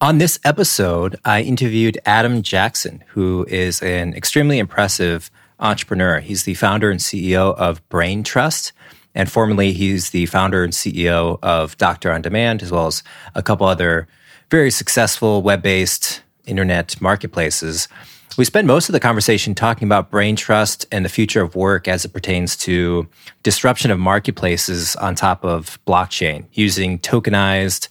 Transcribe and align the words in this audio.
On 0.00 0.18
this 0.18 0.38
episode, 0.44 1.18
I 1.24 1.42
interviewed 1.42 1.98
Adam 2.06 2.42
Jackson, 2.42 3.02
who 3.08 3.44
is 3.48 3.82
an 3.82 4.14
extremely 4.14 4.60
impressive 4.60 5.28
entrepreneur. 5.58 6.20
He's 6.20 6.44
the 6.44 6.54
founder 6.54 6.92
and 6.92 7.00
CEO 7.00 7.56
of 7.56 7.86
Braintrust, 7.88 8.70
and 9.16 9.28
formerly 9.28 9.72
he's 9.72 10.10
the 10.10 10.26
founder 10.26 10.62
and 10.62 10.72
CEO 10.72 11.40
of 11.42 11.76
Doctor 11.78 12.12
on 12.12 12.22
Demand, 12.22 12.62
as 12.62 12.70
well 12.70 12.86
as 12.86 13.02
a 13.34 13.42
couple 13.42 13.66
other 13.66 14.06
very 14.52 14.70
successful 14.70 15.42
web 15.42 15.62
based 15.62 16.22
internet 16.46 17.00
marketplaces. 17.00 17.88
We 18.36 18.44
spend 18.44 18.68
most 18.68 18.88
of 18.88 18.92
the 18.92 19.00
conversation 19.00 19.52
talking 19.52 19.88
about 19.88 20.12
Braintrust 20.12 20.86
and 20.92 21.04
the 21.04 21.08
future 21.08 21.42
of 21.42 21.56
work 21.56 21.88
as 21.88 22.04
it 22.04 22.12
pertains 22.12 22.56
to 22.58 23.08
disruption 23.42 23.90
of 23.90 23.98
marketplaces 23.98 24.94
on 24.94 25.16
top 25.16 25.44
of 25.44 25.80
blockchain 25.88 26.44
using 26.52 27.00
tokenized 27.00 27.88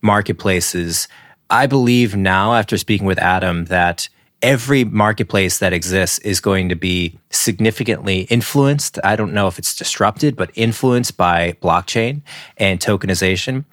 marketplaces 0.00 1.06
I 1.50 1.66
believe 1.66 2.16
now, 2.16 2.54
after 2.54 2.78
speaking 2.78 3.06
with 3.06 3.18
Adam, 3.18 3.66
that 3.66 4.08
every 4.42 4.84
marketplace 4.84 5.58
that 5.58 5.72
exists 5.72 6.18
is 6.20 6.40
going 6.40 6.68
to 6.68 6.76
be 6.76 7.18
significantly 7.30 8.22
influenced. 8.22 8.98
I 9.04 9.16
don't 9.16 9.34
know 9.34 9.48
if 9.48 9.58
it's 9.58 9.76
disrupted, 9.76 10.36
but 10.36 10.50
influenced 10.54 11.16
by 11.16 11.52
blockchain 11.60 12.22
and 12.56 12.80
tokenization. 12.80 13.64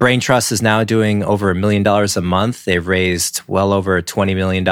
Braintrust 0.00 0.50
is 0.50 0.62
now 0.62 0.82
doing 0.82 1.22
over 1.24 1.50
a 1.50 1.54
million 1.54 1.82
dollars 1.82 2.16
a 2.16 2.22
month. 2.22 2.64
They've 2.64 2.86
raised 2.86 3.42
well 3.46 3.70
over 3.70 4.00
$20 4.00 4.34
million 4.34 4.66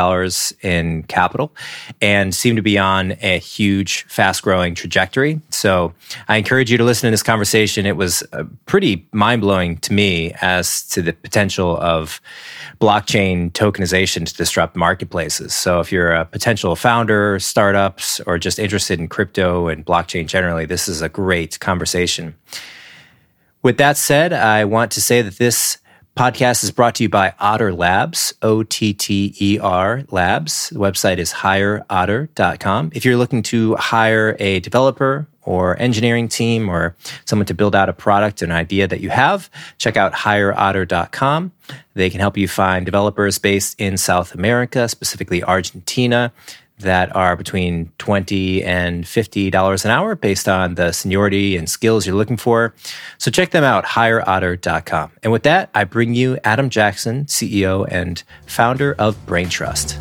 in 0.62 1.03
capital 1.03 1.55
and 2.01 2.34
seem 2.34 2.57
to 2.57 2.62
be 2.62 2.79
on 2.79 3.12
a 3.21 3.39
huge, 3.39 4.05
fast 4.05 4.41
growing 4.41 4.75
trajectory. 4.75 5.43
So 5.51 5.93
I 6.29 6.39
encourage 6.39 6.71
you 6.71 6.79
to 6.79 6.84
listen 6.84 7.09
to 7.09 7.11
this 7.11 7.23
conversation. 7.23 7.84
It 7.84 7.99
was 7.99 8.23
uh, 8.33 8.45
pretty 8.65 9.06
mind 9.12 9.43
blowing 9.43 9.77
to 9.81 9.93
me 9.93 10.33
as 10.41 10.89
to 10.89 11.03
the 11.03 11.12
potential 11.12 11.77
of 11.77 12.23
blockchain 12.81 13.53
tokenization 13.53 14.25
to 14.25 14.34
disrupt 14.34 14.77
marketplaces. 14.77 15.53
So 15.53 15.81
if 15.81 15.93
you're 15.93 16.15
a 16.15 16.25
potential 16.25 16.75
founder, 16.75 17.39
startups, 17.39 18.21
or 18.21 18.39
just 18.39 18.59
interested 18.59 18.99
in 18.99 19.09
crypto 19.09 19.69
and 19.69 19.84
blockchain 19.84 20.27
generally, 20.27 20.65
this 20.65 20.88
is 20.88 21.03
a 21.03 21.09
great 21.11 21.61
conversation. 21.61 22.34
With 23.62 23.76
that 23.78 23.96
said, 23.96 24.32
I 24.32 24.64
want 24.64 24.92
to 24.92 25.00
say 25.00 25.20
that 25.20 25.38
this 25.38 25.78
podcast 26.16 26.62
is 26.62 26.70
brought 26.70 26.94
to 26.96 27.02
you 27.02 27.08
by 27.08 27.34
Otter 27.41 27.72
Labs, 27.72 28.32
O 28.41 28.62
T 28.62 28.92
T 28.92 29.34
E 29.41 29.58
R 29.58 30.04
Labs. 30.10 30.70
The 30.70 30.78
website 30.78 31.19
is 31.19 31.32
hireotter.com. 31.32 32.92
If 32.94 33.04
you're 33.04 33.16
looking 33.16 33.42
to 33.44 33.74
hire 33.74 34.36
a 34.38 34.60
developer 34.60 35.26
or 35.42 35.80
engineering 35.80 36.28
team 36.28 36.69
or 36.69 36.94
someone 37.24 37.46
to 37.46 37.54
build 37.54 37.74
out 37.74 37.88
a 37.88 37.92
product, 37.92 38.42
an 38.42 38.52
idea 38.52 38.86
that 38.86 39.00
you 39.00 39.10
have, 39.10 39.50
check 39.78 39.96
out 39.96 40.12
hireotter.com. 40.12 41.52
They 41.94 42.10
can 42.10 42.20
help 42.20 42.36
you 42.36 42.46
find 42.46 42.84
developers 42.84 43.38
based 43.38 43.80
in 43.80 43.96
South 43.96 44.34
America, 44.34 44.88
specifically 44.88 45.42
Argentina 45.42 46.32
that 46.81 47.15
are 47.15 47.37
between 47.37 47.93
20 47.99 48.62
and 48.65 49.05
$50 49.05 49.84
an 49.84 49.91
hour 49.91 50.15
based 50.15 50.49
on 50.49 50.75
the 50.77 50.93
seniority 50.93 51.56
and 51.56 51.69
skills 51.69 52.06
you're 52.06 52.16
looking 52.16 52.37
for. 52.37 52.75
So 53.19 53.31
check 53.31 53.50
them 53.50 53.65
out, 53.65 53.84
hireotter.com. 53.84 55.12
And 55.22 55.33
with 55.33 55.43
that, 55.43 55.71
I 55.75 55.84
bring 55.84 56.15
you 56.15 56.38
Adam 56.44 56.71
Jackson, 56.71 57.25
CEO 57.25 57.87
and 57.91 58.22
founder 58.47 58.94
of 58.99 59.17
Braintrust. 59.27 59.99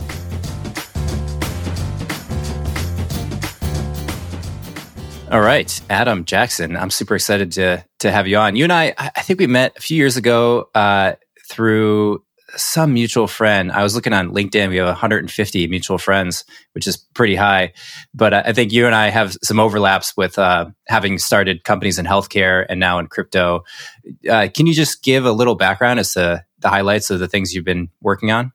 All 5.29 5.41
right, 5.41 5.81
Adam 5.89 6.23
Jackson, 6.23 6.77
I'm 6.77 6.89
super 6.89 7.15
excited 7.15 7.51
to 7.53 7.83
to 7.99 8.11
have 8.11 8.27
you 8.27 8.37
on. 8.37 8.55
You 8.55 8.63
and 8.63 8.71
I, 8.71 8.93
I 8.97 9.21
think 9.23 9.39
we 9.39 9.47
met 9.47 9.75
a 9.75 9.81
few 9.81 9.97
years 9.97 10.15
ago 10.15 10.69
uh, 10.73 11.15
through 11.49 12.23
some 12.57 12.93
mutual 12.93 13.27
friend. 13.27 13.71
I 13.71 13.83
was 13.83 13.95
looking 13.95 14.13
on 14.13 14.31
LinkedIn. 14.31 14.69
We 14.69 14.77
have 14.77 14.87
150 14.87 15.67
mutual 15.67 15.97
friends, 15.97 16.43
which 16.73 16.87
is 16.87 16.97
pretty 16.97 17.35
high. 17.35 17.73
But 18.13 18.33
I 18.33 18.53
think 18.53 18.71
you 18.71 18.85
and 18.85 18.95
I 18.95 19.09
have 19.09 19.37
some 19.43 19.59
overlaps 19.59 20.15
with 20.17 20.37
uh, 20.37 20.69
having 20.87 21.17
started 21.17 21.63
companies 21.63 21.99
in 21.99 22.05
healthcare 22.05 22.65
and 22.69 22.79
now 22.79 22.99
in 22.99 23.07
crypto. 23.07 23.63
Uh, 24.29 24.47
can 24.53 24.67
you 24.67 24.73
just 24.73 25.03
give 25.03 25.25
a 25.25 25.31
little 25.31 25.55
background 25.55 25.99
as 25.99 26.13
to 26.13 26.43
the 26.59 26.69
highlights 26.69 27.09
of 27.09 27.19
the 27.19 27.27
things 27.27 27.53
you've 27.53 27.65
been 27.65 27.89
working 28.01 28.31
on? 28.31 28.51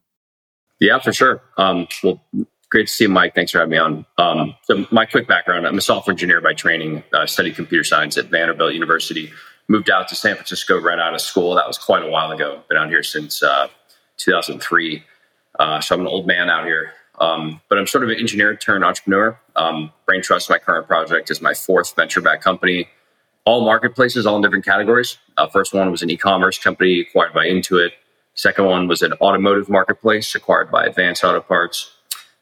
Yeah, 0.81 0.99
for 0.99 1.13
sure. 1.13 1.43
Um, 1.57 1.87
well, 2.03 2.21
great 2.69 2.89
to 2.89 2.93
see 2.93 3.05
you, 3.05 3.11
Mike. 3.11 3.37
Thanks 3.37 3.53
for 3.53 3.59
having 3.59 3.71
me 3.71 3.79
on. 3.79 4.07
Um, 4.19 4.57
so, 4.65 4.85
my 4.91 5.07
quick 5.07 5.29
background: 5.29 5.65
I'm 5.67 5.79
a 5.79 5.81
software 5.81 6.13
engineer 6.13 6.41
by 6.41 6.55
training. 6.55 7.05
I 7.15 7.27
studied 7.27 7.55
computer 7.55 7.85
science 7.85 8.19
at 8.19 8.27
Vanderbilt 8.27 8.75
University. 8.75 9.31
Moved 9.69 9.91
out 9.91 10.09
to 10.09 10.17
San 10.17 10.35
Francisco 10.35 10.81
right 10.81 10.99
out 10.99 11.15
of 11.15 11.21
school. 11.21 11.55
That 11.55 11.69
was 11.69 11.79
quite 11.79 12.03
a 12.03 12.09
while 12.09 12.33
ago. 12.33 12.63
Been 12.69 12.79
out 12.79 12.89
here 12.89 13.05
since 13.05 13.45
uh, 13.45 13.69
2003. 14.19 15.03
Uh, 15.59 15.81
so 15.81 15.95
I'm 15.95 16.01
an 16.03 16.07
old 16.07 16.27
man 16.27 16.51
out 16.51 16.65
here. 16.65 16.93
Um, 17.19 17.61
but 17.69 17.79
I'm 17.79 17.87
sort 17.87 18.05
of 18.05 18.11
an 18.11 18.17
engineer 18.19 18.57
turned 18.57 18.85
entrepreneur. 18.85 19.39
Um, 19.55 19.93
Braintrust, 20.09 20.49
my 20.51 20.59
current 20.59 20.87
project, 20.87 21.31
is 21.31 21.41
my 21.41 21.55
fourth 21.55 21.95
venture 21.95 22.21
backed 22.21 22.43
company. 22.43 22.89
All 23.45 23.65
marketplaces, 23.65 24.25
all 24.25 24.37
in 24.37 24.43
different 24.43 24.65
categories. 24.65 25.19
Uh, 25.37 25.49
first 25.49 25.75
one 25.75 25.91
was 25.91 26.03
an 26.03 26.11
e 26.11 26.17
commerce 26.17 26.59
company 26.59 27.01
acquired 27.01 27.35
by 27.35 27.47
Intuit. 27.47 27.91
Second 28.35 28.65
one 28.65 28.89
was 28.89 29.03
an 29.03 29.13
automotive 29.21 29.69
marketplace 29.69 30.35
acquired 30.35 30.71
by 30.71 30.87
Advance 30.87 31.23
Auto 31.23 31.41
Parts. 31.41 31.93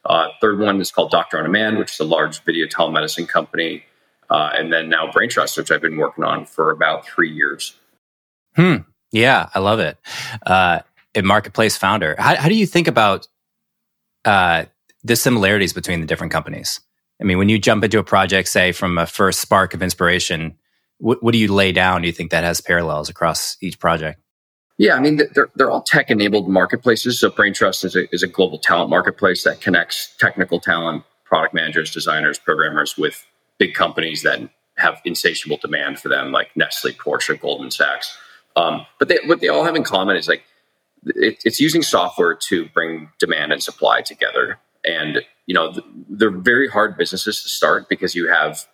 Uh, 0.05 0.29
third 0.41 0.59
one 0.59 0.81
is 0.81 0.93
called 0.93 1.11
Doctor 1.11 1.39
on 1.39 1.45
Demand, 1.45 1.79
which 1.79 1.93
is 1.93 2.01
a 2.01 2.05
large 2.05 2.43
video 2.45 2.67
telemedicine 2.67 3.29
company. 3.29 3.85
Uh, 4.29 4.51
and 4.55 4.73
then 4.73 4.89
now 4.89 5.11
Braintrust, 5.11 5.57
which 5.57 5.71
I've 5.71 5.83
been 5.83 5.97
working 5.97 6.23
on 6.23 6.47
for 6.47 6.71
about 6.71 7.07
three 7.07 7.31
years. 7.31 7.75
Hmm. 8.55 8.77
Yeah, 9.11 9.49
I 9.55 9.59
love 9.59 9.81
it. 9.81 9.99
Uh, 10.47 10.81
a 11.15 11.23
marketplace 11.23 11.77
founder. 11.77 12.15
How, 12.19 12.37
how 12.37 12.49
do 12.49 12.55
you 12.55 12.67
think 12.67 12.89
about 12.89 13.27
uh, 14.25 14.65
the 15.03 15.17
similarities 15.17 15.73
between 15.73 16.01
the 16.01 16.07
different 16.07 16.33
companies? 16.33 16.81
I 17.21 17.25
mean, 17.25 17.39
when 17.39 17.49
you 17.49 17.59
jump 17.59 17.85
into 17.85 17.99
a 17.99 18.05
project, 18.05 18.49
say 18.49 18.73
from 18.73 18.97
a 18.97 19.07
first 19.07 19.41
spark 19.41 19.75
of 19.75 19.83
inspiration, 19.83 20.57
what, 20.99 21.23
what 21.23 21.33
do 21.33 21.39
you 21.39 21.53
lay 21.53 21.73
down? 21.73 22.03
Do 22.03 22.07
you 22.07 22.13
think 22.13 22.31
that 22.31 22.45
has 22.45 22.61
parallels 22.61 23.09
across 23.09 23.57
each 23.61 23.79
project? 23.79 24.21
Yeah, 24.79 24.95
I 24.95 25.01
mean, 25.01 25.21
they're, 25.35 25.51
they're 25.57 25.71
all 25.71 25.83
tech 25.83 26.11
enabled 26.11 26.49
marketplaces. 26.49 27.21
So 27.21 27.31
Braintrust 27.31 27.85
is 27.85 27.95
a, 27.95 28.13
is 28.15 28.23
a 28.23 28.27
global 28.27 28.59
talent 28.59 28.89
marketplace 28.89 29.45
that 29.45 29.61
connects 29.61 30.15
technical 30.19 30.59
talent, 30.59 31.05
product 31.27 31.53
managers, 31.53 31.93
designers, 31.93 32.39
programmers 32.39 32.97
with 32.97 33.27
big 33.59 33.75
companies 33.75 34.23
that 34.23 34.41
have 34.79 34.99
insatiable 35.05 35.59
demand 35.59 35.99
for 36.01 36.09
them, 36.09 36.33
like 36.33 36.57
Nestle, 36.57 36.93
Porsche, 36.93 37.39
Goldman 37.39 37.71
Sachs. 37.71 38.17
Um, 38.57 38.87
but 38.99 39.09
they, 39.09 39.19
what 39.27 39.41
they 39.41 39.49
all 39.49 39.65
have 39.65 39.77
in 39.77 39.85
common 39.85 40.17
is 40.17 40.27
like 40.27 40.45
it, 41.07 41.43
it's 41.45 41.61
using 41.61 41.83
software 41.83 42.35
to 42.49 42.69
bring 42.71 43.11
demand 43.19 43.53
and 43.53 43.63
supply 43.63 44.03
together. 44.03 44.59
And 44.85 45.21
you 45.47 45.55
know, 45.55 45.75
they're 46.09 46.31
very 46.31 46.69
hard 46.69 46.97
businesses 46.97 47.43
to 47.43 47.49
start 47.49 47.89
because 47.89 48.15
you 48.15 48.29
have 48.29 48.67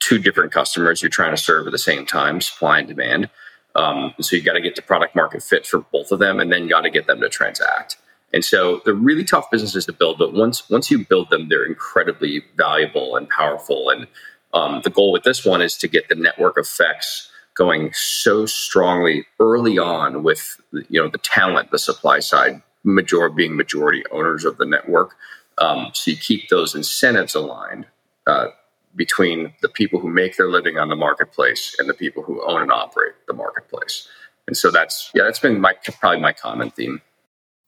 two 0.00 0.18
different 0.18 0.52
customers 0.52 1.00
you're 1.00 1.08
trying 1.08 1.30
to 1.30 1.40
serve 1.40 1.66
at 1.66 1.72
the 1.72 1.78
same 1.78 2.04
time, 2.04 2.40
supply 2.40 2.80
and 2.80 2.88
demand. 2.88 3.30
Um, 3.76 4.14
so 4.20 4.36
you've 4.36 4.44
got 4.44 4.54
to 4.54 4.60
get 4.60 4.76
to 4.76 4.82
product 4.82 5.16
market 5.16 5.42
fit 5.42 5.66
for 5.66 5.80
both 5.92 6.12
of 6.12 6.18
them, 6.18 6.40
and 6.40 6.52
then 6.52 6.68
got 6.68 6.82
to 6.82 6.90
get 6.90 7.06
them 7.06 7.20
to 7.20 7.28
transact. 7.28 7.96
And 8.32 8.44
so 8.44 8.82
they're 8.84 8.94
really 8.94 9.24
tough 9.24 9.50
businesses 9.50 9.86
to 9.86 9.92
build, 9.92 10.18
but 10.18 10.34
once 10.34 10.68
once 10.68 10.90
you 10.90 11.06
build 11.06 11.30
them, 11.30 11.48
they're 11.48 11.64
incredibly 11.64 12.44
valuable 12.56 13.16
and 13.16 13.28
powerful. 13.28 13.90
And 13.90 14.08
um, 14.52 14.80
the 14.82 14.90
goal 14.90 15.12
with 15.12 15.22
this 15.22 15.44
one 15.44 15.62
is 15.62 15.76
to 15.78 15.88
get 15.88 16.08
the 16.08 16.16
network 16.16 16.58
effects 16.58 17.30
going 17.54 17.90
so 17.92 18.46
strongly 18.46 19.26
early 19.40 19.78
on 19.78 20.22
with 20.22 20.60
you 20.88 21.00
know 21.00 21.08
the 21.08 21.18
talent, 21.18 21.70
the 21.70 21.78
supply 21.78 22.18
side, 22.20 22.62
majority 22.82 23.34
being 23.34 23.56
majority 23.56 24.04
owners 24.10 24.44
of 24.44 24.58
the 24.58 24.66
network. 24.66 25.14
Um, 25.58 25.90
so 25.92 26.10
you 26.10 26.16
keep 26.16 26.48
those 26.48 26.74
incentives 26.74 27.34
aligned 27.34 27.86
uh, 28.26 28.48
between 28.96 29.54
the 29.62 29.68
people 29.68 30.00
who 30.00 30.08
make 30.08 30.36
their 30.36 30.48
living 30.48 30.78
on 30.78 30.88
the 30.88 30.96
marketplace 30.96 31.76
and 31.78 31.88
the 31.88 31.94
people 31.94 32.22
who 32.22 32.42
own 32.44 32.62
and 32.62 32.72
operate 32.72 33.14
the 33.26 33.34
marketplace. 33.34 34.08
And 34.46 34.56
so 34.56 34.70
that's 34.70 35.10
yeah, 35.14 35.24
that's 35.24 35.38
been 35.38 35.60
my 35.60 35.74
probably 36.00 36.20
my 36.20 36.32
common 36.32 36.70
theme. 36.70 37.00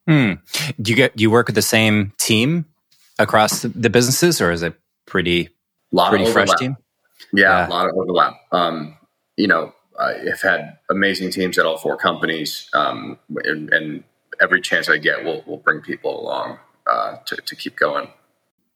Hmm. 0.06 0.34
Do 0.80 0.92
you 0.92 0.96
get 0.96 1.16
do 1.16 1.22
you 1.22 1.30
work 1.30 1.46
with 1.46 1.54
the 1.54 1.62
same 1.62 2.12
team 2.18 2.66
across 3.18 3.62
the 3.62 3.90
businesses, 3.90 4.40
or 4.40 4.50
is 4.50 4.62
it 4.62 4.74
pretty 5.06 5.48
pretty 6.08 6.30
fresh 6.30 6.50
team? 6.58 6.76
Yeah, 7.32 7.60
yeah, 7.60 7.68
a 7.68 7.70
lot 7.70 7.88
of 7.88 7.96
overlap. 7.96 8.34
Um, 8.52 8.95
you 9.36 9.46
know, 9.46 9.72
I've 9.98 10.42
had 10.42 10.78
amazing 10.90 11.30
teams 11.30 11.58
at 11.58 11.66
all 11.66 11.78
four 11.78 11.96
companies, 11.96 12.68
um, 12.74 13.18
and, 13.44 13.72
and, 13.72 14.04
every 14.38 14.60
chance 14.60 14.90
I 14.90 14.98
get, 14.98 15.24
we'll 15.24 15.42
we'll 15.46 15.56
bring 15.56 15.80
people 15.80 16.20
along 16.20 16.58
uh, 16.86 17.16
to 17.24 17.36
to 17.36 17.56
keep 17.56 17.76
going. 17.76 18.08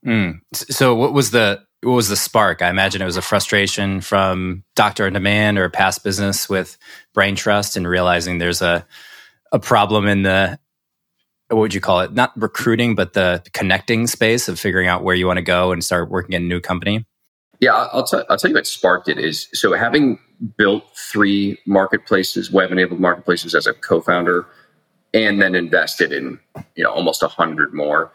Mm. 0.07 0.41
So, 0.55 0.95
what 0.95 1.13
was 1.13 1.33
the 1.33 1.63
what 1.83 1.93
was 1.93 2.09
the 2.09 2.17
spark? 2.17 2.63
I 2.63 2.71
imagine 2.71 3.03
it 3.03 3.07
was 3.07 3.19
a 3.19 3.23
frustration 3.23 4.01
from 4.01 4.65
Doctor 4.75 5.07
on 5.07 5.13
Demand 5.13 5.59
or 5.59 5.69
past 5.69 6.03
business 6.03 6.49
with 6.49 6.79
Braintrust 7.15 7.77
and 7.77 7.87
realizing 7.87 8.39
there's 8.39 8.63
a 8.63 8.87
a 9.53 9.59
problem 9.59 10.07
in 10.07 10.23
the 10.23 10.59
what 11.49 11.59
would 11.59 11.75
you 11.75 11.81
call 11.81 12.01
it? 12.01 12.13
Not 12.13 12.33
recruiting, 12.41 12.95
but 12.95 13.13
the 13.13 13.43
connecting 13.53 14.07
space 14.07 14.49
of 14.49 14.59
figuring 14.59 14.87
out 14.87 15.03
where 15.03 15.17
you 15.17 15.27
want 15.27 15.39
to 15.39 15.43
go 15.43 15.73
and 15.73 15.85
start 15.85 16.09
working 16.09 16.35
in 16.35 16.45
a 16.45 16.47
new 16.47 16.61
company. 16.61 17.05
Yeah, 17.61 17.75
I'll, 17.93 18.05
t- 18.05 18.23
I'll 18.29 18.39
tell 18.39 18.51
you 18.51 18.55
what 18.55 18.67
sparked 18.67 19.09
it 19.09 19.19
is. 19.19 19.49
So 19.53 19.73
having 19.75 20.19
built 20.57 20.85
three 20.97 21.59
marketplaces, 21.67 22.51
web 22.51 22.73
enabled 22.73 23.01
marketplaces 23.01 23.55
as 23.55 23.67
a 23.67 23.75
co-founder, 23.75 24.47
and 25.13 25.43
then 25.43 25.55
invested 25.55 26.13
in 26.13 26.39
you 26.77 26.85
know 26.85 26.91
almost 26.91 27.23
a 27.23 27.29
hundred 27.29 27.75
more, 27.75 28.13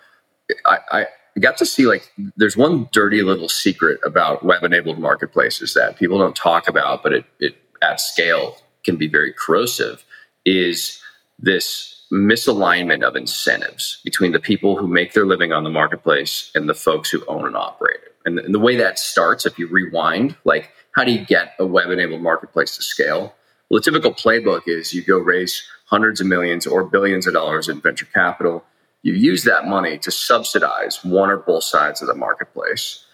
I, 0.66 0.80
I 0.92 1.06
got 1.40 1.58
to 1.58 1.66
see 1.66 1.86
like 1.86 2.12
there's 2.38 2.58
one 2.58 2.90
dirty 2.92 3.22
little 3.22 3.50
secret 3.50 4.00
about 4.06 4.44
web 4.44 4.64
enabled 4.64 5.00
marketplaces 5.00 5.74
that 5.76 5.98
people 5.98 6.18
don't 6.18 6.36
talk 6.36 6.68
about, 6.68 7.04
but 7.04 7.14
it, 7.14 7.26
it 7.40 7.56
at 7.82 8.00
scale 8.00 8.58
can 8.84 8.96
be 8.96 9.08
very 9.08 9.34
corrosive. 9.34 10.04
Is 10.46 11.00
this 11.40 11.96
misalignment 12.12 13.04
of 13.04 13.16
incentives 13.16 14.00
between 14.04 14.32
the 14.32 14.40
people 14.40 14.78
who 14.78 14.88
make 14.88 15.14
their 15.14 15.26
living 15.26 15.52
on 15.52 15.64
the 15.64 15.70
marketplace 15.70 16.52
and 16.56 16.70
the 16.70 16.74
folks 16.74 17.10
who 17.10 17.24
own 17.28 17.46
and 17.46 17.56
operate 17.56 18.00
it. 18.06 18.15
And, 18.26 18.40
and 18.40 18.54
the 18.54 18.60
way 18.60 18.76
that 18.78 19.00
starts, 19.00 19.46
if 19.46 19.58
you 19.60 19.68
rewind, 19.68 20.36
like 20.44 20.72
how 20.92 21.04
do 21.04 21.12
you 21.12 21.26
get 21.26 21.54
a 21.60 21.66
web 21.66 21.90
enabled 21.90 22.22
marketplace 22.22 22.76
to 22.78 22.84
scale? 22.84 23.36
Well, 23.70 23.80
the 23.80 23.84
typical 23.84 24.14
playbook 24.14 24.64
is 24.68 24.94
you 24.94 25.04
go 25.04 25.18
raise 25.18 25.64
hundreds 25.86 26.22
of 26.22 26.28
millions 26.28 26.66
or 26.66 26.84
billions 26.84 27.28
of 27.28 27.34
dollars 27.34 27.70
in 27.70 27.82
venture 27.82 28.08
capital. 28.08 28.64
You 29.04 29.14
use 29.14 29.44
that 29.44 29.68
money 29.68 29.98
to 30.00 30.12
subsidize 30.12 31.04
one 31.04 31.30
or 31.30 31.38
both 31.38 31.64
sides 31.64 32.02
of 32.02 32.08
the 32.08 32.16
marketplace 32.16 33.06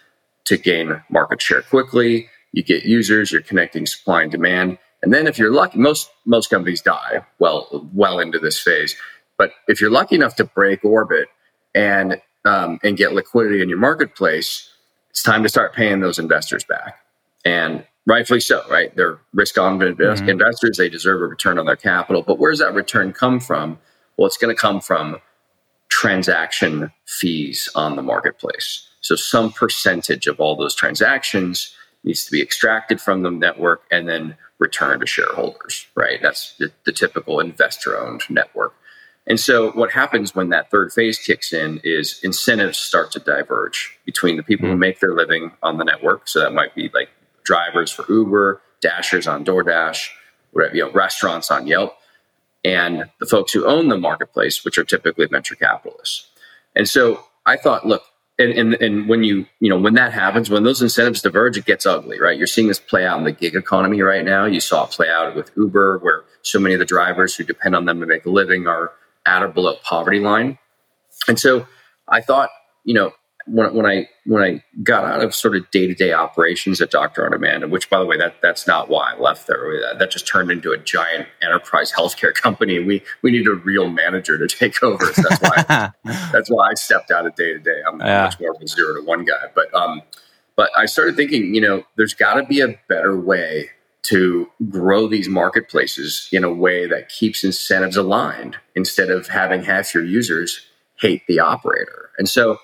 to 0.45 0.57
gain 0.57 1.03
market 1.09 1.41
share 1.41 1.61
quickly. 1.61 2.29
You 2.53 2.63
get 2.63 2.83
users, 2.85 3.31
you're 3.31 3.41
connecting 3.41 3.85
supply 3.85 4.23
and 4.23 4.31
demand, 4.31 4.77
and 5.01 5.13
then 5.13 5.27
if 5.27 5.37
you're 5.37 5.51
lucky, 5.51 5.79
most 5.79 6.09
most 6.25 6.49
companies 6.49 6.81
die 6.81 7.25
well 7.39 7.89
well 7.93 8.19
into 8.19 8.39
this 8.39 8.59
phase. 8.59 8.95
But 9.37 9.51
if 9.67 9.81
you're 9.81 9.89
lucky 9.89 10.15
enough 10.15 10.35
to 10.35 10.43
break 10.43 10.85
orbit 10.85 11.27
and 11.73 12.21
um, 12.45 12.79
and 12.83 12.97
get 12.97 13.13
liquidity 13.13 13.61
in 13.61 13.69
your 13.69 13.77
marketplace, 13.77 14.69
it's 15.11 15.23
time 15.23 15.43
to 15.43 15.49
start 15.49 15.75
paying 15.75 15.99
those 15.99 16.17
investors 16.17 16.63
back. 16.63 16.97
And 17.45 17.85
rightfully 18.07 18.39
so, 18.39 18.63
right? 18.69 18.95
They're 18.95 19.19
risk 19.33 19.57
on 19.57 19.77
mm-hmm. 19.77 20.29
investors. 20.29 20.77
They 20.77 20.89
deserve 20.89 21.21
a 21.21 21.25
return 21.25 21.59
on 21.59 21.65
their 21.65 21.75
capital. 21.75 22.23
But 22.23 22.39
where 22.39 22.51
does 22.51 22.59
that 22.59 22.73
return 22.73 23.13
come 23.13 23.39
from? 23.39 23.77
Well, 24.17 24.27
it's 24.27 24.37
going 24.37 24.53
to 24.53 24.59
come 24.59 24.81
from 24.81 25.17
transaction 25.89 26.91
fees 27.05 27.69
on 27.75 27.95
the 27.95 28.01
marketplace. 28.01 28.87
So 29.01 29.15
some 29.15 29.51
percentage 29.51 30.27
of 30.27 30.39
all 30.39 30.55
those 30.55 30.75
transactions 30.75 31.75
needs 32.03 32.25
to 32.25 32.31
be 32.31 32.41
extracted 32.41 32.99
from 32.99 33.21
the 33.21 33.31
network 33.31 33.83
and 33.91 34.07
then 34.07 34.37
returned 34.59 35.01
to 35.01 35.07
shareholders, 35.07 35.87
right? 35.95 36.19
That's 36.21 36.55
the, 36.57 36.71
the 36.85 36.91
typical 36.91 37.39
investor 37.39 37.99
owned 37.99 38.23
network. 38.29 38.73
And 39.27 39.39
so 39.39 39.71
what 39.71 39.91
happens 39.91 40.33
when 40.33 40.49
that 40.49 40.71
third 40.71 40.91
phase 40.91 41.19
kicks 41.19 41.53
in 41.53 41.79
is 41.83 42.19
incentives 42.23 42.79
start 42.79 43.11
to 43.11 43.19
diverge 43.19 43.97
between 44.05 44.35
the 44.35 44.43
people 44.43 44.65
mm-hmm. 44.65 44.73
who 44.73 44.79
make 44.79 44.99
their 44.99 45.13
living 45.13 45.51
on 45.61 45.77
the 45.77 45.85
network. 45.85 46.27
So 46.27 46.39
that 46.39 46.53
might 46.53 46.73
be 46.73 46.89
like 46.93 47.09
drivers 47.43 47.91
for 47.91 48.05
Uber, 48.11 48.61
dashers 48.81 49.27
on 49.27 49.45
DoorDash, 49.45 50.09
whatever, 50.51 50.75
you 50.75 50.85
know, 50.85 50.91
restaurants 50.91 51.51
on 51.51 51.67
Yelp, 51.67 51.95
and 52.63 53.05
the 53.19 53.25
folks 53.25 53.53
who 53.53 53.65
own 53.65 53.89
the 53.89 53.97
marketplace, 53.97 54.65
which 54.65 54.77
are 54.77 54.83
typically 54.83 55.27
venture 55.27 55.55
capitalists. 55.55 56.27
And 56.75 56.89
so 56.89 57.23
I 57.45 57.57
thought, 57.57 57.85
look, 57.85 58.03
and, 58.39 58.53
and, 58.53 58.73
and 58.75 59.07
when 59.07 59.23
you 59.23 59.45
you 59.59 59.69
know 59.69 59.77
when 59.77 59.93
that 59.95 60.13
happens 60.13 60.49
when 60.49 60.63
those 60.63 60.81
incentives 60.81 61.21
diverge 61.21 61.57
it 61.57 61.65
gets 61.65 61.85
ugly 61.85 62.19
right 62.19 62.37
you're 62.37 62.47
seeing 62.47 62.67
this 62.67 62.79
play 62.79 63.05
out 63.05 63.19
in 63.19 63.23
the 63.23 63.31
gig 63.31 63.55
economy 63.55 64.01
right 64.01 64.25
now 64.25 64.45
you 64.45 64.59
saw 64.59 64.85
it 64.85 64.91
play 64.91 65.09
out 65.09 65.35
with 65.35 65.51
uber 65.55 65.99
where 65.99 66.23
so 66.41 66.57
many 66.57 66.73
of 66.73 66.79
the 66.79 66.85
drivers 66.85 67.35
who 67.35 67.43
depend 67.43 67.75
on 67.75 67.85
them 67.85 67.99
to 67.99 68.05
make 68.07 68.25
a 68.25 68.29
living 68.29 68.65
are 68.65 68.93
at 69.25 69.43
or 69.43 69.47
below 69.47 69.75
poverty 69.83 70.19
line 70.19 70.57
and 71.27 71.39
so 71.39 71.65
i 72.07 72.21
thought 72.21 72.49
you 72.83 72.93
know 72.93 73.13
when, 73.47 73.73
when 73.73 73.85
I 73.85 74.09
when 74.25 74.43
I 74.43 74.63
got 74.83 75.03
out 75.03 75.23
of 75.23 75.33
sort 75.33 75.55
of 75.55 75.69
day 75.71 75.87
to 75.87 75.93
day 75.93 76.13
operations 76.13 76.81
at 76.81 76.91
Doctor 76.91 77.25
on 77.25 77.31
Demand, 77.31 77.69
which 77.71 77.89
by 77.89 77.99
the 77.99 78.05
way 78.05 78.17
that 78.17 78.35
that's 78.41 78.67
not 78.67 78.89
why 78.89 79.13
I 79.13 79.19
left 79.19 79.47
there. 79.47 79.79
That, 79.81 79.99
that 79.99 80.11
just 80.11 80.27
turned 80.27 80.51
into 80.51 80.71
a 80.71 80.77
giant 80.77 81.27
enterprise 81.41 81.91
healthcare 81.91 82.33
company. 82.41 82.79
We 82.79 83.03
we 83.21 83.31
need 83.31 83.47
a 83.47 83.53
real 83.53 83.89
manager 83.89 84.37
to 84.37 84.47
take 84.47 84.81
over. 84.83 85.05
So 85.05 85.23
that's 85.29 85.41
why 85.41 85.91
that's 86.31 86.49
why 86.49 86.69
I 86.69 86.73
stepped 86.75 87.11
out 87.11 87.25
of 87.25 87.35
day 87.35 87.53
to 87.53 87.59
day. 87.59 87.81
I'm 87.87 87.99
yeah. 87.99 88.23
much 88.23 88.39
more 88.39 88.51
of 88.51 88.61
a 88.61 88.67
zero 88.67 88.95
to 88.95 89.01
one 89.05 89.25
guy. 89.25 89.47
But 89.53 89.73
um, 89.73 90.01
but 90.55 90.69
I 90.77 90.85
started 90.85 91.15
thinking, 91.15 91.55
you 91.55 91.61
know, 91.61 91.83
there's 91.97 92.13
got 92.13 92.35
to 92.35 92.43
be 92.43 92.61
a 92.61 92.79
better 92.87 93.19
way 93.19 93.69
to 94.03 94.49
grow 94.69 95.07
these 95.07 95.29
marketplaces 95.29 96.27
in 96.31 96.43
a 96.43 96.51
way 96.51 96.87
that 96.87 97.09
keeps 97.09 97.43
incentives 97.43 97.95
aligned 97.95 98.57
instead 98.75 99.09
of 99.09 99.27
having 99.27 99.63
half 99.63 99.93
your 99.93 100.03
users 100.03 100.61
hate 100.99 101.23
the 101.27 101.39
operator. 101.39 102.11
And 102.17 102.29
so 102.29 102.57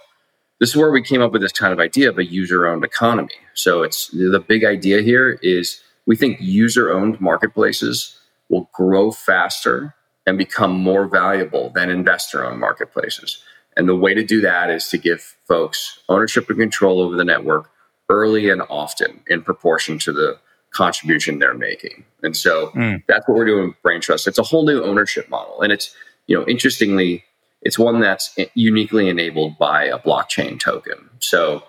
this 0.60 0.70
is 0.70 0.76
where 0.76 0.92
we 0.92 1.02
came 1.02 1.22
up 1.22 1.32
with 1.32 1.42
this 1.42 1.52
kind 1.52 1.74
of 1.74 1.80
idea 1.80 2.10
of 2.10 2.18
a 2.18 2.26
user 2.26 2.68
owned 2.68 2.84
economy. 2.84 3.34
So 3.54 3.84
it's 3.84 4.08
the 4.10 4.44
big 4.46 4.64
idea 4.64 5.02
here 5.02 5.40
is 5.42 5.82
we 6.06 6.16
think 6.16 6.38
user 6.40 6.92
owned 6.92 7.20
marketplaces 7.22 8.20
will 8.50 8.70
grow 8.74 9.12
faster 9.12 9.94
and 10.26 10.38
become 10.38 10.72
more 10.72 11.08
valuable 11.08 11.72
than 11.74 11.90
investor 11.90 12.46
owned 12.46 12.60
marketplaces. 12.60 13.44
And 13.76 13.88
the 13.88 13.96
way 13.96 14.14
to 14.14 14.24
do 14.24 14.42
that 14.42 14.70
is 14.70 14.88
to 14.90 14.98
give 14.98 15.36
folks 15.48 16.00
ownership 16.10 16.50
and 16.50 16.58
control 16.58 17.02
over 17.02 17.16
the 17.16 17.24
network 17.24 17.70
early 18.10 18.50
and 18.50 18.62
often 18.70 19.22
in 19.28 19.44
proportion 19.44 20.00
to 20.00 20.12
the 20.12 20.40
contribution 20.78 21.40
they're 21.40 21.56
making. 21.56 22.06
And 22.22 22.38
so 22.38 22.68
mm. 22.70 23.04
that's 23.08 23.28
what 23.28 23.36
we're 23.36 23.46
doing 23.46 23.68
with 23.70 23.82
Braintrust. 23.84 24.28
It's 24.28 24.38
a 24.38 24.44
whole 24.44 24.66
new 24.66 24.84
ownership 24.84 25.28
model. 25.28 25.62
And 25.62 25.74
it's, 25.74 25.96
you 26.28 26.38
know, 26.38 26.46
interestingly, 26.46 27.24
it's 27.64 27.80
one 27.80 28.00
that's 28.00 28.38
uniquely 28.54 29.10
enabled 29.10 29.58
by 29.58 29.86
a 29.86 29.98
blockchain 29.98 30.60
token. 30.60 31.10
So, 31.20 31.64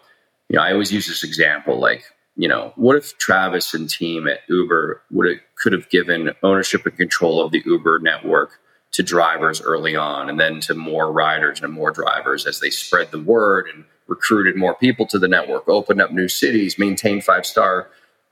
you 0.48 0.56
know, 0.56 0.62
I 0.62 0.72
always 0.72 0.92
use 0.92 1.06
this 1.06 1.24
example 1.24 1.80
like, 1.80 2.04
you 2.36 2.48
know, 2.48 2.72
what 2.76 2.96
if 2.96 3.16
Travis 3.18 3.72
and 3.74 3.88
team 3.88 4.28
at 4.28 4.40
Uber 4.48 5.02
would 5.10 5.28
have, 5.28 5.40
could 5.56 5.72
have 5.72 5.88
given 5.88 6.32
ownership 6.42 6.84
and 6.84 6.96
control 6.96 7.42
of 7.42 7.50
the 7.50 7.62
Uber 7.64 8.00
network 8.00 8.60
to 8.92 9.02
drivers 9.02 9.60
early 9.60 9.96
on 9.96 10.28
and 10.28 10.38
then 10.38 10.60
to 10.60 10.74
more 10.74 11.10
riders 11.10 11.62
and 11.62 11.72
more 11.72 11.90
drivers 11.90 12.46
as 12.46 12.60
they 12.60 12.70
spread 12.70 13.10
the 13.10 13.18
word 13.18 13.66
and 13.74 13.84
recruited 14.06 14.56
more 14.56 14.74
people 14.74 15.06
to 15.06 15.18
the 15.18 15.28
network, 15.28 15.68
opened 15.68 16.00
up 16.00 16.12
new 16.12 16.28
cities, 16.28 16.78
maintained 16.78 17.24
five 17.24 17.44
star 17.44 17.90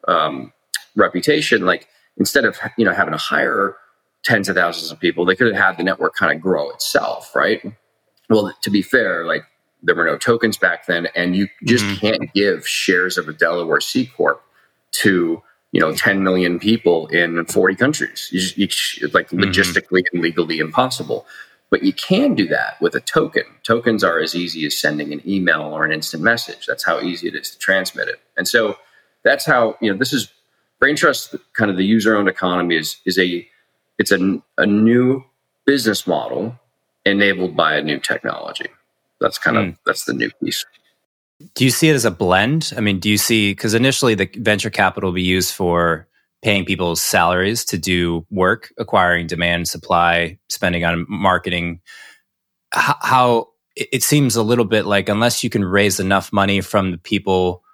um, 0.09 0.53
reputation. 0.97 1.65
Like 1.65 1.89
instead 2.17 2.45
of, 2.45 2.59
you 2.77 2.85
know, 2.85 2.93
having 2.93 3.13
to 3.13 3.19
hire 3.19 3.77
tens 4.27 4.49
of 4.49 4.57
thousands 4.57 4.91
of 4.91 4.99
people. 4.99 5.25
They 5.25 5.37
could 5.37 5.47
have 5.47 5.65
had 5.65 5.77
the 5.77 5.85
network 5.85 6.17
kind 6.17 6.35
of 6.35 6.43
grow 6.43 6.69
itself, 6.71 7.35
right? 7.35 7.63
Well, 8.29 8.53
to 8.63 8.71
be 8.71 8.83
fair, 8.83 9.25
like 9.25 9.45
there 9.83 9.95
were 9.95 10.05
no 10.05 10.19
tokens 10.19 10.59
back 10.59 10.87
then, 10.87 11.07
and 11.15 11.37
you 11.37 11.47
just 11.65 11.85
mm-hmm. 11.85 12.07
can't 12.07 12.35
give 12.35 12.67
shares 12.67 13.17
of 13.17 13.29
a 13.29 13.33
Delaware 13.33 13.81
C 13.81 14.07
corp 14.07 14.43
to 14.93 15.43
you 15.71 15.81
know 15.81 15.95
10 15.95 16.25
million 16.25 16.59
people 16.59 17.07
in 17.09 17.45
40 17.47 17.77
countries. 17.77 18.29
You 18.33 18.41
just, 18.41 18.99
you, 18.99 19.09
like 19.09 19.29
mm-hmm. 19.29 19.41
logistically 19.41 20.03
and 20.13 20.23
legally 20.23 20.59
impossible. 20.59 21.25
But 21.69 21.83
you 21.83 21.93
can 21.93 22.35
do 22.35 22.47
that 22.49 22.81
with 22.81 22.95
a 22.95 23.01
token. 23.01 23.43
Tokens 23.65 24.05
are 24.05 24.21
as 24.21 24.37
easy 24.37 24.65
as 24.67 24.77
sending 24.77 25.13
an 25.13 25.21
email 25.29 25.63
or 25.63 25.85
an 25.85 25.91
instant 25.91 26.23
message. 26.23 26.65
That's 26.67 26.85
how 26.85 27.01
easy 27.01 27.27
it 27.27 27.35
is 27.35 27.51
to 27.51 27.59
transmit 27.59 28.09
it. 28.09 28.21
And 28.37 28.47
so 28.47 28.77
that's 29.25 29.45
how 29.45 29.77
you 29.81 29.93
know 29.93 29.99
this 29.99 30.13
is 30.13 30.33
Braintrust. 30.87 31.39
Kind 31.55 31.71
of 31.71 31.77
the 31.77 31.85
user 31.85 32.17
owned 32.17 32.29
economy 32.29 32.77
is 32.77 32.99
is 33.05 33.19
a 33.19 33.47
it's 33.99 34.13
a, 34.13 34.41
a 34.59 34.67
new 34.67 35.25
business 35.65 36.07
model 36.07 36.59
enabled 37.05 37.57
by 37.57 37.77
a 37.77 37.83
new 37.83 37.99
technology. 37.99 38.69
That's 39.21 39.39
kind 39.39 39.57
mm. 39.57 39.69
of 39.69 39.79
that's 39.85 40.05
the 40.05 40.13
new 40.13 40.31
piece. 40.43 40.65
Do 41.55 41.65
you 41.65 41.71
see 41.71 41.91
it 41.91 41.95
as 41.95 42.05
a 42.05 42.11
blend? 42.11 42.73
I 42.77 42.81
mean, 42.81 42.99
do 42.99 43.11
you 43.11 43.19
see 43.19 43.51
because 43.51 43.75
initially 43.75 44.15
the 44.15 44.31
venture 44.37 44.71
capital 44.71 45.09
will 45.09 45.15
be 45.15 45.23
used 45.23 45.55
for 45.55 46.07
paying 46.43 46.65
people's 46.65 47.03
salaries 47.03 47.65
to 47.65 47.79
do 47.79 48.25
work, 48.31 48.73
acquiring 48.79 49.27
demand, 49.27 49.67
supply, 49.67 50.39
spending 50.49 50.85
on 50.85 51.05
marketing. 51.09 51.81
How, 52.73 52.97
how 53.03 53.49
it 53.75 54.03
seems 54.03 54.37
a 54.37 54.43
little 54.43 54.65
bit 54.65 54.87
like 54.87 55.09
unless 55.09 55.43
you 55.43 55.51
can 55.51 55.65
raise 55.65 55.99
enough 55.99 56.33
money 56.33 56.61
from 56.61 56.93
the 56.93 56.99
people 56.99 57.65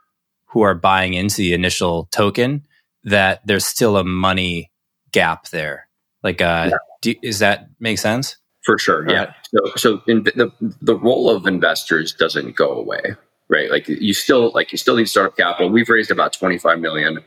who 0.46 0.62
are 0.62 0.74
buying 0.74 1.14
into 1.14 1.36
the 1.36 1.52
initial 1.52 2.08
token, 2.12 2.66
that 3.04 3.40
there's 3.44 3.66
still 3.66 3.96
a 3.96 4.04
money 4.04 4.70
gap 5.12 5.48
there. 5.48 5.88
Like, 6.22 6.40
uh, 6.40 6.70
yeah. 6.70 6.76
do, 7.00 7.14
is 7.22 7.40
that 7.40 7.68
make 7.80 7.98
sense? 7.98 8.36
For 8.64 8.78
sure, 8.78 9.08
yeah. 9.08 9.18
Right. 9.18 9.34
So, 9.54 9.72
so 9.76 10.02
in, 10.06 10.22
the 10.22 10.52
the 10.80 10.96
role 10.96 11.28
of 11.28 11.46
investors 11.46 12.12
doesn't 12.12 12.54
go 12.54 12.70
away, 12.70 13.16
right? 13.48 13.70
Like 13.70 13.88
you 13.88 14.14
still 14.14 14.52
like 14.54 14.70
you 14.70 14.78
still 14.78 14.96
need 14.96 15.08
startup 15.08 15.36
capital. 15.36 15.68
We've 15.68 15.88
raised 15.88 16.12
about 16.12 16.32
twenty 16.32 16.58
five 16.58 16.78
million 16.78 17.24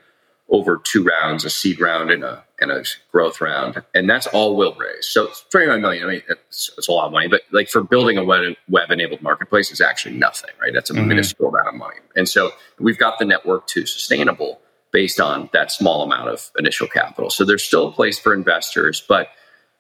over 0.48 0.80
two 0.84 1.04
rounds, 1.04 1.44
a 1.44 1.50
seed 1.50 1.82
round 1.82 2.10
and 2.10 2.24
a 2.24 2.44
and 2.62 2.72
a 2.72 2.86
growth 3.12 3.42
round, 3.42 3.84
and 3.94 4.10
that's 4.10 4.28
all 4.28 4.56
we'll 4.56 4.76
raise. 4.76 5.08
So 5.08 5.30
twenty 5.52 5.68
nine 5.68 5.82
million. 5.82 6.06
I 6.06 6.12
mean, 6.12 6.22
it's, 6.30 6.72
it's, 6.78 6.88
a 6.88 6.92
lot 6.94 7.08
of 7.08 7.12
money, 7.12 7.28
but 7.28 7.42
like 7.52 7.68
for 7.68 7.84
building 7.84 8.18
a 8.18 8.24
web 8.24 8.56
web 8.70 8.90
enabled 8.90 9.22
marketplace 9.22 9.72
is 9.72 9.82
actually 9.82 10.16
nothing, 10.16 10.52
right? 10.62 10.74
That's 10.74 10.90
a 10.90 10.94
mm-hmm. 10.94 11.10
minuscule 11.10 11.50
amount 11.50 11.68
of 11.68 11.76
money, 11.76 11.98
and 12.16 12.30
so 12.30 12.52
we've 12.80 12.98
got 12.98 13.20
the 13.20 13.26
network 13.26 13.68
to 13.68 13.86
sustainable 13.86 14.62
based 14.96 15.20
on 15.20 15.50
that 15.52 15.74
small 15.74 16.04
amount 16.04 16.30
of 16.30 16.50
initial 16.58 16.88
capital. 16.88 17.30
So 17.30 17.44
there's 17.44 17.62
still 17.62 17.90
a 17.90 17.92
place 17.92 18.18
for 18.18 18.34
investors, 18.34 19.04
but 19.08 19.28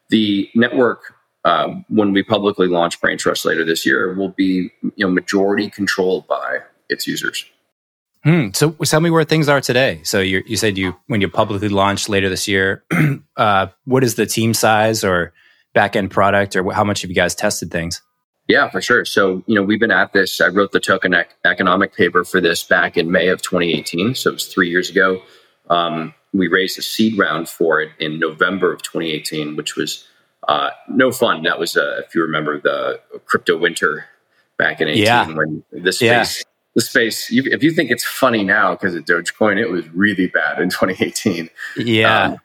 the 0.09 0.49
network. 0.53 1.15
Uh, 1.45 1.75
when 1.89 2.11
we 2.11 2.23
publicly 2.23 2.67
launch 2.67 2.99
Braintrust 2.99 3.45
later 3.45 3.63
this 3.63 3.85
year, 3.85 4.15
will 4.15 4.29
be 4.29 4.71
you 4.81 5.05
know 5.05 5.09
majority 5.09 5.69
controlled 5.69 6.27
by 6.27 6.57
its 6.89 7.05
users. 7.05 7.45
Hmm. 8.23 8.47
So 8.53 8.71
tell 8.71 8.99
me 8.99 9.11
where 9.11 9.23
things 9.23 9.47
are 9.47 9.61
today. 9.61 10.01
So 10.03 10.21
you 10.21 10.41
you 10.47 10.57
said 10.57 10.75
you 10.75 10.95
when 11.05 11.21
you 11.21 11.29
publicly 11.29 11.69
launch 11.69 12.09
later 12.09 12.29
this 12.29 12.47
year, 12.47 12.83
uh, 13.37 13.67
what 13.85 14.03
is 14.03 14.15
the 14.15 14.25
team 14.25 14.55
size 14.55 15.03
or 15.03 15.33
back 15.75 15.95
end 15.95 16.09
product, 16.09 16.55
or 16.55 16.73
how 16.73 16.83
much 16.83 17.03
have 17.03 17.11
you 17.11 17.15
guys 17.15 17.35
tested 17.35 17.69
things? 17.69 18.01
Yeah, 18.47 18.69
for 18.69 18.81
sure. 18.81 19.05
So 19.05 19.43
you 19.47 19.55
know 19.55 19.63
we've 19.63 19.79
been 19.79 19.91
at 19.91 20.13
this. 20.13 20.39
I 20.39 20.47
wrote 20.47 20.71
the 20.71 20.79
token 20.79 21.13
ec- 21.13 21.35
economic 21.43 21.95
paper 21.95 22.23
for 22.23 22.39
this 22.39 22.63
back 22.63 22.97
in 22.97 23.11
May 23.11 23.29
of 23.29 23.41
2018. 23.41 24.15
So 24.15 24.29
it 24.29 24.33
was 24.33 24.47
three 24.47 24.69
years 24.69 24.89
ago. 24.89 25.21
Um, 25.69 26.13
we 26.33 26.47
raised 26.47 26.77
a 26.77 26.81
seed 26.81 27.17
round 27.17 27.49
for 27.49 27.81
it 27.81 27.91
in 27.99 28.19
November 28.19 28.73
of 28.73 28.83
2018, 28.83 29.55
which 29.55 29.75
was 29.75 30.05
uh, 30.47 30.69
no 30.89 31.11
fun. 31.11 31.43
That 31.43 31.59
was, 31.59 31.75
uh, 31.75 32.01
if 32.05 32.13
you 32.13 32.21
remember, 32.21 32.59
the 32.59 32.99
crypto 33.25 33.57
winter 33.57 34.05
back 34.57 34.79
in 34.79 34.89
18 34.89 35.03
yeah. 35.03 35.27
when 35.27 35.63
this 35.71 35.97
space 35.97 36.37
yeah 36.39 36.51
the 36.75 36.81
space. 36.81 37.31
You, 37.31 37.43
if 37.45 37.63
you 37.63 37.71
think 37.71 37.89
it's 37.89 38.03
funny 38.03 38.43
now 38.43 38.73
because 38.73 38.95
of 38.95 39.05
Dogecoin, 39.05 39.57
it 39.57 39.69
was 39.69 39.87
really 39.89 40.27
bad 40.27 40.59
in 40.59 40.69
2018. 40.69 41.49
Yeah. 41.77 42.23
Um, 42.23 42.37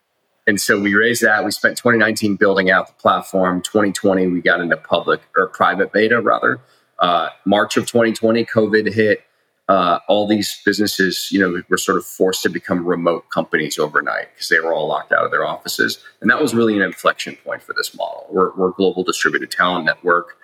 and 0.50 0.60
so 0.60 0.80
we 0.80 0.96
raised 0.96 1.22
that. 1.22 1.44
We 1.44 1.52
spent 1.52 1.76
2019 1.76 2.34
building 2.34 2.70
out 2.70 2.88
the 2.88 2.92
platform. 2.94 3.62
2020, 3.62 4.26
we 4.26 4.40
got 4.40 4.60
into 4.60 4.76
public 4.76 5.20
or 5.36 5.46
private 5.46 5.92
beta 5.92 6.20
rather. 6.20 6.60
Uh, 6.98 7.28
March 7.44 7.76
of 7.76 7.86
2020, 7.86 8.44
COVID 8.46 8.92
hit. 8.92 9.22
Uh, 9.68 10.00
all 10.08 10.26
these 10.26 10.60
businesses, 10.66 11.28
you 11.30 11.38
know, 11.38 11.62
were 11.68 11.78
sort 11.78 11.98
of 11.98 12.04
forced 12.04 12.42
to 12.42 12.48
become 12.48 12.84
remote 12.84 13.30
companies 13.30 13.78
overnight 13.78 14.26
because 14.34 14.48
they 14.48 14.58
were 14.58 14.74
all 14.74 14.88
locked 14.88 15.12
out 15.12 15.24
of 15.24 15.30
their 15.30 15.46
offices. 15.46 16.00
And 16.20 16.28
that 16.28 16.42
was 16.42 16.52
really 16.52 16.74
an 16.74 16.82
inflection 16.82 17.36
point 17.44 17.62
for 17.62 17.72
this 17.72 17.94
model. 17.94 18.26
We're, 18.28 18.50
we're 18.56 18.72
global 18.72 19.04
distributed 19.04 19.52
talent 19.52 19.84
network. 19.84 20.36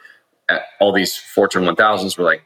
All 0.78 0.92
these 0.92 1.16
Fortune 1.16 1.64
1000s 1.64 2.16
were 2.16 2.22
like, 2.22 2.44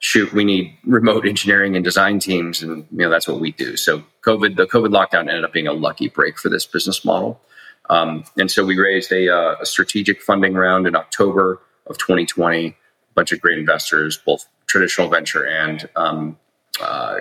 shoot, 0.00 0.32
we 0.32 0.44
need 0.44 0.76
remote 0.84 1.26
engineering 1.26 1.76
and 1.76 1.84
design 1.84 2.18
teams, 2.18 2.62
and 2.62 2.86
you 2.90 2.98
know 2.98 3.10
that's 3.10 3.28
what 3.28 3.38
we 3.38 3.52
do. 3.52 3.76
So 3.76 4.02
COVID, 4.22 4.56
the 4.56 4.66
COVID 4.66 4.88
lockdown 4.88 5.28
ended 5.28 5.44
up 5.44 5.52
being 5.52 5.68
a 5.68 5.72
lucky 5.72 6.08
break 6.08 6.38
for 6.38 6.48
this 6.48 6.66
business 6.66 7.04
model, 7.04 7.40
um, 7.88 8.24
and 8.36 8.50
so 8.50 8.64
we 8.64 8.76
raised 8.78 9.12
a, 9.12 9.28
uh, 9.28 9.56
a, 9.60 9.66
strategic 9.66 10.22
funding 10.22 10.54
round 10.54 10.86
in 10.86 10.96
October 10.96 11.60
of 11.86 11.98
2020. 11.98 12.68
A 12.68 12.74
bunch 13.14 13.32
of 13.32 13.40
great 13.40 13.58
investors, 13.58 14.16
both 14.16 14.46
traditional 14.66 15.08
venture 15.08 15.44
and 15.46 15.88
um, 15.96 16.38
uh, 16.80 17.20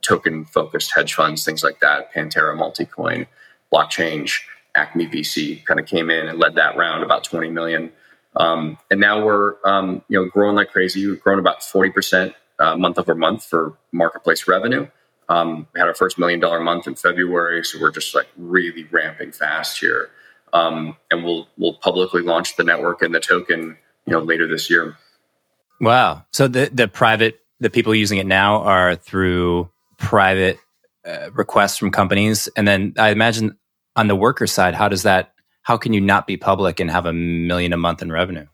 token 0.00 0.44
focused 0.44 0.92
hedge 0.94 1.14
funds, 1.14 1.44
things 1.44 1.62
like 1.62 1.80
that. 1.80 2.12
Pantera, 2.14 2.56
Multicoin, 2.56 3.26
Blockchain, 3.72 4.30
Acme 4.74 5.08
VC 5.08 5.64
kind 5.64 5.80
of 5.80 5.86
came 5.86 6.08
in 6.08 6.28
and 6.28 6.38
led 6.38 6.54
that 6.54 6.76
round 6.76 7.02
about 7.02 7.24
20 7.24 7.50
million. 7.50 7.92
Um, 8.36 8.78
and 8.90 9.00
now 9.00 9.24
we're 9.24 9.54
um, 9.64 10.02
you 10.08 10.18
know 10.18 10.28
growing 10.28 10.56
like 10.56 10.70
crazy. 10.70 11.06
We've 11.06 11.20
grown 11.20 11.38
about 11.38 11.62
forty 11.62 11.90
percent 11.90 12.34
uh, 12.58 12.76
month 12.76 12.98
over 12.98 13.14
month 13.14 13.44
for 13.44 13.76
marketplace 13.92 14.46
revenue. 14.46 14.88
Um, 15.28 15.66
we 15.74 15.80
had 15.80 15.88
our 15.88 15.94
first 15.94 16.18
million 16.18 16.40
dollar 16.40 16.60
month 16.60 16.86
in 16.86 16.94
February, 16.94 17.64
so 17.64 17.78
we're 17.80 17.92
just 17.92 18.14
like 18.14 18.28
really 18.36 18.84
ramping 18.90 19.32
fast 19.32 19.78
here. 19.78 20.10
Um, 20.52 20.96
and 21.10 21.24
we'll 21.24 21.48
we'll 21.58 21.74
publicly 21.74 22.22
launch 22.22 22.56
the 22.56 22.64
network 22.64 23.02
and 23.02 23.14
the 23.14 23.20
token 23.20 23.76
you 24.06 24.12
know 24.12 24.20
later 24.20 24.46
this 24.46 24.70
year. 24.70 24.96
Wow! 25.80 26.24
So 26.32 26.48
the 26.48 26.70
the 26.72 26.88
private 26.88 27.40
the 27.60 27.70
people 27.70 27.94
using 27.94 28.18
it 28.18 28.26
now 28.26 28.62
are 28.62 28.94
through 28.94 29.70
private 29.98 30.58
uh, 31.04 31.30
requests 31.32 31.76
from 31.76 31.90
companies, 31.90 32.48
and 32.56 32.66
then 32.66 32.94
I 32.98 33.10
imagine 33.10 33.56
on 33.96 34.06
the 34.06 34.16
worker 34.16 34.46
side, 34.46 34.74
how 34.74 34.88
does 34.88 35.02
that 35.02 35.32
how 35.68 35.76
can 35.76 35.92
you 35.92 36.00
not 36.00 36.26
be 36.26 36.38
public 36.38 36.80
and 36.80 36.90
have 36.90 37.04
a 37.04 37.12
million 37.12 37.74
a 37.74 37.76
month 37.76 38.00
in 38.00 38.10
revenue? 38.10 38.46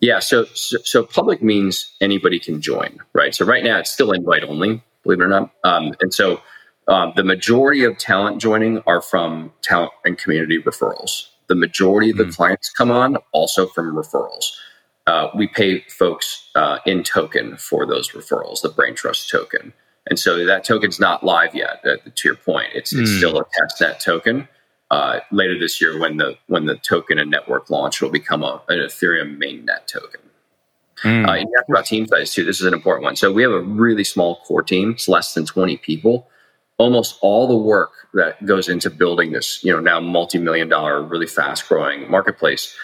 Yeah, 0.00 0.20
so, 0.20 0.46
so, 0.54 0.78
so 0.84 1.04
public 1.04 1.42
means 1.42 1.94
anybody 2.00 2.38
can 2.38 2.62
join, 2.62 2.98
right? 3.12 3.34
So 3.34 3.44
right 3.44 3.62
now 3.62 3.78
it's 3.78 3.92
still 3.92 4.10
invite 4.10 4.42
only, 4.42 4.82
believe 5.02 5.20
it 5.20 5.24
or 5.24 5.28
not. 5.28 5.50
Um, 5.64 5.94
and 6.00 6.14
so 6.14 6.40
um, 6.88 7.12
the 7.14 7.24
majority 7.24 7.84
of 7.84 7.98
talent 7.98 8.40
joining 8.40 8.78
are 8.86 9.02
from 9.02 9.52
talent 9.60 9.92
and 10.06 10.16
community 10.16 10.62
referrals. 10.62 11.26
The 11.48 11.56
majority 11.56 12.10
of 12.10 12.16
the 12.16 12.24
mm. 12.24 12.34
clients 12.34 12.70
come 12.70 12.90
on 12.90 13.18
also 13.32 13.66
from 13.66 13.94
referrals. 13.94 14.52
Uh, 15.06 15.28
we 15.36 15.48
pay 15.48 15.80
folks 15.90 16.48
uh, 16.54 16.78
in 16.86 17.04
token 17.04 17.58
for 17.58 17.84
those 17.84 18.12
referrals, 18.12 18.62
the 18.62 18.70
Braintrust 18.70 19.30
token. 19.30 19.74
And 20.06 20.18
so 20.18 20.46
that 20.46 20.64
token's 20.64 20.98
not 20.98 21.22
live 21.22 21.54
yet. 21.54 21.84
Uh, 21.84 21.96
to 22.14 22.28
your 22.28 22.36
point, 22.36 22.68
it's, 22.74 22.94
it's 22.94 23.10
mm. 23.10 23.18
still 23.18 23.38
a 23.38 23.44
testnet 23.44 24.02
token 24.02 24.48
uh, 24.92 25.20
later 25.30 25.58
this 25.58 25.80
year 25.80 25.98
when 25.98 26.18
the 26.18 26.36
when 26.48 26.66
the 26.66 26.76
token 26.76 27.18
and 27.18 27.30
network 27.30 27.70
launch 27.70 28.02
will 28.02 28.10
become 28.10 28.42
a, 28.42 28.60
an 28.68 28.78
Ethereum 28.78 29.38
mainnet 29.38 29.86
token. 29.86 30.20
Mm. 31.02 31.26
Uh, 31.26 31.32
you 31.32 31.46
asked 31.58 31.70
about 31.70 31.86
team 31.86 32.06
size 32.06 32.32
too. 32.34 32.44
This 32.44 32.60
is 32.60 32.66
an 32.66 32.74
important 32.74 33.04
one. 33.04 33.16
So 33.16 33.32
we 33.32 33.42
have 33.42 33.52
a 33.52 33.62
really 33.62 34.04
small 34.04 34.36
core 34.46 34.62
team. 34.62 34.90
It's 34.90 35.08
less 35.08 35.32
than 35.32 35.46
20 35.46 35.78
people. 35.78 36.28
Almost 36.76 37.18
all 37.22 37.48
the 37.48 37.56
work 37.56 37.90
that 38.12 38.44
goes 38.44 38.68
into 38.68 38.90
building 38.90 39.32
this, 39.32 39.64
you 39.64 39.72
know, 39.72 39.80
now 39.80 39.98
multi-million 39.98 40.68
dollar, 40.68 41.02
really 41.02 41.26
fast 41.26 41.66
growing 41.68 42.10
marketplace 42.10 42.76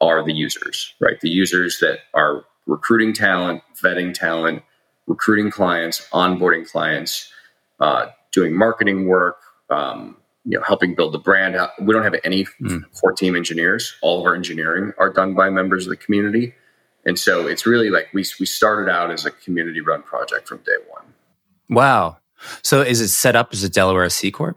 are 0.00 0.24
the 0.24 0.32
users, 0.32 0.94
right? 1.00 1.20
The 1.20 1.30
users 1.30 1.80
that 1.80 2.00
are 2.14 2.44
recruiting 2.66 3.12
talent, 3.12 3.62
vetting 3.74 4.14
talent, 4.14 4.62
recruiting 5.08 5.50
clients, 5.50 6.06
onboarding 6.12 6.70
clients, 6.70 7.32
uh, 7.80 8.06
doing 8.32 8.56
marketing 8.56 9.08
work, 9.08 9.38
um, 9.68 10.16
you 10.46 10.56
know, 10.56 10.64
helping 10.64 10.94
build 10.94 11.12
the 11.12 11.18
brand. 11.18 11.56
We 11.80 11.92
don't 11.92 12.04
have 12.04 12.14
any 12.22 12.46
mm. 12.62 12.84
core 13.00 13.12
team 13.12 13.34
engineers. 13.34 13.96
All 14.00 14.20
of 14.20 14.26
our 14.26 14.34
engineering 14.34 14.92
are 14.96 15.10
done 15.10 15.34
by 15.34 15.50
members 15.50 15.86
of 15.86 15.90
the 15.90 15.96
community. 15.96 16.54
And 17.04 17.18
so 17.18 17.46
it's 17.46 17.66
really 17.66 17.90
like 17.90 18.08
we, 18.14 18.24
we 18.38 18.46
started 18.46 18.90
out 18.90 19.10
as 19.10 19.26
a 19.26 19.30
community 19.30 19.80
run 19.80 20.02
project 20.02 20.48
from 20.48 20.58
day 20.58 20.76
one. 20.88 21.04
Wow. 21.68 22.18
So 22.62 22.80
is 22.80 23.00
it 23.00 23.08
set 23.08 23.34
up 23.34 23.52
as 23.52 23.64
a 23.64 23.68
Delaware 23.68 24.08
C 24.08 24.30
Corp? 24.30 24.56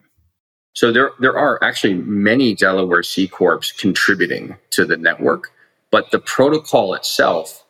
So 0.74 0.92
there, 0.92 1.12
there 1.20 1.38
are 1.38 1.62
actually 1.64 1.96
many 1.96 2.54
Delaware 2.54 3.04
C 3.04 3.28
Corps 3.28 3.60
contributing 3.78 4.58
to 4.72 4.86
the 4.86 4.96
network, 4.96 5.52
but 5.92 6.12
the 6.12 6.20
protocol 6.20 6.94
itself, 6.94 7.66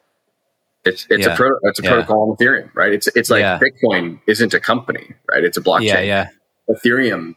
it's, 0.84 1.08
it's 1.10 1.26
yeah. 1.26 1.34
a, 1.34 1.36
pro, 1.38 1.50
it's 1.64 1.80
a 1.80 1.84
yeah. 1.84 1.90
protocol 1.90 2.30
on 2.30 2.36
Ethereum, 2.38 2.70
right? 2.76 2.92
It's, 2.92 3.08
it's 3.16 3.30
like 3.30 3.42
yeah. 3.42 3.60
Bitcoin 3.60 4.20
isn't 4.28 4.54
a 4.54 4.60
company, 4.60 5.14
right? 5.30 5.44
It's 5.44 5.58
a 5.58 5.62
blockchain. 5.62 5.84
Yeah, 5.84 6.02
yeah. 6.02 6.30
Ethereum 6.70 7.36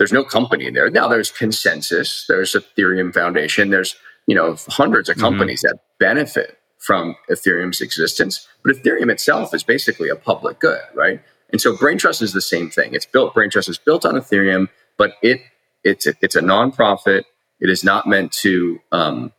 there's 0.00 0.12
no 0.14 0.24
company 0.24 0.70
there. 0.70 0.88
Now 0.88 1.08
there's 1.08 1.30
ConsenSys, 1.30 2.26
there's 2.26 2.54
Ethereum 2.54 3.12
Foundation, 3.12 3.68
there's 3.68 3.94
you 4.26 4.34
know 4.34 4.56
hundreds 4.68 5.10
of 5.10 5.16
mm-hmm. 5.16 5.26
companies 5.26 5.62
mm-hmm. 5.62 5.76
that 5.76 5.82
benefit 5.98 6.56
from 6.78 7.14
Ethereum's 7.30 7.82
existence, 7.82 8.48
but 8.64 8.74
Ethereum 8.74 9.12
itself 9.12 9.52
is 9.52 9.62
basically 9.62 10.08
a 10.08 10.16
public 10.16 10.58
good, 10.58 10.80
right? 10.94 11.20
And 11.50 11.60
so 11.60 11.76
Braintrust 11.76 12.22
is 12.22 12.32
the 12.32 12.40
same 12.40 12.70
thing. 12.70 12.94
It's 12.94 13.04
built 13.04 13.34
Braintrust 13.34 13.68
is 13.68 13.76
built 13.76 14.06
on 14.06 14.14
Ethereum, 14.14 14.70
but 14.96 15.16
it 15.20 15.42
it's 15.84 16.06
a, 16.06 16.14
it's 16.22 16.34
a 16.34 16.40
nonprofit. 16.40 17.24
It 17.60 17.68
is 17.68 17.84
not 17.84 18.06
meant 18.06 18.32
to 18.40 18.80
um, 18.92 19.34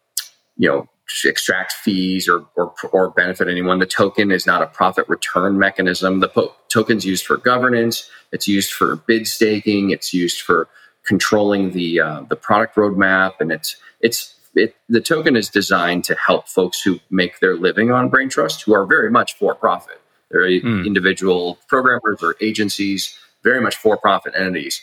you 0.58 0.70
know 0.70 0.88
extract 1.26 1.74
fees 1.74 2.28
or, 2.28 2.46
or, 2.56 2.74
or 2.92 3.12
benefit 3.12 3.48
anyone. 3.48 3.80
The 3.80 3.86
token 3.86 4.32
is 4.32 4.46
not 4.46 4.62
a 4.62 4.68
profit 4.68 5.08
return 5.08 5.58
mechanism. 5.58 6.20
The 6.20 6.30
po- 6.30 6.56
token's 6.70 7.06
used 7.06 7.26
for 7.26 7.38
governance. 7.38 8.10
It's 8.32 8.48
used 8.48 8.72
for 8.72 8.96
bid 8.96 9.28
staking. 9.28 9.92
It's 9.92 10.14
used 10.14 10.42
for 10.42 10.68
controlling 11.06 11.72
the 11.72 12.00
uh, 12.00 12.22
the 12.30 12.36
product 12.36 12.76
roadmap, 12.76 13.34
and 13.40 13.52
it's 13.52 13.76
it's 14.00 14.36
it, 14.56 14.76
the 14.90 15.02
token 15.02 15.36
is 15.36 15.50
designed 15.50 16.04
to 16.06 16.16
help 16.16 16.48
folks 16.48 16.82
who 16.82 17.00
make 17.10 17.40
their 17.40 17.56
living 17.56 17.92
on 17.92 18.10
Braintrust, 18.10 18.64
who 18.64 18.74
are 18.74 18.86
very 18.86 19.10
much 19.10 19.34
for 19.38 19.56
profit. 19.56 20.00
They're 20.30 20.42
mm. 20.42 20.86
individual 20.86 21.58
programmers 21.68 22.24
or 22.24 22.36
agencies, 22.40 23.18
very 23.44 23.62
much 23.62 23.76
for 23.76 23.98
profit 23.98 24.34
entities. 24.36 24.82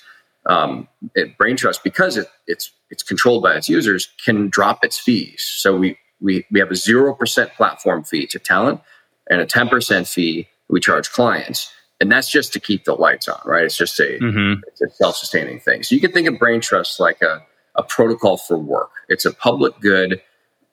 um, 0.49 0.89
it, 1.15 1.37
Braintrust, 1.39 1.83
because 1.83 2.17
it, 2.17 2.27
it's 2.47 2.73
it's 2.91 3.03
controlled 3.03 3.43
by 3.43 3.55
its 3.55 3.69
users, 3.69 4.09
can 4.25 4.49
drop 4.49 4.83
its 4.83 4.99
fees. 4.99 5.45
So 5.45 5.77
we 5.77 5.99
we 6.21 6.45
we 6.51 6.61
have 6.61 6.71
a 6.71 6.77
zero 6.77 7.15
percent 7.15 7.53
platform 7.55 8.05
fee 8.05 8.27
to 8.29 8.39
talent 8.39 8.81
and 9.29 9.41
a 9.41 9.47
ten 9.47 9.69
percent 9.69 10.09
fee 10.09 10.49
we 10.69 10.81
charge 10.81 11.11
clients, 11.11 11.73
and 12.01 12.11
that's 12.11 12.31
just 12.31 12.53
to 12.53 12.61
keep 12.61 12.85
the 12.85 12.95
lights 12.95 13.29
on, 13.29 13.41
right? 13.45 13.65
It's 13.65 13.77
just 13.77 13.99
a, 14.01 14.19
mm-hmm. 14.21 14.61
it's 14.67 14.81
a 14.83 14.91
self 14.91 15.17
sustaining 15.17 15.61
thing. 15.61 15.83
So 15.83 15.95
you 15.95 16.01
can 16.01 16.13
think 16.13 16.29
of 16.29 16.35
Braintrust 16.35 17.01
like 17.01 17.23
a 17.23 17.45
a 17.75 17.83
protocol 17.83 18.37
for 18.37 18.59
work. 18.59 18.91
It's 19.09 19.25
a 19.25 19.33
public 19.33 19.79
good, 19.81 20.21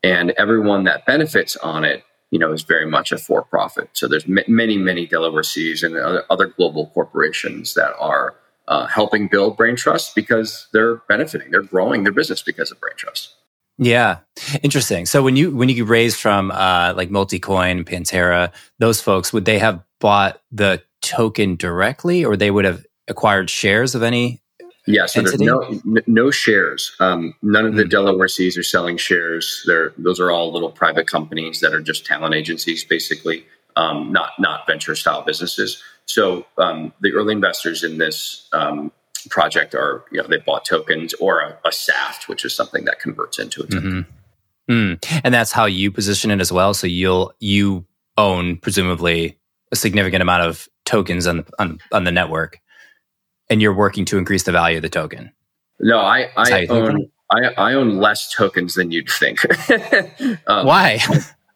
and 0.04 0.32
everyone 0.32 0.86
that 0.86 1.06
benefits 1.06 1.56
on 1.58 1.84
it 1.86 2.04
you 2.32 2.40
know, 2.40 2.52
is 2.52 2.64
very 2.64 2.86
much 2.86 3.14
a 3.14 3.18
for 3.18 3.44
profit. 3.44 3.90
So 3.94 4.10
there's 4.10 4.26
m- 4.26 4.40
many, 4.48 4.78
many 4.78 5.06
Delaware 5.06 5.44
Cs 5.44 5.84
and 5.84 5.96
other, 5.96 6.26
other 6.30 6.48
global 6.48 6.88
corporations 6.88 7.76
that 7.76 7.94
are 7.98 8.36
uh, 8.68 8.88
helping 8.88 9.28
build 9.28 9.58
Braintrust 9.58 10.16
because 10.16 10.68
they're 10.74 10.96
benefiting, 11.08 11.52
they're 11.52 11.62
growing 11.62 12.04
their 12.04 12.12
business 12.12 12.42
because 12.42 12.72
of 12.72 12.80
Braintrust. 12.82 13.30
Yeah, 13.78 14.20
interesting. 14.64 15.06
So 15.06 15.22
when 15.22 15.36
you 15.36 15.56
when 15.56 15.70
you 15.70 15.86
raised 15.86 16.20
from 16.20 16.52
uh, 16.52 16.94
like 16.96 17.10
Multicoin, 17.10 17.84
Pantera, 17.84 18.52
those 18.80 19.02
folks 19.02 19.34
would 19.34 19.46
they 19.46 19.60
have 19.60 19.84
bought 20.00 20.42
the 20.52 20.82
token 21.02 21.56
directly, 21.56 22.24
or 22.24 22.38
they 22.38 22.52
would 22.52 22.66
have 22.66 22.86
acquired 23.08 23.50
shares 23.50 23.94
of 23.96 24.02
any 24.02 24.42
yeah, 24.88 25.08
so 25.08 25.20
entity? 25.20 25.46
there's 25.46 25.84
no 25.84 26.02
no 26.06 26.32
shares. 26.32 26.96
Um, 27.00 27.34
none 27.42 27.66
of 27.66 27.76
the 27.76 27.84
mm. 27.84 27.90
Delaware 27.90 28.28
Cs 28.28 28.58
are 28.58 28.64
selling 28.64 28.98
shares. 28.98 29.64
They're 29.66 29.94
those 29.98 30.20
are 30.20 30.30
all 30.30 30.52
little 30.54 30.72
private 30.72 31.08
companies 31.08 31.60
that 31.62 31.74
are 31.74 31.82
just 31.82 32.06
talent 32.06 32.36
agencies, 32.36 32.84
basically, 32.84 33.46
um, 33.76 34.12
not 34.12 34.32
not 34.40 34.68
venture 34.68 34.96
style 34.96 35.24
businesses. 35.24 35.82
So 36.06 36.46
um, 36.58 36.94
the 37.02 37.14
early 37.14 37.34
investors 37.34 37.84
in 37.84 37.98
this 37.98 38.48
um, 38.54 38.92
project 39.30 39.76
are 39.76 40.06
you 40.12 40.22
know 40.22 40.28
they 40.28 40.38
bought 40.38 40.66
tokens 40.66 41.14
or 41.16 41.40
a, 41.40 41.58
a 41.66 41.72
SAFT, 41.72 42.28
which 42.28 42.46
is 42.46 42.54
something 42.54 42.86
that 42.86 43.00
converts 43.00 43.40
into 43.40 43.64
a 43.64 43.68
token. 43.68 44.06
Mm-hmm. 44.70 44.72
Mm. 44.72 45.22
And 45.24 45.34
that's 45.34 45.52
how 45.52 45.66
you 45.66 45.92
position 45.92 46.32
it 46.32 46.42
as 46.42 46.52
well. 46.52 46.74
So 46.74 46.88
you'll 46.88 47.34
you 47.40 47.86
own 48.18 48.58
presumably 48.58 49.38
a 49.72 49.76
significant 49.76 50.22
amount 50.22 50.44
of 50.44 50.68
tokens 50.86 51.28
on 51.28 51.46
on, 51.60 51.80
on 51.92 52.04
the 52.04 52.12
network 52.12 52.60
and 53.50 53.62
you're 53.62 53.76
working 53.76 54.06
to 54.06 54.18
increase 54.18 54.44
the 54.44 54.52
value 54.52 54.78
of 54.78 54.82
the 54.82 54.90
token. 54.90 55.32
No, 55.80 56.00
I, 56.00 56.30
I 56.38 56.66
own 56.68 57.12
I, 57.32 57.46
I, 57.58 57.74
own 57.74 57.98
less 57.98 58.32
tokens 58.32 58.76
than 58.76 58.92
you'd 58.92 59.10
think. 59.10 59.40
um, 60.48 60.66
Why? 60.66 61.00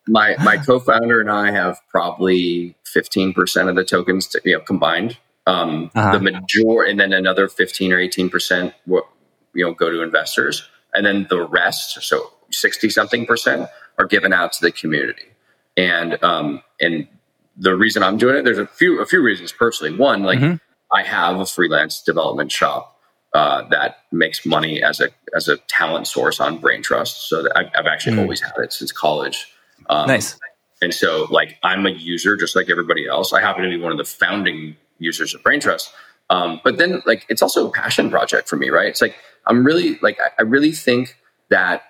my 0.07 0.35
my 0.43 0.57
co-founder 0.57 1.21
and 1.21 1.29
I 1.29 1.51
have 1.51 1.79
probably 1.89 2.75
15% 2.85 3.69
of 3.69 3.75
the 3.75 3.85
tokens 3.85 4.27
to, 4.29 4.41
you 4.43 4.57
know 4.57 4.61
combined. 4.61 5.17
Um, 5.49 5.91
uh-huh. 5.95 6.17
The 6.17 6.19
major 6.19 6.83
and 6.83 6.99
then 6.99 7.11
another 7.11 7.47
15 7.47 7.91
or 7.91 7.97
18% 7.97 8.73
you 8.85 9.65
know 9.65 9.73
go 9.73 9.89
to 9.89 10.01
investors, 10.01 10.67
and 10.93 11.05
then 11.05 11.27
the 11.29 11.41
rest, 11.41 12.01
so 12.03 12.31
60 12.51 12.89
something 12.89 13.25
percent, 13.25 13.69
are 13.97 14.05
given 14.05 14.31
out 14.31 14.53
to 14.53 14.61
the 14.61 14.71
community. 14.71 15.23
And 15.75 16.23
um, 16.23 16.61
and 16.79 17.07
the 17.57 17.75
reason 17.75 18.03
I'm 18.03 18.17
doing 18.17 18.35
it, 18.35 18.43
there's 18.43 18.59
a 18.59 18.67
few 18.67 19.01
a 19.01 19.05
few 19.05 19.21
reasons 19.21 19.51
personally. 19.51 19.97
One, 19.97 20.23
like 20.23 20.39
mm-hmm. 20.39 20.55
I 20.95 21.03
have 21.03 21.39
a 21.39 21.45
freelance 21.45 22.01
development 22.01 22.51
shop 22.51 22.99
uh, 23.33 23.67
that 23.69 23.97
makes 24.11 24.45
money 24.45 24.83
as 24.83 24.99
a 24.99 25.09
as 25.35 25.47
a 25.47 25.57
talent 25.57 26.07
source 26.07 26.39
on 26.39 26.59
Braintrust. 26.59 27.27
So 27.27 27.47
I've, 27.55 27.67
I've, 27.75 27.87
actually 27.87 28.17
mm. 28.17 28.21
always 28.21 28.41
had 28.41 28.53
it 28.57 28.73
since 28.73 28.91
college. 28.91 29.51
Um, 29.89 30.07
nice. 30.07 30.37
And 30.81 30.93
so, 30.93 31.27
like, 31.29 31.57
I'm 31.61 31.85
a 31.85 31.89
user 31.89 32.37
just 32.37 32.55
like 32.55 32.69
everybody 32.69 33.07
else. 33.07 33.33
I 33.33 33.41
happen 33.41 33.63
to 33.63 33.69
be 33.69 33.77
one 33.77 33.91
of 33.91 33.97
the 33.97 34.05
founding 34.05 34.77
users 34.99 35.33
of 35.33 35.41
Braintrust. 35.43 35.91
Um, 36.29 36.61
but 36.63 36.77
then, 36.77 37.01
like, 37.05 37.25
it's 37.29 37.41
also 37.41 37.67
a 37.67 37.71
passion 37.71 38.09
project 38.09 38.47
for 38.47 38.55
me, 38.55 38.69
right? 38.69 38.87
It's 38.87 39.01
like 39.01 39.15
I'm 39.47 39.63
really 39.63 39.97
like 40.01 40.19
I, 40.19 40.29
I 40.39 40.41
really 40.43 40.71
think 40.71 41.17
that 41.49 41.83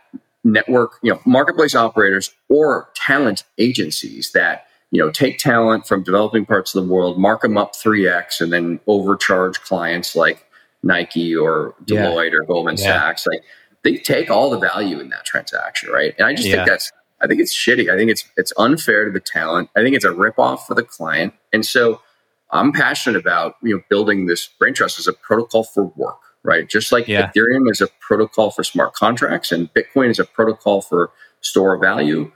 network, 0.43 0.93
you 1.03 1.11
know, 1.11 1.19
marketplace 1.25 1.75
operators 1.75 2.33
or 2.47 2.89
talent 2.95 3.43
agencies 3.57 4.31
that 4.31 4.65
you 4.91 4.99
know, 4.99 5.11
take 5.11 5.37
talent 5.37 5.87
from 5.87 6.03
developing 6.03 6.45
parts 6.45 6.73
of 6.73 6.83
the 6.83 6.91
world, 6.91 7.19
mark 7.19 7.41
them 7.41 7.57
up 7.57 7.73
3x, 7.73 8.41
and 8.41 8.51
then 8.51 8.79
overcharge 8.87 9.61
clients 9.61 10.15
like 10.15 10.45
Nike 10.81 11.35
or 11.35 11.75
Deloitte 11.85 12.31
yeah. 12.31 12.37
or 12.39 12.45
Goldman 12.45 12.77
yeah. 12.77 12.83
Sachs. 12.83 13.27
Like 13.27 13.43
they 13.83 13.97
take 13.97 14.31
all 14.31 14.49
the 14.49 14.57
value 14.57 14.99
in 14.99 15.09
that 15.09 15.25
transaction, 15.25 15.89
right? 15.91 16.15
And 16.17 16.25
I 16.27 16.33
just 16.33 16.47
yeah. 16.47 16.55
think 16.55 16.67
that's 16.67 16.91
I 17.21 17.27
think 17.27 17.41
it's 17.41 17.55
shitty. 17.55 17.91
I 17.93 17.97
think 17.97 18.09
it's 18.09 18.25
it's 18.37 18.53
unfair 18.57 19.05
to 19.05 19.11
the 19.11 19.19
talent. 19.19 19.69
I 19.75 19.83
think 19.83 19.95
it's 19.95 20.05
a 20.05 20.09
ripoff 20.09 20.61
for 20.61 20.73
the 20.73 20.83
client. 20.83 21.33
And 21.53 21.65
so 21.65 22.01
I'm 22.51 22.71
passionate 22.71 23.19
about 23.19 23.55
you 23.61 23.75
know 23.75 23.83
building 23.89 24.25
this 24.25 24.49
Braintrust 24.61 24.99
as 24.99 25.07
a 25.07 25.13
protocol 25.13 25.63
for 25.63 25.85
work, 25.95 26.19
right? 26.43 26.67
Just 26.67 26.91
like 26.91 27.05
Ethereum 27.05 27.69
is 27.69 27.81
a 27.81 27.87
protocol 27.99 28.51
for 28.51 28.63
smart 28.63 28.93
contracts 28.93 29.51
and 29.51 29.73
Bitcoin 29.73 30.09
is 30.09 30.19
a 30.19 30.25
protocol 30.25 30.81
for 30.81 31.11
store 31.41 31.75
of 31.75 31.81
value 31.81 32.31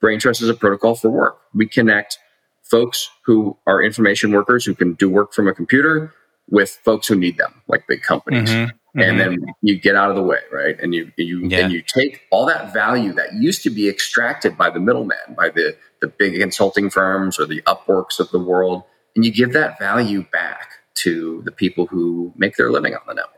Braintrust 0.00 0.42
is 0.42 0.48
a 0.48 0.54
protocol 0.54 0.94
for 0.94 1.10
work. 1.10 1.38
We 1.54 1.66
connect 1.66 2.18
folks 2.62 3.10
who 3.24 3.56
are 3.66 3.82
information 3.82 4.32
workers 4.32 4.64
who 4.64 4.74
can 4.74 4.94
do 4.94 5.10
work 5.10 5.32
from 5.32 5.48
a 5.48 5.54
computer 5.54 6.14
with 6.48 6.78
folks 6.84 7.06
who 7.06 7.14
need 7.16 7.36
them, 7.36 7.62
like 7.68 7.86
big 7.86 8.02
companies. 8.02 8.50
Mm-hmm. 8.50 8.70
Mm-hmm. 8.98 9.00
And 9.00 9.20
then 9.20 9.38
you 9.62 9.78
get 9.78 9.94
out 9.94 10.10
of 10.10 10.16
the 10.16 10.22
way, 10.22 10.40
right? 10.50 10.76
And 10.80 10.94
you 10.94 11.12
you 11.16 11.46
yeah. 11.46 11.58
and 11.58 11.72
you 11.72 11.80
take 11.82 12.22
all 12.30 12.44
that 12.46 12.72
value 12.72 13.12
that 13.12 13.34
used 13.34 13.62
to 13.62 13.70
be 13.70 13.88
extracted 13.88 14.56
by 14.56 14.68
the 14.68 14.80
middleman, 14.80 15.34
by 15.36 15.50
the 15.50 15.76
the 16.00 16.08
big 16.08 16.40
consulting 16.40 16.90
firms 16.90 17.38
or 17.38 17.46
the 17.46 17.62
Upworks 17.62 18.18
of 18.18 18.30
the 18.30 18.40
world, 18.40 18.82
and 19.14 19.24
you 19.24 19.32
give 19.32 19.52
that 19.52 19.78
value 19.78 20.24
back 20.32 20.70
to 20.96 21.42
the 21.44 21.52
people 21.52 21.86
who 21.86 22.32
make 22.36 22.56
their 22.56 22.70
living 22.70 22.94
on 22.94 23.00
the 23.06 23.14
network. 23.14 23.36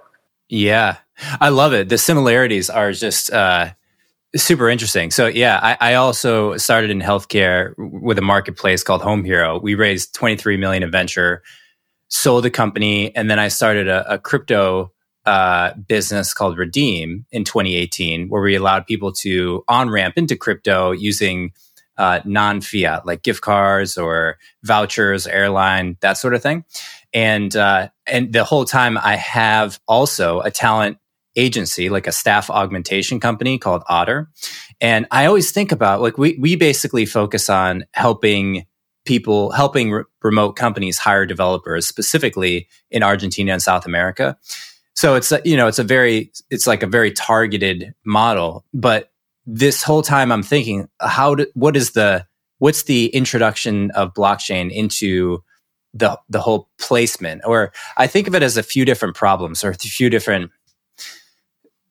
Yeah, 0.48 0.98
I 1.40 1.48
love 1.48 1.72
it. 1.72 1.88
The 1.88 1.98
similarities 1.98 2.68
are 2.68 2.92
just 2.92 3.32
uh, 3.32 3.70
Super 4.34 4.70
interesting. 4.70 5.10
So 5.10 5.26
yeah, 5.26 5.60
I, 5.62 5.90
I, 5.90 5.94
also 5.94 6.56
started 6.56 6.88
in 6.88 7.00
healthcare 7.00 7.74
with 7.76 8.16
a 8.16 8.22
marketplace 8.22 8.82
called 8.82 9.02
HomeHero. 9.02 9.62
We 9.62 9.74
raised 9.74 10.14
23 10.14 10.56
million 10.56 10.82
in 10.82 10.90
venture, 10.90 11.42
sold 12.08 12.44
the 12.44 12.50
company, 12.50 13.14
and 13.14 13.30
then 13.30 13.38
I 13.38 13.48
started 13.48 13.88
a, 13.88 14.14
a 14.14 14.18
crypto 14.18 14.90
uh, 15.26 15.74
business 15.74 16.32
called 16.32 16.56
Redeem 16.56 17.26
in 17.30 17.44
2018, 17.44 18.30
where 18.30 18.40
we 18.40 18.54
allowed 18.54 18.86
people 18.86 19.12
to 19.12 19.64
on 19.68 19.90
ramp 19.90 20.14
into 20.16 20.34
crypto 20.34 20.92
using 20.92 21.52
uh, 21.98 22.20
non 22.24 22.60
fiat 22.60 23.06
like 23.06 23.22
gift 23.22 23.42
cards 23.42 23.96
or 23.96 24.38
vouchers, 24.62 25.26
airline, 25.26 25.96
that 26.00 26.14
sort 26.14 26.34
of 26.34 26.42
thing. 26.42 26.64
And 27.12 27.54
uh, 27.54 27.88
and 28.06 28.32
the 28.32 28.44
whole 28.44 28.64
time 28.64 28.98
I 28.98 29.16
have 29.16 29.80
also 29.86 30.40
a 30.40 30.50
talent 30.50 30.98
agency, 31.36 31.88
like 31.88 32.06
a 32.06 32.12
staff 32.12 32.50
augmentation 32.50 33.20
company 33.20 33.58
called 33.58 33.82
Otter. 33.88 34.30
And 34.80 35.06
I 35.10 35.26
always 35.26 35.50
think 35.50 35.72
about 35.72 36.00
like 36.00 36.18
we 36.18 36.36
we 36.40 36.56
basically 36.56 37.06
focus 37.06 37.48
on 37.48 37.84
helping 37.92 38.66
people 39.04 39.50
helping 39.50 39.90
re- 39.90 40.04
remote 40.22 40.52
companies 40.52 40.98
hire 40.98 41.26
developers 41.26 41.86
specifically 41.86 42.68
in 42.90 43.02
Argentina 43.02 43.52
and 43.52 43.62
South 43.62 43.86
America. 43.86 44.36
So 44.94 45.14
it's 45.14 45.32
a, 45.32 45.40
you 45.44 45.56
know 45.56 45.68
it's 45.68 45.78
a 45.78 45.84
very 45.84 46.32
it's 46.50 46.66
like 46.66 46.82
a 46.82 46.86
very 46.86 47.12
targeted 47.12 47.94
model, 48.04 48.64
but 48.74 49.11
this 49.46 49.82
whole 49.82 50.02
time 50.02 50.30
I'm 50.30 50.42
thinking 50.42 50.88
how 51.00 51.34
do, 51.34 51.46
what 51.54 51.76
is 51.76 51.92
the 51.92 52.26
what's 52.58 52.84
the 52.84 53.06
introduction 53.06 53.90
of 53.92 54.14
blockchain 54.14 54.70
into 54.70 55.42
the 55.94 56.18
the 56.28 56.40
whole 56.40 56.68
placement 56.78 57.42
or 57.44 57.72
I 57.96 58.06
think 58.06 58.28
of 58.28 58.34
it 58.34 58.42
as 58.42 58.56
a 58.56 58.62
few 58.62 58.84
different 58.84 59.16
problems 59.16 59.64
or 59.64 59.70
a 59.70 59.74
few 59.74 60.08
different 60.10 60.50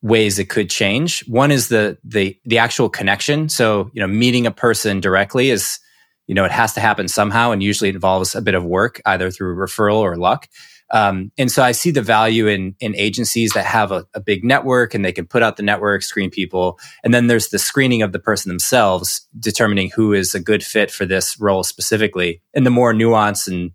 ways 0.02 0.38
it 0.38 0.48
could 0.48 0.68
change. 0.68 1.26
One 1.28 1.50
is 1.50 1.68
the 1.68 1.96
the 2.04 2.36
the 2.44 2.58
actual 2.58 2.88
connection. 2.88 3.48
So, 3.48 3.90
you 3.94 4.00
know, 4.00 4.08
meeting 4.08 4.46
a 4.46 4.50
person 4.50 5.00
directly 5.00 5.50
is, 5.50 5.78
you 6.26 6.34
know, 6.34 6.44
it 6.44 6.50
has 6.50 6.74
to 6.74 6.80
happen 6.80 7.08
somehow, 7.08 7.52
and 7.52 7.62
usually 7.62 7.90
involves 7.90 8.34
a 8.34 8.42
bit 8.42 8.54
of 8.54 8.64
work, 8.64 9.00
either 9.06 9.30
through 9.30 9.56
referral 9.56 9.98
or 9.98 10.16
luck. 10.16 10.48
Um, 10.92 11.32
and 11.38 11.50
so 11.50 11.62
I 11.62 11.72
see 11.72 11.90
the 11.90 12.02
value 12.02 12.46
in 12.46 12.74
in 12.78 12.94
agencies 12.96 13.52
that 13.52 13.64
have 13.64 13.90
a, 13.92 14.06
a, 14.12 14.20
big 14.20 14.44
network 14.44 14.92
and 14.92 15.02
they 15.02 15.12
can 15.12 15.26
put 15.26 15.42
out 15.42 15.56
the 15.56 15.62
network, 15.62 16.02
screen 16.02 16.30
people, 16.30 16.78
and 17.02 17.14
then 17.14 17.28
there's 17.28 17.48
the 17.48 17.58
screening 17.58 18.02
of 18.02 18.12
the 18.12 18.18
person 18.18 18.50
themselves, 18.50 19.26
determining 19.38 19.90
who 19.90 20.12
is 20.12 20.34
a 20.34 20.40
good 20.40 20.62
fit 20.62 20.90
for 20.90 21.06
this 21.06 21.40
role 21.40 21.62
specifically. 21.64 22.42
And 22.52 22.66
the 22.66 22.70
more 22.70 22.92
nuanced 22.92 23.48
and 23.48 23.70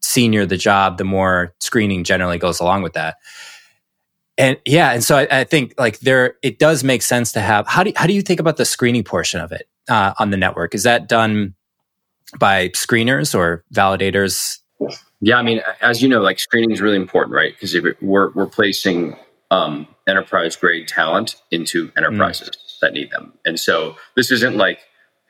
senior 0.00 0.46
the 0.46 0.56
job, 0.56 0.98
the 0.98 1.04
more 1.04 1.54
screening 1.60 2.02
generally 2.02 2.38
goes 2.38 2.58
along 2.58 2.82
with 2.82 2.94
that 2.94 3.16
and 4.38 4.56
yeah, 4.64 4.92
and 4.92 5.02
so 5.02 5.16
I, 5.16 5.40
I, 5.40 5.44
think 5.44 5.74
like 5.78 5.98
there, 5.98 6.36
it 6.42 6.60
does 6.60 6.84
make 6.84 7.02
sense 7.02 7.32
to 7.32 7.40
have. 7.40 7.66
How 7.66 7.82
do 7.82 7.92
how 7.96 8.06
do 8.06 8.12
you 8.12 8.22
think 8.22 8.38
about 8.38 8.56
the 8.56 8.64
screening 8.64 9.02
portion 9.02 9.40
of 9.40 9.50
it 9.50 9.68
uh, 9.88 10.14
on 10.18 10.30
the 10.30 10.36
network? 10.36 10.76
Is 10.76 10.84
that 10.84 11.08
done 11.08 11.54
by 12.38 12.68
screeners 12.68 13.34
or 13.34 13.64
validators? 13.74 14.60
Yeah, 15.20 15.36
I 15.36 15.42
mean, 15.42 15.60
as 15.80 16.02
you 16.02 16.08
know, 16.08 16.20
like 16.20 16.38
screening 16.38 16.70
is 16.70 16.80
really 16.80 16.96
important, 16.96 17.34
right? 17.34 17.52
Because 17.52 17.76
we're 18.00 18.30
we're 18.30 18.46
placing 18.46 19.16
um, 19.50 19.86
enterprise 20.06 20.54
grade 20.56 20.88
talent 20.88 21.36
into 21.50 21.90
enterprises 21.96 22.50
mm. 22.50 22.80
that 22.80 22.92
need 22.92 23.10
them, 23.10 23.32
and 23.44 23.58
so 23.58 23.96
this 24.14 24.30
isn't 24.30 24.56
like 24.56 24.78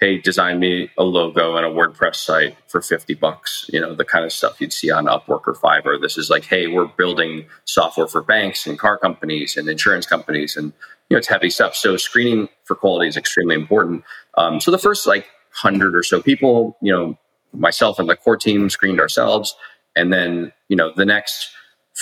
hey, 0.00 0.18
design 0.18 0.60
me 0.60 0.90
a 0.96 1.02
logo 1.02 1.56
and 1.56 1.66
a 1.66 1.68
WordPress 1.68 2.16
site 2.16 2.56
for 2.68 2.80
50 2.80 3.14
bucks, 3.14 3.68
you 3.72 3.80
know, 3.80 3.94
the 3.94 4.04
kind 4.04 4.24
of 4.24 4.32
stuff 4.32 4.60
you'd 4.60 4.72
see 4.72 4.90
on 4.90 5.06
Upwork 5.06 5.42
or 5.46 5.54
Fiverr. 5.54 6.00
This 6.00 6.16
is 6.16 6.30
like, 6.30 6.44
hey, 6.44 6.68
we're 6.68 6.86
building 6.86 7.46
software 7.64 8.06
for 8.06 8.22
banks 8.22 8.66
and 8.66 8.78
car 8.78 8.96
companies 8.96 9.56
and 9.56 9.68
insurance 9.68 10.06
companies. 10.06 10.56
And, 10.56 10.72
you 11.08 11.14
know, 11.14 11.18
it's 11.18 11.26
heavy 11.26 11.50
stuff. 11.50 11.74
So 11.74 11.96
screening 11.96 12.48
for 12.64 12.76
quality 12.76 13.08
is 13.08 13.16
extremely 13.16 13.56
important. 13.56 14.04
Um, 14.36 14.60
so 14.60 14.70
the 14.70 14.78
first 14.78 15.06
like 15.06 15.26
hundred 15.50 15.96
or 15.96 16.04
so 16.04 16.22
people, 16.22 16.76
you 16.80 16.92
know, 16.92 17.18
myself 17.52 17.98
and 17.98 18.08
the 18.08 18.14
core 18.14 18.36
team 18.36 18.70
screened 18.70 19.00
ourselves. 19.00 19.56
And 19.98 20.12
then, 20.12 20.52
you 20.68 20.76
know, 20.76 20.92
the 20.94 21.04
next 21.04 21.50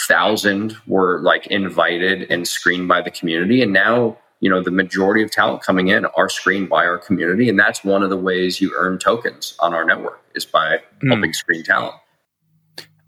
thousand 0.06 0.76
were 0.86 1.20
like 1.22 1.46
invited 1.46 2.30
and 2.30 2.46
screened 2.46 2.86
by 2.86 3.00
the 3.00 3.10
community. 3.10 3.62
And 3.62 3.72
now 3.72 4.18
you 4.40 4.50
know 4.50 4.62
the 4.62 4.70
majority 4.70 5.22
of 5.22 5.30
talent 5.30 5.62
coming 5.62 5.88
in 5.88 6.04
are 6.04 6.28
screened 6.28 6.68
by 6.68 6.84
our 6.84 6.98
community. 6.98 7.48
And 7.48 7.58
that's 7.58 7.84
one 7.84 8.02
of 8.02 8.10
the 8.10 8.16
ways 8.16 8.60
you 8.60 8.72
earn 8.76 8.98
tokens 8.98 9.56
on 9.60 9.74
our 9.74 9.84
network 9.84 10.22
is 10.34 10.44
by 10.44 10.78
mm. 11.02 11.08
helping 11.10 11.32
screen 11.32 11.62
talent. 11.64 11.94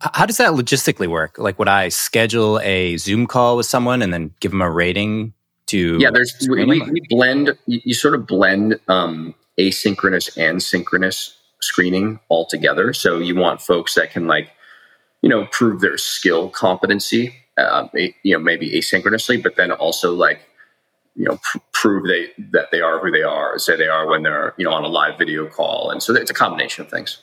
How 0.01 0.27
does 0.27 0.37
that 0.37 0.53
logistically 0.53 1.09
work? 1.09 1.39
Like 1.39 1.59
would 1.59 1.69
i 1.69 1.89
schedule 1.89 2.61
a 2.61 2.97
zoom 2.97 3.27
call 3.27 3.57
with 3.57 3.67
someone 3.67 4.01
and 4.01 4.13
then 4.13 4.35
give 4.41 4.53
them 4.53 4.63
a 4.63 4.71
rating 4.71 5.35
to 5.67 5.99
yeah 5.99 6.11
there's 6.11 6.35
we, 6.49 6.65
we, 6.65 7.03
blend 7.11 7.51
you, 7.67 7.81
you, 7.85 7.93
sort 7.93 8.15
of 8.15 8.27
blend 8.27 8.81
um, 8.89 9.35
asynchronous 9.61 10.35
and 10.39 10.63
synchronous 10.63 11.37
screening 11.61 12.21
all 12.29 12.47
together. 12.47 12.93
So 12.93 13.19
you 13.19 13.35
want 13.35 13.61
folks 13.61 13.95
that 13.95 14.11
can 14.11 14.27
like 14.27 14.51
you 15.23 15.29
know 15.29 15.47
prove 15.47 15.81
their 15.81 15.99
skill 15.99 16.49
competency 16.51 17.35
uh, 17.57 17.89
you 18.23 18.33
know 18.33 18.39
maybe 18.39 18.71
asynchronously 18.71 19.43
but 19.43 19.57
then 19.57 19.73
also 19.73 20.15
like 20.15 20.41
you 21.19 21.25
know 21.25 21.39
pr- 21.43 21.59
prove 21.73 22.07
they 22.07 22.31
that 22.53 22.71
they 22.71 22.81
are 22.81 23.01
who 23.01 23.11
they 23.11 23.23
are 23.23 23.59
say 23.59 23.77
they 23.77 23.89
are 23.89 24.07
when 24.07 24.23
they're 24.23 24.55
you 24.57 24.65
know 24.65 24.73
on 24.73 24.85
a 24.85 24.89
live 24.89 25.19
video 25.19 25.47
call. 25.49 25.91
And 25.91 26.03
so 26.03 26.15
it's 26.15 26.31
a 26.31 26.35
combination 26.35 26.85
of 26.85 26.91
things. 26.91 27.19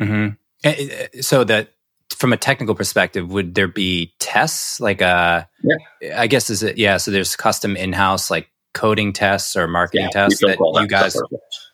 Mm-hmm. 0.00 1.20
so 1.20 1.42
that 1.42 1.72
from 2.16 2.32
a 2.32 2.36
technical 2.36 2.76
perspective 2.76 3.30
would 3.32 3.56
there 3.56 3.66
be 3.66 4.14
tests? 4.20 4.80
Like 4.80 5.02
uh 5.02 5.44
yeah. 6.00 6.20
i 6.20 6.28
guess 6.28 6.50
is 6.50 6.62
it 6.62 6.78
yeah 6.78 6.96
so 6.98 7.10
there's 7.10 7.34
custom 7.34 7.76
in-house 7.76 8.30
like 8.30 8.48
coding 8.74 9.12
tests 9.12 9.56
or 9.56 9.66
marketing 9.66 10.04
yeah, 10.04 10.10
tests 10.10 10.40
that 10.40 10.58
you 10.60 10.86
guys 10.86 11.16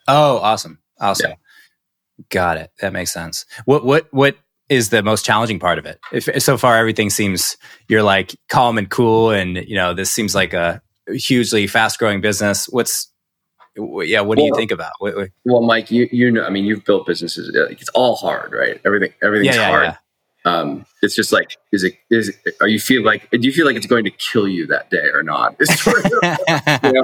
oh 0.09 0.39
awesome. 0.39 0.79
Awesome. 1.01 1.33
Yeah. 1.33 2.25
got 2.31 2.57
it. 2.57 2.71
That 2.81 2.93
makes 2.95 3.13
sense. 3.13 3.45
What 3.67 3.85
what 3.85 4.09
what 4.11 4.39
is 4.69 4.89
the 4.89 5.03
most 5.03 5.25
challenging 5.25 5.59
part 5.59 5.79
of 5.79 5.85
it 5.85 6.01
if 6.11 6.29
so 6.43 6.57
far 6.57 6.77
everything 6.77 7.11
seems 7.11 7.57
you're 7.89 8.03
like 8.03 8.35
calm 8.49 8.79
and 8.79 8.89
cool 8.91 9.31
and 9.31 9.57
you 9.69 9.75
know 9.75 9.93
this 9.93 10.11
seems 10.11 10.35
like 10.35 10.55
a 10.55 10.81
hugely 11.09 11.67
fast 11.67 11.99
growing 11.99 12.21
business. 12.21 12.67
What's 12.69 13.11
yeah, 13.77 14.21
what 14.21 14.37
do 14.37 14.43
well, 14.43 14.47
you 14.47 14.55
think 14.55 14.71
about? 14.71 14.93
Well, 15.01 15.63
Mike, 15.63 15.91
you 15.91 16.09
you 16.13 16.31
know, 16.31 16.45
I 16.45 16.51
mean, 16.51 16.65
you've 16.65 16.85
built 16.85 17.07
businesses. 17.07 17.51
It's 17.71 17.89
all 17.91 18.15
hard, 18.17 18.53
right? 18.53 18.81
Everything 18.85 19.13
everything's 19.23 19.57
yeah, 19.57 19.63
yeah, 19.63 19.71
hard. 19.71 19.85
Yeah. 19.85 19.97
Um, 20.47 20.85
it's 21.01 21.15
just 21.15 21.33
like, 21.33 21.57
is 21.73 21.83
it 21.85 21.95
is 22.11 22.29
it, 22.29 22.55
are 22.61 22.69
you 22.69 22.79
feel 22.79 23.03
like 23.03 23.31
do 23.31 23.41
you 23.41 23.53
feel 23.53 23.67
like 23.67 23.77
it's 23.77 23.87
going 23.87 24.05
to 24.05 24.11
kill 24.11 24.47
you 24.47 24.67
that 24.69 24.91
day 24.91 25.09
or 25.13 25.23
not? 25.23 25.57
Sort 25.67 26.05
of, 26.05 26.13
you 26.85 26.93
know, 26.93 27.01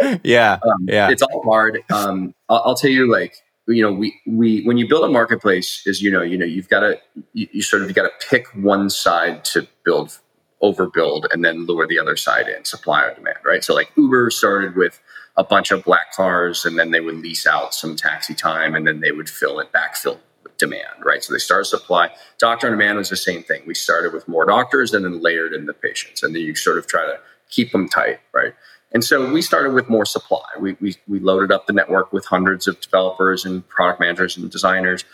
like, 0.00 0.20
yeah, 0.24 0.58
um, 0.62 0.86
yeah. 0.86 1.10
It's 1.10 1.22
all 1.22 1.42
hard. 1.42 1.82
Um, 1.90 2.34
I'll, 2.48 2.62
I'll, 2.66 2.74
tell 2.74 2.90
you, 2.90 3.10
like 3.10 3.34
you 3.66 3.82
know, 3.82 3.92
we 3.92 4.20
we 4.26 4.62
when 4.64 4.76
you 4.76 4.88
build 4.88 5.04
a 5.04 5.08
marketplace, 5.08 5.86
is 5.86 6.02
you 6.02 6.10
know, 6.10 6.22
you 6.22 6.36
know, 6.36 6.44
you've 6.44 6.68
got 6.68 6.80
to 6.80 7.00
you, 7.32 7.48
you 7.52 7.62
sort 7.62 7.82
of 7.82 7.88
you 7.88 7.94
got 7.94 8.02
to 8.02 8.26
pick 8.28 8.46
one 8.54 8.90
side 8.90 9.44
to 9.46 9.66
build 9.84 10.18
overbuild 10.62 11.26
and 11.30 11.44
then 11.44 11.66
lure 11.66 11.86
the 11.86 11.98
other 11.98 12.16
side 12.16 12.48
in, 12.48 12.64
supply 12.64 13.04
or 13.04 13.14
demand, 13.14 13.38
right? 13.44 13.62
So 13.62 13.74
like 13.74 13.90
Uber 13.96 14.30
started 14.30 14.76
with 14.76 15.00
a 15.36 15.44
bunch 15.44 15.70
of 15.70 15.84
black 15.84 16.12
cars 16.12 16.64
and 16.64 16.78
then 16.78 16.90
they 16.90 17.00
would 17.00 17.16
lease 17.16 17.46
out 17.46 17.74
some 17.74 17.96
taxi 17.96 18.34
time 18.34 18.74
and 18.74 18.86
then 18.86 19.00
they 19.00 19.12
would 19.12 19.28
fill 19.28 19.60
it, 19.60 19.72
backfill 19.72 20.18
with 20.42 20.56
demand, 20.56 21.04
right? 21.04 21.22
So 21.22 21.32
they 21.32 21.38
started 21.38 21.66
supply. 21.66 22.10
Doctor 22.38 22.68
on 22.68 22.72
demand 22.72 22.98
was 22.98 23.10
the 23.10 23.16
same 23.16 23.42
thing. 23.42 23.62
We 23.66 23.74
started 23.74 24.14
with 24.14 24.26
more 24.26 24.46
doctors 24.46 24.94
and 24.94 25.04
then 25.04 25.20
layered 25.20 25.52
in 25.52 25.66
the 25.66 25.74
patients. 25.74 26.22
And 26.22 26.34
then 26.34 26.42
you 26.42 26.54
sort 26.54 26.78
of 26.78 26.86
try 26.86 27.04
to 27.04 27.18
keep 27.50 27.72
them 27.72 27.88
tight, 27.88 28.20
right? 28.32 28.54
And 28.94 29.04
so 29.04 29.30
we 29.30 29.42
started 29.42 29.74
with 29.74 29.90
more 29.90 30.06
supply. 30.06 30.46
We, 30.58 30.76
we, 30.80 30.96
we 31.06 31.18
loaded 31.18 31.52
up 31.52 31.66
the 31.66 31.72
network 31.72 32.12
with 32.12 32.24
hundreds 32.24 32.66
of 32.68 32.80
developers 32.80 33.44
and 33.44 33.66
product 33.68 34.00
managers 34.00 34.36
and 34.36 34.50
designers. 34.50 35.04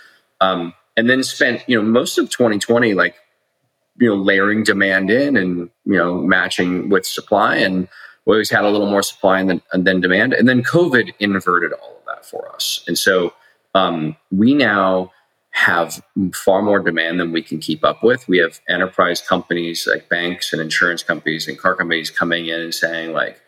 Um, 0.40 0.74
and 0.96 1.08
then 1.08 1.24
spent, 1.24 1.64
you 1.66 1.80
know, 1.80 1.88
most 1.88 2.18
of 2.18 2.28
2020, 2.28 2.94
like 2.94 3.16
you 4.00 4.08
know 4.08 4.16
layering 4.16 4.64
demand 4.64 5.10
in 5.10 5.36
and 5.36 5.70
you 5.84 5.96
know 5.96 6.14
matching 6.20 6.88
with 6.88 7.06
supply 7.06 7.56
and 7.56 7.86
we 8.24 8.34
always 8.34 8.50
had 8.50 8.64
a 8.64 8.70
little 8.70 8.90
more 8.90 9.02
supply 9.02 9.40
and 9.40 9.50
then, 9.50 9.62
and 9.72 9.86
then 9.86 10.00
demand 10.00 10.32
and 10.32 10.48
then 10.48 10.62
covid 10.62 11.12
inverted 11.20 11.72
all 11.72 11.96
of 11.98 12.04
that 12.06 12.24
for 12.24 12.52
us 12.52 12.82
and 12.88 12.98
so 12.98 13.32
um, 13.74 14.16
we 14.32 14.52
now 14.52 15.12
have 15.50 16.02
far 16.34 16.60
more 16.60 16.80
demand 16.80 17.20
than 17.20 17.30
we 17.30 17.42
can 17.42 17.58
keep 17.58 17.84
up 17.84 18.02
with 18.02 18.26
we 18.26 18.38
have 18.38 18.60
enterprise 18.68 19.20
companies 19.20 19.86
like 19.90 20.08
banks 20.08 20.52
and 20.52 20.62
insurance 20.62 21.02
companies 21.02 21.46
and 21.46 21.58
car 21.58 21.74
companies 21.74 22.10
coming 22.10 22.46
in 22.46 22.60
and 22.60 22.74
saying 22.74 23.12
like 23.12 23.40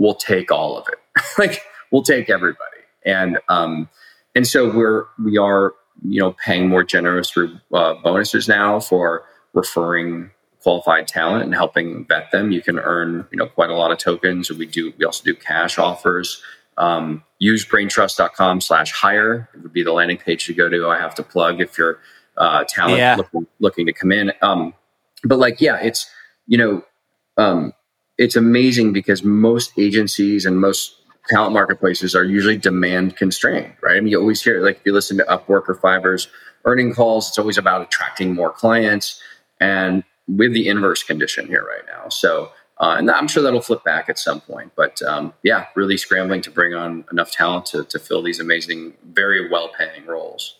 we'll 0.00 0.16
take 0.16 0.50
all 0.50 0.76
of 0.76 0.88
it 0.88 0.98
like 1.38 1.62
we'll 1.92 2.02
take 2.02 2.28
everybody 2.28 2.80
and 3.04 3.38
um, 3.48 3.88
and 4.34 4.46
so 4.46 4.68
we're 4.76 5.04
we 5.24 5.38
are 5.38 5.74
you 6.02 6.18
know 6.20 6.32
paying 6.44 6.68
more 6.68 6.82
generous 6.82 7.32
uh, 7.72 7.94
bonuses 8.02 8.48
now 8.48 8.80
for 8.80 9.24
referring 9.52 10.30
qualified 10.62 11.08
talent 11.08 11.42
and 11.42 11.54
helping 11.54 12.04
vet 12.06 12.30
them. 12.30 12.50
You 12.50 12.62
can 12.62 12.78
earn, 12.78 13.26
you 13.30 13.38
know, 13.38 13.46
quite 13.46 13.70
a 13.70 13.74
lot 13.74 13.90
of 13.90 13.98
tokens. 13.98 14.50
We 14.50 14.66
do. 14.66 14.92
We 14.98 15.04
also 15.04 15.24
do 15.24 15.34
cash 15.34 15.78
offers. 15.78 16.42
Um, 16.76 17.24
use 17.38 17.64
braintrust.com 17.66 18.60
slash 18.60 18.92
hire. 18.92 19.48
It 19.54 19.62
would 19.62 19.72
be 19.72 19.82
the 19.82 19.92
landing 19.92 20.18
page 20.18 20.46
to 20.46 20.54
go 20.54 20.68
to. 20.68 20.88
I 20.88 20.98
have 20.98 21.14
to 21.16 21.22
plug 21.22 21.60
if 21.60 21.76
you're 21.76 21.98
uh, 22.36 22.64
talent 22.68 22.98
yeah. 22.98 23.16
looking, 23.16 23.46
looking, 23.58 23.86
to 23.86 23.92
come 23.92 24.12
in. 24.12 24.32
Um, 24.40 24.74
but 25.24 25.38
like, 25.38 25.60
yeah, 25.60 25.76
it's, 25.76 26.08
you 26.46 26.56
know, 26.56 26.82
um, 27.36 27.72
it's 28.20 28.36
amazing 28.36 28.92
because 28.92 29.24
most 29.24 29.72
agencies 29.78 30.44
and 30.44 30.60
most 30.60 30.94
talent 31.30 31.54
marketplaces 31.54 32.14
are 32.14 32.22
usually 32.22 32.58
demand 32.58 33.16
constrained, 33.16 33.72
right? 33.80 33.96
I 33.96 34.00
mean, 34.00 34.08
you 34.08 34.20
always 34.20 34.42
hear, 34.42 34.62
like, 34.62 34.76
if 34.76 34.82
you 34.84 34.92
listen 34.92 35.16
to 35.16 35.24
Upwork 35.24 35.68
or 35.68 35.78
Fiverr's 35.82 36.28
earning 36.66 36.92
calls, 36.92 37.28
it's 37.28 37.38
always 37.38 37.56
about 37.56 37.80
attracting 37.80 38.34
more 38.34 38.50
clients 38.50 39.22
and 39.58 40.04
with 40.28 40.52
the 40.52 40.68
inverse 40.68 41.02
condition 41.02 41.46
here 41.46 41.64
right 41.64 41.84
now. 41.86 42.10
So, 42.10 42.52
uh, 42.78 42.96
and 42.98 43.10
I'm 43.10 43.26
sure 43.26 43.42
that'll 43.42 43.62
flip 43.62 43.84
back 43.84 44.10
at 44.10 44.18
some 44.18 44.42
point. 44.42 44.72
But 44.76 45.00
um, 45.00 45.32
yeah, 45.42 45.66
really 45.74 45.96
scrambling 45.96 46.42
to 46.42 46.50
bring 46.50 46.74
on 46.74 47.06
enough 47.10 47.30
talent 47.30 47.66
to, 47.66 47.84
to 47.84 47.98
fill 47.98 48.22
these 48.22 48.38
amazing, 48.38 48.92
very 49.12 49.48
well 49.48 49.70
paying 49.76 50.04
roles. 50.06 50.56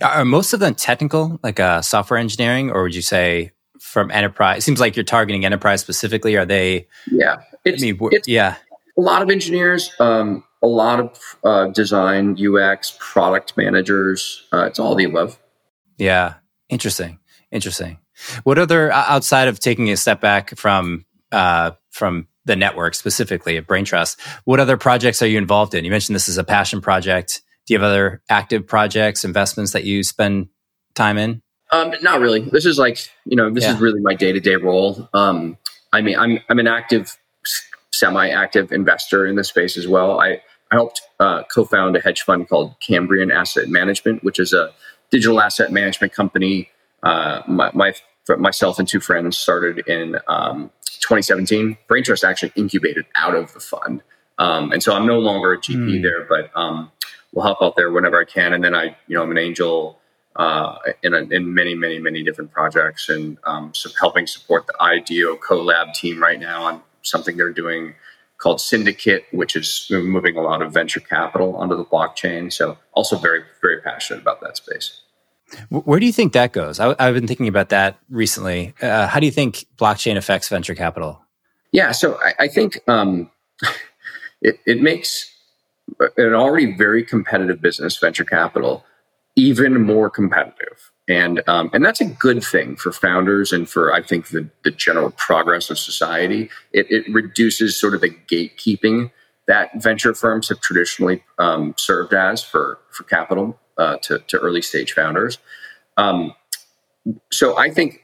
Are 0.00 0.24
most 0.24 0.52
of 0.52 0.60
them 0.60 0.76
technical, 0.76 1.40
like 1.42 1.58
uh, 1.58 1.82
software 1.82 2.18
engineering, 2.18 2.70
or 2.70 2.84
would 2.84 2.94
you 2.94 3.02
say 3.02 3.50
from 3.80 4.10
enterprise? 4.10 4.58
It 4.58 4.62
seems 4.62 4.80
like 4.80 4.96
you're 4.96 5.04
targeting 5.04 5.44
enterprise 5.44 5.80
specifically. 5.80 6.36
Are 6.36 6.46
they? 6.46 6.88
Yeah, 7.10 7.42
it's, 7.64 7.82
I 7.82 7.86
mean, 7.86 7.98
it's 8.12 8.28
yeah, 8.28 8.56
a 8.96 9.00
lot 9.00 9.22
of 9.22 9.30
engineers, 9.30 9.90
um, 10.00 10.44
a 10.62 10.66
lot 10.66 11.00
of 11.00 11.36
uh, 11.44 11.66
design, 11.68 12.36
UX, 12.38 12.96
product 12.98 13.56
managers. 13.56 14.46
Uh, 14.52 14.64
it's 14.64 14.78
all 14.78 14.94
the 14.94 15.04
above. 15.04 15.38
Yeah, 15.98 16.34
interesting, 16.68 17.18
interesting. 17.50 17.98
What 18.44 18.58
other 18.58 18.90
outside 18.92 19.48
of 19.48 19.60
taking 19.60 19.90
a 19.90 19.96
step 19.96 20.20
back 20.20 20.56
from 20.56 21.04
uh, 21.32 21.72
from 21.90 22.28
the 22.44 22.56
network 22.56 22.94
specifically 22.94 23.56
at 23.56 23.66
Braintrust, 23.66 24.18
what 24.44 24.60
other 24.60 24.76
projects 24.76 25.20
are 25.20 25.26
you 25.26 25.38
involved 25.38 25.74
in? 25.74 25.84
You 25.84 25.90
mentioned 25.90 26.14
this 26.14 26.28
is 26.28 26.38
a 26.38 26.44
passion 26.44 26.80
project. 26.80 27.42
Do 27.66 27.74
you 27.74 27.80
have 27.80 27.88
other 27.88 28.22
active 28.28 28.66
projects, 28.66 29.24
investments 29.24 29.72
that 29.72 29.84
you 29.84 30.04
spend 30.04 30.48
time 30.94 31.18
in? 31.18 31.42
Um, 31.76 31.94
not 32.02 32.20
really. 32.20 32.40
This 32.40 32.66
is 32.66 32.78
like 32.78 32.98
you 33.24 33.36
know, 33.36 33.50
this 33.50 33.64
yeah. 33.64 33.74
is 33.74 33.80
really 33.80 34.00
my 34.00 34.14
day 34.14 34.32
to 34.32 34.40
day 34.40 34.56
role. 34.56 35.08
Um, 35.12 35.58
I 35.92 36.00
mean, 36.00 36.18
I'm 36.18 36.38
I'm 36.48 36.58
an 36.58 36.66
active, 36.66 37.16
semi 37.92 38.28
active 38.28 38.72
investor 38.72 39.26
in 39.26 39.36
the 39.36 39.44
space 39.44 39.76
as 39.76 39.86
well. 39.86 40.20
I 40.20 40.40
I 40.70 40.74
helped 40.74 41.02
uh, 41.20 41.44
co-found 41.44 41.96
a 41.96 42.00
hedge 42.00 42.22
fund 42.22 42.48
called 42.48 42.74
Cambrian 42.80 43.30
Asset 43.30 43.68
Management, 43.68 44.24
which 44.24 44.40
is 44.40 44.52
a 44.52 44.72
digital 45.10 45.40
asset 45.40 45.70
management 45.70 46.12
company 46.12 46.70
uh, 47.02 47.42
my, 47.46 47.70
my, 47.72 47.94
myself 48.36 48.78
and 48.78 48.88
two 48.88 49.00
friends 49.00 49.36
started 49.36 49.86
in 49.86 50.16
um, 50.26 50.70
2017. 51.00 51.78
Braintrust 51.88 52.24
actually 52.24 52.52
incubated 52.56 53.06
out 53.14 53.34
of 53.34 53.52
the 53.52 53.60
fund, 53.60 54.02
um, 54.38 54.72
and 54.72 54.82
so 54.82 54.92
I'm 54.94 55.06
no 55.06 55.18
longer 55.18 55.52
a 55.52 55.58
GP 55.58 55.76
mm. 55.76 56.02
there, 56.02 56.24
but 56.24 56.50
um, 56.58 56.90
we'll 57.32 57.44
help 57.44 57.58
out 57.62 57.76
there 57.76 57.90
whenever 57.92 58.20
I 58.20 58.24
can. 58.24 58.52
And 58.52 58.64
then 58.64 58.74
I, 58.74 58.96
you 59.06 59.16
know, 59.16 59.22
I'm 59.22 59.30
an 59.30 59.38
angel 59.38 60.00
uh, 60.36 60.76
in, 61.02 61.14
a, 61.14 61.18
in 61.18 61.54
many, 61.54 61.74
many, 61.74 61.98
many 61.98 62.22
different 62.22 62.52
projects, 62.52 63.08
and 63.08 63.38
um, 63.44 63.72
so 63.74 63.90
helping 63.98 64.26
support 64.26 64.66
the 64.66 64.74
IDEO 64.80 65.36
CoLab 65.36 65.94
team 65.94 66.22
right 66.22 66.38
now 66.38 66.62
on 66.62 66.82
something 67.02 67.36
they're 67.36 67.52
doing 67.52 67.94
called 68.38 68.60
Syndicate, 68.60 69.24
which 69.32 69.56
is 69.56 69.86
moving 69.90 70.36
a 70.36 70.42
lot 70.42 70.60
of 70.62 70.72
venture 70.72 71.00
capital 71.00 71.56
onto 71.56 71.76
the 71.76 71.84
blockchain. 71.84 72.52
So 72.52 72.76
also 72.92 73.16
very, 73.16 73.42
very 73.62 73.80
passionate 73.80 74.20
about 74.20 74.40
that 74.42 74.56
space. 74.56 75.00
Where 75.70 76.00
do 76.00 76.06
you 76.06 76.12
think 76.12 76.32
that 76.32 76.52
goes? 76.52 76.80
I, 76.80 76.94
have 77.02 77.14
been 77.14 77.26
thinking 77.26 77.48
about 77.48 77.68
that 77.68 77.98
recently. 78.10 78.74
Uh, 78.82 79.06
how 79.06 79.20
do 79.20 79.26
you 79.26 79.32
think 79.32 79.64
blockchain 79.78 80.16
affects 80.16 80.48
venture 80.48 80.74
capital? 80.74 81.22
Yeah, 81.72 81.92
so 81.92 82.18
I, 82.20 82.34
I 82.40 82.48
think 82.48 82.80
um, 82.88 83.30
it, 84.42 84.58
it, 84.66 84.82
makes 84.82 85.32
an 86.16 86.34
already 86.34 86.76
very 86.76 87.04
competitive 87.04 87.60
business, 87.60 87.96
venture 87.96 88.24
capital, 88.24 88.84
even 89.36 89.82
more 89.82 90.10
competitive. 90.10 90.90
And 91.08 91.42
um, 91.46 91.70
and 91.72 91.84
that's 91.84 92.00
a 92.00 92.06
good 92.06 92.42
thing 92.42 92.74
for 92.74 92.90
founders 92.90 93.52
and 93.52 93.68
for 93.68 93.94
I 93.94 94.02
think 94.02 94.28
the, 94.28 94.48
the 94.64 94.72
general 94.72 95.12
progress 95.12 95.70
of 95.70 95.78
society. 95.78 96.50
It, 96.72 96.90
it 96.90 97.12
reduces 97.12 97.78
sort 97.78 97.94
of 97.94 98.00
the 98.00 98.10
gatekeeping 98.10 99.12
that 99.46 99.70
venture 99.80 100.14
firms 100.14 100.48
have 100.48 100.60
traditionally 100.60 101.22
um, 101.38 101.74
served 101.78 102.12
as 102.12 102.42
for 102.42 102.80
for 102.90 103.04
capital 103.04 103.56
uh, 103.78 103.98
to, 103.98 104.18
to 104.18 104.38
early 104.38 104.62
stage 104.62 104.94
founders. 104.94 105.38
Um, 105.96 106.34
so 107.30 107.56
I 107.56 107.70
think 107.70 108.02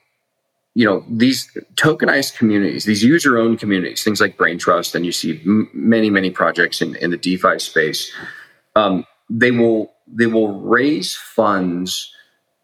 you 0.75 0.87
know 0.87 1.05
these 1.09 1.51
tokenized 1.75 2.37
communities 2.38 2.85
these 2.85 3.03
user 3.03 3.37
owned 3.37 3.59
communities 3.59 4.03
things 4.05 4.21
like 4.21 4.38
Braintrust 4.38 4.95
and 4.95 5.05
you 5.05 5.12
see 5.12 5.40
m- 5.45 5.68
many 5.75 6.09
many 6.09 6.31
projects 6.31 6.81
in, 6.81 6.97
in 6.97 7.11
the 7.11 7.18
defi 7.18 7.59
space 7.59 8.11
um, 8.75 9.05
they 9.29 9.51
will 9.51 9.92
they 10.12 10.27
will 10.27 10.61
raise 10.61 11.14
funds 11.14 12.12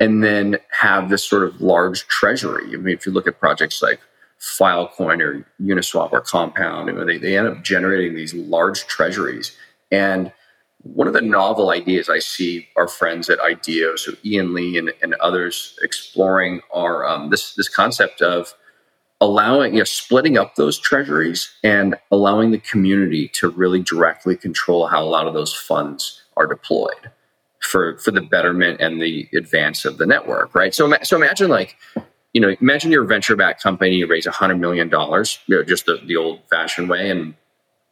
and 0.00 0.22
then 0.22 0.58
have 0.70 1.08
this 1.08 1.24
sort 1.24 1.42
of 1.42 1.60
large 1.60 2.06
treasury. 2.06 2.74
I 2.74 2.76
mean 2.76 2.94
if 2.94 3.06
you 3.06 3.12
look 3.12 3.26
at 3.26 3.40
projects 3.40 3.82
like 3.82 4.00
filecoin 4.40 5.20
or 5.20 5.44
uniswap 5.60 6.12
or 6.12 6.20
compound 6.20 6.88
they, 7.08 7.18
they 7.18 7.36
end 7.36 7.48
up 7.48 7.64
generating 7.64 8.14
these 8.14 8.34
large 8.34 8.86
treasuries. 8.86 9.56
And 9.90 10.32
one 10.82 11.08
of 11.08 11.14
the 11.14 11.20
novel 11.20 11.70
ideas 11.70 12.08
I 12.08 12.20
see 12.20 12.68
our 12.76 12.86
friends 12.86 13.28
at 13.28 13.40
IDEO, 13.40 13.96
so 13.96 14.12
Ian 14.24 14.54
Lee 14.54 14.78
and, 14.78 14.92
and 15.02 15.14
others 15.14 15.76
exploring 15.82 16.60
are 16.72 17.06
um, 17.06 17.30
this 17.30 17.54
this 17.54 17.68
concept 17.68 18.22
of 18.22 18.54
allowing, 19.20 19.72
you 19.74 19.80
know, 19.80 19.84
splitting 19.84 20.38
up 20.38 20.54
those 20.54 20.78
treasuries 20.78 21.52
and 21.64 21.96
allowing 22.12 22.52
the 22.52 22.58
community 22.58 23.28
to 23.34 23.48
really 23.48 23.80
directly 23.80 24.36
control 24.36 24.86
how 24.86 25.02
a 25.02 25.04
lot 25.04 25.26
of 25.26 25.34
those 25.34 25.52
funds 25.52 26.22
are 26.36 26.46
deployed 26.46 27.10
for 27.68 27.98
for 27.98 28.10
the 28.10 28.20
betterment 28.20 28.80
and 28.80 29.00
the 29.00 29.28
advance 29.34 29.84
of 29.84 29.98
the 29.98 30.06
network, 30.06 30.54
right? 30.54 30.74
So 30.74 30.92
so 31.02 31.16
imagine 31.16 31.48
like 31.48 31.76
you 32.32 32.40
know, 32.40 32.54
imagine 32.60 32.92
you're 32.92 33.04
venture 33.04 33.36
backed 33.36 33.62
company, 33.62 33.96
you 33.96 34.06
raise 34.06 34.26
$100 34.26 34.58
million, 34.60 34.88
you 34.90 35.56
know, 35.56 35.64
just 35.64 35.86
the, 35.86 35.98
the 36.04 36.14
old 36.16 36.40
fashioned 36.50 36.88
way 36.88 37.10
and 37.10 37.34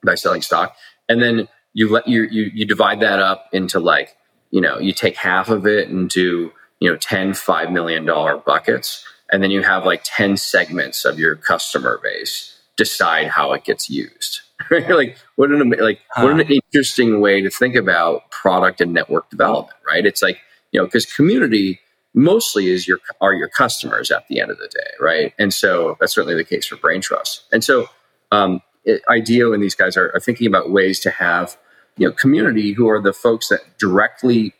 by 0.04 0.14
selling 0.14 0.42
stock. 0.42 0.76
And 1.08 1.22
then 1.22 1.48
you 1.76 1.90
let 1.90 2.08
you, 2.08 2.22
you 2.22 2.50
you 2.54 2.64
divide 2.64 3.00
that 3.00 3.18
up 3.18 3.48
into 3.52 3.78
like 3.78 4.16
you 4.50 4.60
know 4.60 4.78
you 4.78 4.92
take 4.92 5.16
half 5.16 5.50
of 5.50 5.66
it 5.66 5.90
into 5.90 6.50
you 6.80 6.90
know 6.90 6.96
10 6.96 7.34
5 7.34 7.70
million 7.70 8.06
dollar 8.06 8.38
buckets 8.38 9.04
and 9.30 9.42
then 9.42 9.50
you 9.50 9.62
have 9.62 9.84
like 9.84 10.00
10 10.04 10.38
segments 10.38 11.04
of 11.04 11.18
your 11.18 11.36
customer 11.36 12.00
base 12.02 12.58
decide 12.76 13.28
how 13.28 13.52
it 13.52 13.64
gets 13.64 13.90
used 13.90 14.40
like 14.88 15.18
what 15.36 15.50
an 15.50 15.70
like 15.80 16.00
what 16.16 16.40
an 16.40 16.40
interesting 16.40 17.20
way 17.20 17.40
to 17.40 17.50
think 17.50 17.74
about 17.74 18.30
product 18.30 18.80
and 18.80 18.92
network 18.92 19.28
development 19.30 19.76
right? 19.86 20.06
It's 20.06 20.22
like 20.22 20.38
you 20.72 20.80
know 20.80 20.86
because 20.86 21.06
community 21.06 21.80
mostly 22.14 22.68
is 22.68 22.88
your 22.88 22.98
are 23.20 23.34
your 23.34 23.48
customers 23.48 24.10
at 24.10 24.26
the 24.28 24.40
end 24.40 24.50
of 24.50 24.58
the 24.58 24.68
day 24.68 24.90
right? 25.00 25.34
And 25.38 25.52
so 25.52 25.96
that's 26.00 26.14
certainly 26.14 26.34
the 26.34 26.44
case 26.44 26.66
for 26.66 26.76
Braintrust. 26.76 27.42
And 27.52 27.62
so 27.62 27.88
um, 28.32 28.62
it, 28.84 29.02
IDEO 29.08 29.52
and 29.52 29.62
these 29.62 29.74
guys 29.74 29.96
are, 29.96 30.10
are 30.14 30.20
thinking 30.20 30.46
about 30.46 30.70
ways 30.70 31.00
to 31.00 31.10
have 31.10 31.56
you 31.96 32.08
know 32.08 32.12
community 32.12 32.72
who 32.72 32.88
are 32.88 33.00
the 33.00 33.12
folks 33.12 33.48
that 33.48 33.60
directly 33.78 34.54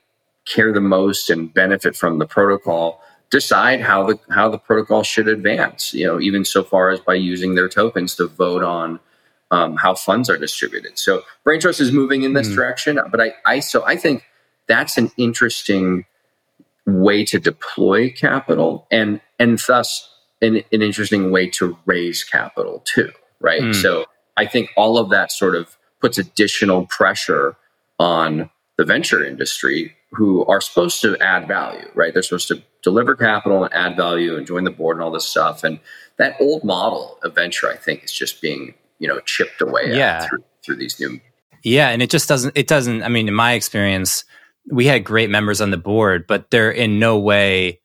care 0.46 0.72
the 0.72 0.80
most 0.80 1.30
and 1.30 1.52
benefit 1.52 1.96
from 1.96 2.18
the 2.18 2.26
protocol 2.26 3.00
decide 3.30 3.80
how 3.80 4.06
the 4.06 4.18
how 4.30 4.48
the 4.48 4.58
protocol 4.58 5.02
should 5.02 5.28
advance 5.28 5.92
you 5.92 6.06
know 6.06 6.20
even 6.20 6.44
so 6.44 6.62
far 6.62 6.90
as 6.90 7.00
by 7.00 7.14
using 7.14 7.54
their 7.54 7.68
tokens 7.68 8.14
to 8.14 8.26
vote 8.26 8.62
on 8.62 9.00
um, 9.50 9.76
how 9.76 9.94
funds 9.94 10.28
are 10.28 10.36
distributed 10.36 10.98
so 10.98 11.22
Braintrust 11.46 11.80
is 11.80 11.92
moving 11.92 12.22
in 12.22 12.32
this 12.32 12.48
mm. 12.48 12.54
direction 12.54 12.98
but 13.10 13.20
I, 13.20 13.32
I 13.44 13.60
so 13.60 13.84
i 13.86 13.96
think 13.96 14.24
that's 14.66 14.98
an 14.98 15.10
interesting 15.16 16.04
way 16.86 17.24
to 17.26 17.38
deploy 17.38 18.10
capital 18.10 18.86
and 18.90 19.20
and 19.38 19.58
thus 19.58 20.08
an, 20.42 20.56
an 20.72 20.82
interesting 20.82 21.30
way 21.30 21.48
to 21.50 21.76
raise 21.86 22.24
capital 22.24 22.82
too 22.84 23.10
right 23.40 23.62
mm. 23.62 23.74
so 23.74 24.06
i 24.36 24.46
think 24.46 24.70
all 24.76 24.98
of 24.98 25.10
that 25.10 25.30
sort 25.30 25.54
of 25.54 25.76
puts 26.00 26.18
additional 26.18 26.86
pressure 26.86 27.56
on 27.98 28.50
the 28.76 28.84
venture 28.84 29.24
industry 29.24 29.96
who 30.12 30.44
are 30.46 30.60
supposed 30.60 31.00
to 31.02 31.16
add 31.18 31.48
value, 31.48 31.88
right? 31.94 32.12
They're 32.12 32.22
supposed 32.22 32.48
to 32.48 32.62
deliver 32.82 33.14
capital 33.14 33.64
and 33.64 33.74
add 33.74 33.96
value 33.96 34.36
and 34.36 34.46
join 34.46 34.64
the 34.64 34.70
board 34.70 34.96
and 34.96 35.04
all 35.04 35.10
this 35.10 35.28
stuff. 35.28 35.64
And 35.64 35.80
that 36.18 36.36
old 36.40 36.64
model 36.64 37.18
of 37.22 37.34
venture, 37.34 37.70
I 37.70 37.76
think, 37.76 38.04
is 38.04 38.12
just 38.12 38.40
being, 38.40 38.74
you 38.98 39.08
know, 39.08 39.20
chipped 39.20 39.60
away 39.60 39.94
yeah. 39.96 40.26
through, 40.26 40.44
through 40.64 40.76
these 40.76 40.98
new. 41.00 41.20
Yeah. 41.62 41.88
And 41.88 42.02
it 42.02 42.10
just 42.10 42.28
doesn't, 42.28 42.56
it 42.56 42.68
doesn't, 42.68 43.02
I 43.02 43.08
mean, 43.08 43.28
in 43.28 43.34
my 43.34 43.52
experience, 43.52 44.24
we 44.70 44.86
had 44.86 45.04
great 45.04 45.30
members 45.30 45.60
on 45.60 45.70
the 45.70 45.76
board, 45.76 46.26
but 46.26 46.50
they're 46.50 46.70
in 46.70 46.98
no 46.98 47.18
way, 47.18 47.80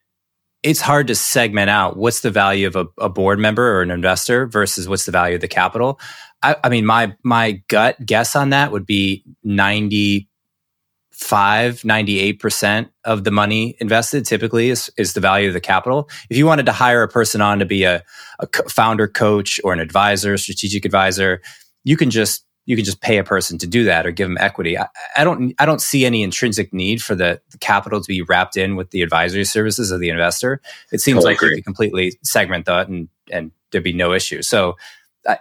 it's 0.64 0.82
hard 0.82 1.08
to 1.08 1.16
segment 1.16 1.70
out 1.70 1.98
what's 1.98 2.22
the 2.22 2.30
value 2.30 2.68
of 2.68 2.76
a, 2.76 2.86
a 3.00 3.10
board 3.10 3.40
member 3.40 3.78
or 3.78 3.82
an 3.82 3.90
investor 3.90 4.46
versus 4.46 4.88
what's 4.88 5.06
the 5.06 5.12
value 5.12 5.36
of 5.36 5.42
the 5.42 5.48
capital. 5.48 6.00
I, 6.44 6.56
I 6.64 6.70
mean, 6.70 6.86
my 6.86 7.16
my 7.24 7.62
gut 7.68 8.04
guess 8.06 8.36
on 8.36 8.50
that 8.50 8.72
would 8.72 8.86
be 8.86 9.24
95, 11.22 11.82
98% 11.82 12.90
of 13.06 13.24
the 13.24 13.32
money 13.32 13.76
invested 13.80 14.26
typically 14.26 14.70
is, 14.70 14.92
is 14.98 15.14
the 15.14 15.20
value 15.20 15.48
of 15.48 15.54
the 15.54 15.62
capital. 15.62 16.10
If 16.30 16.38
you 16.38 16.46
wanted 16.46 16.66
to 16.66 16.72
hire 16.72 17.04
a 17.04 17.08
person 17.08 17.42
on 17.42 17.60
to 17.60 17.66
be 17.66 17.84
a, 17.84 18.04
a 18.40 18.48
founder 18.70 19.08
coach 19.08 19.60
or 19.64 19.74
an 19.74 19.80
advisor, 19.80 20.38
strategic 20.38 20.86
advisor, 20.86 21.42
you 21.84 21.98
can 21.98 22.10
just 22.10 22.46
you 22.66 22.76
can 22.76 22.86
just 22.86 23.02
pay 23.02 23.18
a 23.18 23.24
person 23.24 23.58
to 23.58 23.66
do 23.66 23.84
that 23.86 24.06
or 24.06 24.12
give 24.12 24.28
them 24.28 24.38
equity. 24.40 24.78
I, 24.78 24.88
I 25.18 25.24
don't 25.24 25.54
I 25.58 25.66
don't 25.66 25.82
see 25.82 26.06
any 26.06 26.22
intrinsic 26.22 26.72
need 26.74 27.02
for 27.02 27.16
the, 27.16 27.42
the, 27.50 27.58
capital 27.58 28.00
to 28.00 28.08
be 28.08 28.22
wrapped 28.22 28.56
in 28.56 28.76
with 28.76 28.92
the 28.92 29.02
advisory 29.02 29.46
services 29.46 29.90
of 29.90 30.00
the 30.00 30.10
investor. 30.10 30.62
It 30.92 31.02
seems 31.02 31.18
totally 31.18 31.34
like 31.34 31.38
agree. 31.38 31.50
you 31.50 31.56
could 31.56 31.66
completely 31.66 32.14
segment 32.24 32.66
that 32.66 32.88
and 32.88 33.10
and 33.32 33.52
there'd 33.72 33.84
be 33.84 33.94
no 33.94 34.14
issue. 34.14 34.42
So 34.42 34.76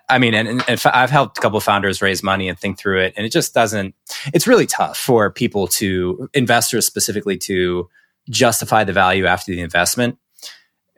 I 0.09 0.19
mean, 0.19 0.35
and, 0.35 0.63
and, 0.69 0.83
I've 0.85 1.11
helped 1.11 1.39
a 1.39 1.41
couple 1.41 1.57
of 1.57 1.65
founders 1.65 2.03
raise 2.03 2.23
money 2.23 2.49
and 2.49 2.59
think 2.59 2.79
through 2.79 3.01
it, 3.01 3.15
and 3.17 3.25
it 3.25 3.33
just 3.33 3.55
doesn't. 3.55 3.95
It's 4.35 4.47
really 4.47 4.67
tough 4.67 4.99
for 4.99 5.31
people 5.31 5.69
to 5.69 6.29
investors 6.35 6.87
specifically 6.87 7.39
to 7.39 7.89
justify 8.29 8.85
the 8.85 8.93
value 8.93 9.27
after 9.27 9.53
the 9.53 9.61
investment. 9.61 10.19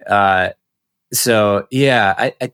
Uh, 0.06 0.50
so 1.12 1.66
yeah, 1.70 2.14
I, 2.16 2.34
I, 2.40 2.52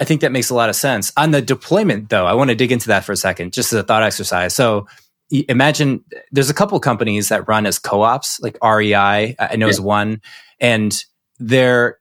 I 0.00 0.04
think 0.04 0.22
that 0.22 0.32
makes 0.32 0.50
a 0.50 0.54
lot 0.54 0.68
of 0.68 0.76
sense. 0.76 1.12
On 1.16 1.30
the 1.30 1.40
deployment, 1.40 2.08
though, 2.08 2.26
I 2.26 2.34
want 2.34 2.50
to 2.50 2.56
dig 2.56 2.72
into 2.72 2.88
that 2.88 3.04
for 3.04 3.12
a 3.12 3.16
second, 3.16 3.52
just 3.52 3.72
as 3.72 3.78
a 3.78 3.82
thought 3.84 4.02
exercise. 4.02 4.54
So 4.54 4.86
imagine 5.30 6.04
there's 6.32 6.50
a 6.50 6.54
couple 6.54 6.78
companies 6.80 7.28
that 7.28 7.46
run 7.46 7.66
as 7.66 7.78
co-ops, 7.78 8.40
like 8.40 8.58
REI. 8.62 9.36
I 9.38 9.56
know 9.56 9.66
yeah. 9.66 9.70
is 9.70 9.80
one, 9.80 10.20
and 10.60 10.92
they're 11.38 11.98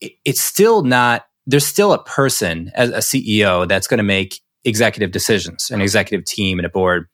it's 0.00 0.40
still 0.40 0.82
not 0.82 1.25
there's 1.46 1.66
still 1.66 1.92
a 1.92 2.02
person 2.02 2.70
as 2.74 2.90
a 2.90 2.98
CEO 2.98 3.68
that's 3.68 3.86
going 3.86 3.98
to 3.98 4.04
make 4.04 4.40
executive 4.64 5.12
decisions, 5.12 5.70
an 5.70 5.80
executive 5.80 6.24
team 6.24 6.58
and 6.58 6.66
a 6.66 6.68
board. 6.68 7.08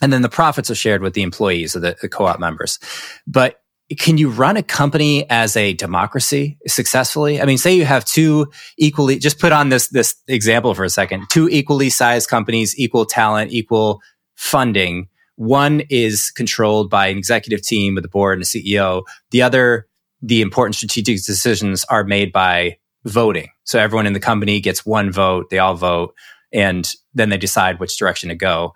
And 0.00 0.12
then 0.12 0.22
the 0.22 0.28
profits 0.28 0.70
are 0.70 0.74
shared 0.74 1.02
with 1.02 1.14
the 1.14 1.22
employees 1.22 1.74
of 1.74 1.82
the, 1.82 1.96
the 2.00 2.08
co-op 2.08 2.38
members. 2.38 2.78
But 3.26 3.60
can 3.98 4.18
you 4.18 4.30
run 4.30 4.56
a 4.56 4.62
company 4.62 5.28
as 5.30 5.56
a 5.56 5.72
democracy 5.72 6.58
successfully? 6.66 7.40
I 7.40 7.44
mean, 7.44 7.58
say 7.58 7.74
you 7.74 7.84
have 7.84 8.04
two 8.04 8.50
equally, 8.76 9.18
just 9.18 9.38
put 9.38 9.52
on 9.52 9.68
this, 9.68 9.88
this 9.88 10.14
example 10.26 10.74
for 10.74 10.84
a 10.84 10.90
second, 10.90 11.26
two 11.30 11.48
equally 11.48 11.90
sized 11.90 12.28
companies, 12.28 12.76
equal 12.78 13.06
talent, 13.06 13.52
equal 13.52 14.00
funding. 14.34 15.08
One 15.36 15.82
is 15.88 16.30
controlled 16.30 16.90
by 16.90 17.08
an 17.08 17.18
executive 17.18 17.62
team 17.62 17.94
with 17.94 18.04
a 18.04 18.08
board 18.08 18.34
and 18.34 18.42
a 18.42 18.46
CEO. 18.46 19.02
The 19.30 19.42
other, 19.42 19.86
the 20.20 20.42
important 20.42 20.74
strategic 20.74 21.24
decisions 21.24 21.84
are 21.84 22.04
made 22.04 22.32
by 22.32 22.78
voting. 23.06 23.48
So 23.64 23.78
everyone 23.78 24.06
in 24.06 24.12
the 24.12 24.20
company 24.20 24.60
gets 24.60 24.84
one 24.84 25.10
vote, 25.10 25.50
they 25.50 25.58
all 25.58 25.74
vote, 25.74 26.14
and 26.52 26.92
then 27.14 27.30
they 27.30 27.38
decide 27.38 27.80
which 27.80 27.96
direction 27.96 28.28
to 28.28 28.34
go. 28.34 28.74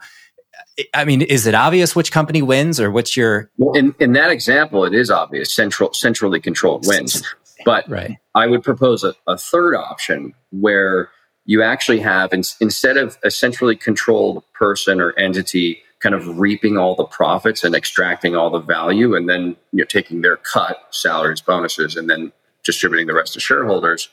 I 0.95 1.05
mean, 1.05 1.23
is 1.23 1.47
it 1.47 1.55
obvious 1.55 1.95
which 1.95 2.13
company 2.13 2.43
wins 2.43 2.81
or 2.81 2.91
what's 2.91 3.17
your 3.17 3.51
Well, 3.59 3.75
in, 3.75 3.95
in 3.99 4.13
that 4.13 4.31
example, 4.31 4.85
it 4.85 4.95
is 4.95 5.11
obvious. 5.11 5.55
Central 5.55 5.93
centrally 5.93 6.41
controlled 6.41 6.87
wins. 6.87 7.23
But 7.65 7.89
right. 7.91 8.17
I 8.35 8.47
would 8.47 8.63
propose 8.63 9.05
a, 9.05 9.15
a 9.27 9.37
third 9.37 9.75
option 9.75 10.33
where 10.51 11.11
you 11.45 11.63
actually 11.63 12.01
have 12.01 12.33
in, 12.33 12.43
instead 12.61 12.97
of 12.97 13.19
a 13.23 13.31
centrally 13.31 13.77
controlled 13.77 14.43
person 14.55 15.01
or 15.01 15.13
entity 15.19 15.83
kind 15.99 16.15
of 16.15 16.39
reaping 16.39 16.79
all 16.79 16.95
the 16.95 17.05
profits 17.05 17.63
and 17.63 17.75
extracting 17.75 18.35
all 18.35 18.49
the 18.49 18.61
value 18.61 19.15
and 19.15 19.29
then 19.29 19.57
you 19.73 19.81
know 19.81 19.85
taking 19.85 20.23
their 20.23 20.37
cut 20.37 20.79
salaries 20.91 21.43
bonuses 21.43 21.97
and 21.97 22.09
then 22.09 22.33
distributing 22.65 23.07
the 23.07 23.15
rest 23.15 23.35
to 23.35 23.41
shareholders. 23.41 24.09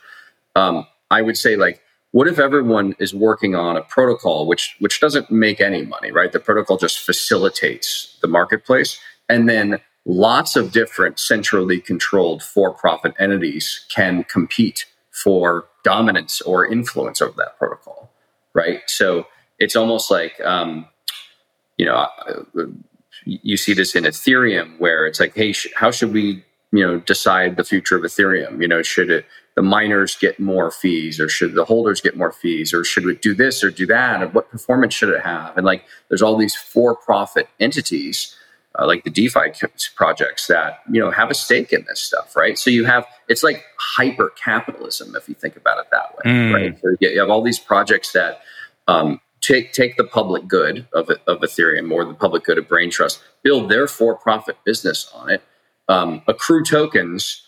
Um, 0.56 0.88
I 1.12 1.22
would 1.22 1.38
say 1.38 1.56
like, 1.56 1.82
what 2.12 2.28
if 2.28 2.40
everyone 2.40 2.96
is 3.00 3.14
working 3.14 3.56
on 3.56 3.78
a 3.78 3.82
protocol 3.82 4.48
which 4.48 4.76
which 4.80 5.00
doesn't 5.00 5.30
make 5.30 5.62
any 5.62 5.86
money, 5.86 6.12
right? 6.12 6.32
The 6.32 6.40
protocol 6.40 6.78
just 6.78 7.00
facilitates 7.00 8.18
the 8.22 8.28
marketplace, 8.28 9.00
and 9.30 9.48
then 9.48 9.80
lots 10.06 10.56
of 10.56 10.72
different 10.72 11.20
centrally 11.20 11.82
controlled 11.82 12.42
for-profit 12.42 13.14
entities 13.20 13.86
can 13.90 14.24
compete 14.24 14.86
for 15.12 15.68
dominance 15.84 16.42
or 16.42 16.66
influence 16.66 17.22
over 17.22 17.34
that 17.38 17.58
protocol, 17.58 18.10
right? 18.54 18.82
So 18.88 19.28
it's 19.60 19.76
almost 19.76 20.10
like 20.10 20.40
um, 20.42 20.88
you 21.78 21.86
know, 21.86 21.96
uh, 21.96 22.64
you 23.26 23.58
see 23.58 23.74
this 23.74 23.96
in 23.96 24.04
Ethereum 24.04 24.80
where 24.80 25.06
it's 25.06 25.20
like, 25.20 25.36
hey, 25.36 25.52
sh- 25.52 25.68
how 25.76 25.92
should 25.92 26.14
we, 26.14 26.44
you 26.72 26.86
know, 26.86 27.00
decide 27.00 27.56
the 27.56 27.64
future 27.64 27.98
of 27.98 28.04
Ethereum? 28.04 28.62
You 28.62 28.68
know, 28.68 28.82
should 28.82 29.10
it 29.10 29.26
the 29.56 29.64
miners 29.64 30.16
get 30.16 30.40
more 30.40 30.70
fees, 30.70 31.20
or 31.20 31.28
should 31.28 31.56
the 31.56 31.66
holders 31.66 32.00
get 32.00 32.16
more 32.16 32.32
fees, 32.32 32.74
or 32.76 32.84
should 32.84 33.06
we 33.06 33.16
do 33.16 33.34
this 33.34 33.64
or 33.64 33.72
do 33.72 33.88
that, 33.88 34.22
and 34.22 34.32
what 34.34 34.52
performance 34.52 34.94
should 34.94 35.10
it 35.10 35.22
have? 35.22 35.58
And 35.58 35.66
like, 35.66 35.84
there's 36.10 36.22
all 36.22 36.38
these 36.38 36.56
for-profit 36.56 37.50
entities. 37.60 38.36
Uh, 38.80 38.86
like 38.86 39.04
the 39.04 39.10
DeFi 39.10 39.52
projects 39.96 40.46
that 40.46 40.82
you 40.92 41.02
know 41.02 41.10
have 41.10 41.32
a 41.32 41.34
stake 41.34 41.74
in 41.74 41.84
this 41.88 42.00
stuff, 42.00 42.36
right? 42.36 42.60
So 42.60 42.70
you 42.70 42.86
have 42.86 43.08
it's 43.28 43.42
like 43.42 43.64
hyper 43.80 44.32
capitalism 44.44 45.16
if 45.16 45.28
you 45.28 45.34
think 45.34 45.56
about 45.56 45.80
it 45.80 45.88
that 45.90 46.16
way, 46.16 46.32
mm. 46.32 46.54
right? 46.54 46.80
So 46.80 46.96
you 47.00 47.20
have 47.20 47.32
all 47.32 47.42
these 47.42 47.58
projects 47.58 48.12
that 48.12 48.42
um, 48.88 49.20
take 49.42 49.74
take 49.74 49.98
the 49.98 50.04
public 50.04 50.48
good 50.48 50.88
of 50.94 51.10
of 51.26 51.40
Ethereum 51.40 51.92
or 51.92 52.06
the 52.06 52.14
public 52.14 52.44
good 52.44 52.60
of 52.60 52.68
Braintrust, 52.68 53.20
build 53.42 53.72
their 53.72 53.88
for 53.88 54.16
profit 54.16 54.58
business 54.64 55.12
on 55.12 55.32
it, 55.32 55.42
um, 55.88 56.22
accrue 56.28 56.64
tokens 56.64 57.44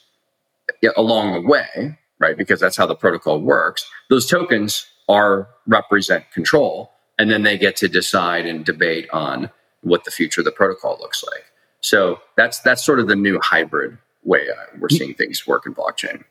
along 0.95 1.33
the 1.33 1.41
way, 1.41 1.97
right? 2.19 2.37
Because 2.37 2.59
that's 2.59 2.77
how 2.77 2.85
the 2.85 2.95
protocol 2.95 3.39
works. 3.41 3.89
Those 4.09 4.25
tokens 4.27 4.85
are 5.07 5.47
represent 5.67 6.31
control, 6.31 6.91
and 7.17 7.29
then 7.29 7.43
they 7.43 7.57
get 7.57 7.75
to 7.77 7.87
decide 7.87 8.45
and 8.45 8.65
debate 8.65 9.09
on 9.11 9.49
what 9.81 10.03
the 10.05 10.11
future 10.11 10.41
of 10.41 10.45
the 10.45 10.51
protocol 10.51 10.97
looks 10.99 11.23
like. 11.23 11.45
So 11.81 12.19
that's 12.35 12.59
that's 12.59 12.83
sort 12.83 12.99
of 12.99 13.07
the 13.07 13.15
new 13.15 13.39
hybrid 13.41 13.97
way 14.23 14.47
uh, 14.49 14.77
we're 14.79 14.89
seeing 14.89 15.13
things 15.13 15.47
work 15.47 15.65
in 15.65 15.73
blockchain 15.73 16.23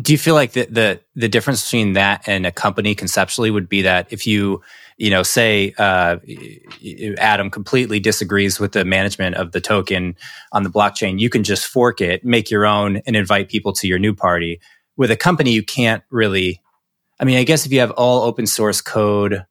do 0.00 0.12
you 0.12 0.18
feel 0.18 0.34
like 0.34 0.52
the, 0.52 0.66
the 0.66 1.00
the 1.14 1.28
difference 1.28 1.64
between 1.64 1.92
that 1.92 2.22
and 2.26 2.46
a 2.46 2.52
company 2.52 2.94
conceptually 2.94 3.50
would 3.50 3.68
be 3.68 3.82
that 3.82 4.12
if 4.12 4.26
you 4.26 4.62
you 4.96 5.10
know 5.10 5.22
say 5.22 5.74
uh, 5.78 6.16
adam 7.18 7.50
completely 7.50 7.98
disagrees 8.00 8.60
with 8.60 8.72
the 8.72 8.84
management 8.84 9.36
of 9.36 9.52
the 9.52 9.60
token 9.60 10.16
on 10.52 10.62
the 10.62 10.70
blockchain 10.70 11.18
you 11.18 11.30
can 11.30 11.44
just 11.44 11.66
fork 11.66 12.00
it 12.00 12.24
make 12.24 12.50
your 12.50 12.66
own 12.66 12.98
and 13.06 13.16
invite 13.16 13.48
people 13.48 13.72
to 13.72 13.86
your 13.86 13.98
new 13.98 14.14
party. 14.14 14.60
With 14.96 15.10
a 15.10 15.16
company 15.16 15.50
you 15.52 15.62
can't 15.62 16.02
really 16.10 16.60
i 17.18 17.24
mean 17.24 17.36
i 17.36 17.44
guess 17.44 17.66
if 17.66 17.72
you 17.72 17.80
have 17.80 17.90
all 17.92 18.22
open 18.22 18.46
source 18.46 18.80
code 18.80 19.44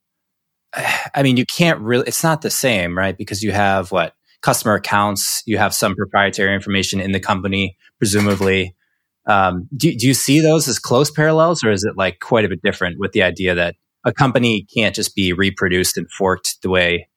i 1.15 1.21
mean 1.23 1.37
you 1.37 1.45
can't 1.45 1.79
really 1.79 2.07
it's 2.07 2.23
not 2.23 2.41
the 2.41 2.49
same 2.49 2.97
right? 2.97 3.17
Because 3.17 3.43
you 3.43 3.51
have 3.51 3.91
what 3.91 4.13
customer 4.41 4.75
accounts 4.75 5.41
you 5.45 5.57
have 5.57 5.73
some 5.73 5.95
proprietary 5.95 6.53
information 6.53 6.99
in 6.99 7.11
the 7.11 7.19
company 7.19 7.77
presumably. 7.97 8.75
Um, 9.25 9.69
do, 9.75 9.95
do 9.95 10.05
you 10.05 10.13
see 10.13 10.41
those 10.41 10.67
as 10.67 10.77
close 10.77 11.09
parallels, 11.09 11.63
or 11.63 11.71
is 11.71 11.85
it 11.85 11.95
like 11.95 12.19
quite 12.19 12.43
a 12.43 12.49
bit 12.49 12.61
different 12.61 12.99
with 12.99 13.13
the 13.13 13.23
idea 13.23 13.55
that 13.55 13.75
a 14.05 14.13
company 14.13 14.67
can't 14.75 14.95
just 14.95 15.15
be 15.15 15.33
reproduced 15.33 15.97
and 15.97 16.09
forked 16.11 16.61
the 16.61 16.69
way 16.69 17.07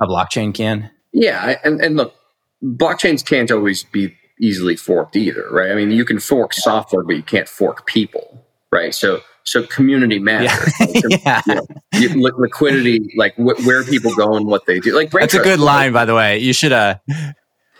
a 0.00 0.06
blockchain 0.06 0.54
can? 0.54 0.90
Yeah, 1.12 1.58
and, 1.64 1.80
and 1.80 1.96
look, 1.96 2.14
blockchains 2.62 3.24
can't 3.24 3.50
always 3.50 3.84
be 3.84 4.14
easily 4.40 4.76
forked 4.76 5.16
either, 5.16 5.48
right? 5.50 5.70
I 5.70 5.74
mean, 5.74 5.90
you 5.90 6.04
can 6.04 6.18
fork 6.18 6.52
software, 6.52 7.04
but 7.04 7.16
you 7.16 7.22
can't 7.22 7.48
fork 7.48 7.86
people, 7.86 8.44
right? 8.72 8.94
So, 8.94 9.20
so 9.44 9.62
community 9.64 10.18
matters. 10.18 10.72
Yeah. 11.24 11.42
yeah. 11.46 11.60
You 11.94 12.14
know, 12.14 12.30
liquidity, 12.36 13.00
like 13.16 13.34
wh- 13.36 13.64
where 13.66 13.84
people 13.84 14.14
go 14.14 14.34
and 14.34 14.46
what 14.46 14.66
they 14.66 14.80
do. 14.80 14.94
Like 14.94 15.10
that's 15.10 15.34
a 15.34 15.42
good 15.42 15.60
line, 15.60 15.92
by 15.92 16.04
the 16.04 16.14
way. 16.14 16.38
You 16.38 16.52
should 16.52 16.72
uh, 16.72 16.96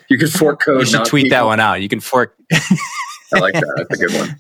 you 0.09 0.18
can 0.18 0.29
fork 0.29 0.62
code. 0.62 0.81
You 0.81 0.87
should 0.87 1.05
tweet 1.05 1.24
people. 1.24 1.37
that 1.37 1.44
one 1.46 1.61
out. 1.61 1.81
You 1.83 1.88
can 1.88 2.00
fork. 2.00 2.37
I 2.53 3.38
like 3.38 3.55
that. 3.55 3.87
That's 3.88 4.00
a 4.00 4.07
good 4.07 4.18
one. 4.18 4.38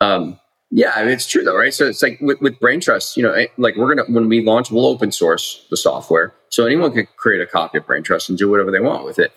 Um, 0.00 0.40
yeah, 0.76 0.90
I 0.96 1.04
mean, 1.04 1.12
it's 1.12 1.28
true 1.28 1.44
though, 1.44 1.56
right? 1.56 1.72
So 1.72 1.86
it's 1.86 2.02
like 2.02 2.18
with, 2.20 2.40
with 2.40 2.58
Braintrust, 2.58 3.16
you 3.16 3.22
know, 3.22 3.32
like 3.58 3.76
we're 3.76 3.94
gonna 3.94 4.10
when 4.12 4.28
we 4.28 4.44
launch, 4.44 4.72
we'll 4.72 4.86
open 4.86 5.12
source 5.12 5.64
the 5.70 5.76
software, 5.76 6.34
so 6.48 6.66
anyone 6.66 6.92
can 6.92 7.06
create 7.16 7.40
a 7.40 7.46
copy 7.46 7.78
of 7.78 7.86
Braintrust 7.86 8.28
and 8.28 8.36
do 8.36 8.50
whatever 8.50 8.72
they 8.72 8.80
want 8.80 9.04
with 9.04 9.20
it. 9.20 9.30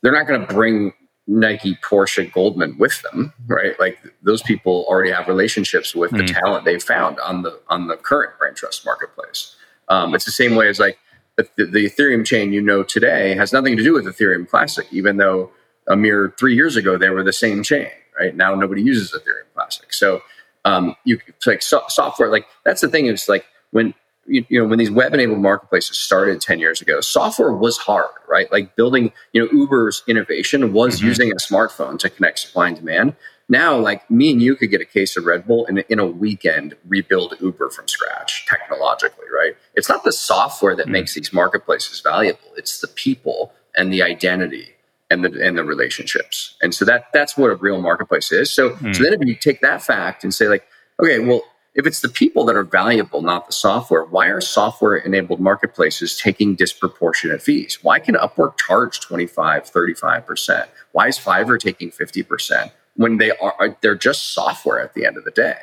They're 0.00 0.12
not 0.12 0.26
going 0.26 0.40
to 0.40 0.54
bring 0.54 0.94
Nike, 1.26 1.76
Porsche, 1.84 2.32
Goldman 2.32 2.78
with 2.78 3.02
them, 3.02 3.34
right? 3.48 3.78
Like 3.78 3.98
those 4.22 4.40
people 4.40 4.86
already 4.88 5.10
have 5.10 5.28
relationships 5.28 5.94
with 5.94 6.10
mm. 6.10 6.26
the 6.26 6.32
talent 6.32 6.64
they've 6.64 6.82
found 6.82 7.20
on 7.20 7.42
the 7.42 7.60
on 7.68 7.88
the 7.88 7.98
current 7.98 8.32
Braintrust 8.40 8.86
marketplace. 8.86 9.54
Um, 9.90 10.14
it's 10.14 10.24
the 10.24 10.30
same 10.32 10.54
way 10.54 10.70
as 10.70 10.80
like 10.80 10.96
the, 11.36 11.46
the 11.58 11.84
Ethereum 11.84 12.24
chain 12.24 12.50
you 12.50 12.62
know 12.62 12.82
today 12.82 13.34
has 13.34 13.52
nothing 13.52 13.76
to 13.76 13.82
do 13.82 13.92
with 13.92 14.06
Ethereum 14.06 14.48
Classic, 14.48 14.86
even 14.90 15.18
though 15.18 15.50
a 15.86 15.96
mere 15.96 16.32
three 16.38 16.54
years 16.54 16.76
ago 16.76 16.96
they 16.96 17.10
were 17.10 17.22
the 17.22 17.30
same 17.30 17.62
chain 17.62 17.90
right? 18.18 18.34
Now 18.34 18.54
nobody 18.54 18.82
uses 18.82 19.12
Ethereum 19.12 19.52
Classic. 19.54 19.92
So 19.92 20.22
um, 20.64 20.96
you 21.04 21.18
like 21.46 21.62
so, 21.62 21.82
software, 21.88 22.30
like 22.30 22.46
that's 22.64 22.80
the 22.80 22.88
thing 22.88 23.06
is 23.06 23.28
like 23.28 23.44
when 23.72 23.94
you, 24.26 24.44
you, 24.48 24.60
know 24.60 24.68
when 24.68 24.78
these 24.78 24.90
web 24.90 25.14
enabled 25.14 25.40
marketplaces 25.40 25.98
started 25.98 26.40
10 26.40 26.60
years 26.60 26.80
ago 26.80 27.00
software 27.00 27.52
was 27.52 27.76
hard 27.76 28.10
right 28.28 28.50
like 28.52 28.76
building 28.76 29.12
you 29.32 29.42
know 29.42 29.50
uber's 29.52 30.02
innovation 30.06 30.72
was 30.72 30.98
mm-hmm. 30.98 31.08
using 31.08 31.32
a 31.32 31.36
smartphone 31.36 31.98
to 31.98 32.08
connect 32.08 32.38
supply 32.38 32.68
and 32.68 32.76
demand 32.76 33.16
now 33.48 33.76
like 33.76 34.08
me 34.10 34.30
and 34.30 34.40
you 34.40 34.54
could 34.54 34.70
get 34.70 34.80
a 34.80 34.84
case 34.84 35.16
of 35.16 35.24
red 35.24 35.46
bull 35.46 35.66
and 35.66 35.80
in 35.88 35.98
a 35.98 36.06
weekend 36.06 36.76
rebuild 36.86 37.34
uber 37.40 37.68
from 37.70 37.88
scratch 37.88 38.46
technologically 38.48 39.26
right 39.34 39.56
it's 39.74 39.88
not 39.88 40.04
the 40.04 40.12
software 40.12 40.76
that 40.76 40.84
mm-hmm. 40.84 40.92
makes 40.92 41.14
these 41.14 41.32
marketplaces 41.32 42.00
valuable 42.00 42.52
it's 42.56 42.80
the 42.80 42.88
people 42.88 43.52
and 43.74 43.92
the 43.92 44.02
identity 44.02 44.71
and 45.12 45.24
the 45.24 45.46
and 45.46 45.58
the 45.58 45.64
relationships. 45.64 46.56
And 46.62 46.74
so 46.74 46.84
that 46.86 47.06
that's 47.12 47.36
what 47.36 47.50
a 47.50 47.56
real 47.56 47.80
marketplace 47.80 48.32
is. 48.32 48.50
So 48.50 48.70
mm. 48.70 48.94
so 48.94 49.02
then 49.02 49.14
if 49.14 49.26
you 49.26 49.34
take 49.34 49.60
that 49.60 49.82
fact 49.82 50.24
and 50.24 50.32
say 50.32 50.48
like, 50.48 50.66
okay, 51.00 51.18
well, 51.18 51.42
if 51.74 51.86
it's 51.86 52.00
the 52.00 52.08
people 52.08 52.44
that 52.46 52.56
are 52.56 52.64
valuable, 52.64 53.22
not 53.22 53.46
the 53.46 53.52
software, 53.52 54.04
why 54.04 54.26
are 54.26 54.40
software 54.40 54.96
enabled 54.96 55.40
marketplaces 55.40 56.18
taking 56.18 56.54
disproportionate 56.54 57.40
fees? 57.40 57.78
Why 57.82 57.98
can 57.98 58.14
Upwork 58.14 58.58
charge 58.58 59.00
25, 59.00 59.64
35%? 59.64 60.68
Why 60.92 61.08
is 61.08 61.18
Fiverr 61.18 61.58
taking 61.58 61.90
50% 61.90 62.70
when 62.96 63.16
they 63.16 63.30
are 63.30 63.76
they're 63.80 63.94
just 63.94 64.34
software 64.34 64.80
at 64.80 64.94
the 64.94 65.06
end 65.06 65.16
of 65.16 65.24
the 65.24 65.30
day, 65.30 65.56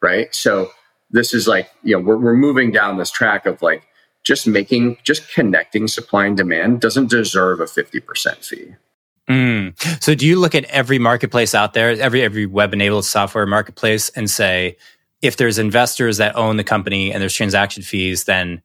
right? 0.00 0.34
So 0.34 0.70
this 1.10 1.32
is 1.32 1.46
like, 1.46 1.70
you 1.82 1.96
know, 1.96 2.02
we're, 2.02 2.16
we're 2.16 2.36
moving 2.36 2.72
down 2.72 2.96
this 2.96 3.10
track 3.10 3.46
of 3.46 3.62
like 3.62 3.84
just 4.24 4.46
making 4.46 4.96
just 5.02 5.32
connecting 5.32 5.88
supply 5.88 6.26
and 6.26 6.36
demand 6.36 6.80
doesn't 6.80 7.10
deserve 7.10 7.60
a 7.60 7.64
50% 7.64 8.44
fee. 8.44 8.74
Mm. 9.28 10.02
So 10.02 10.14
do 10.14 10.26
you 10.26 10.38
look 10.38 10.54
at 10.54 10.64
every 10.64 10.98
marketplace 10.98 11.54
out 11.54 11.74
there, 11.74 11.90
every 11.90 12.22
every 12.22 12.46
web 12.46 12.72
enabled 12.72 13.04
software 13.04 13.46
marketplace 13.46 14.08
and 14.10 14.28
say 14.28 14.76
if 15.22 15.36
there's 15.36 15.58
investors 15.58 16.16
that 16.16 16.34
own 16.36 16.56
the 16.56 16.64
company 16.64 17.12
and 17.12 17.22
there's 17.22 17.34
transaction 17.34 17.82
fees, 17.82 18.24
then 18.24 18.60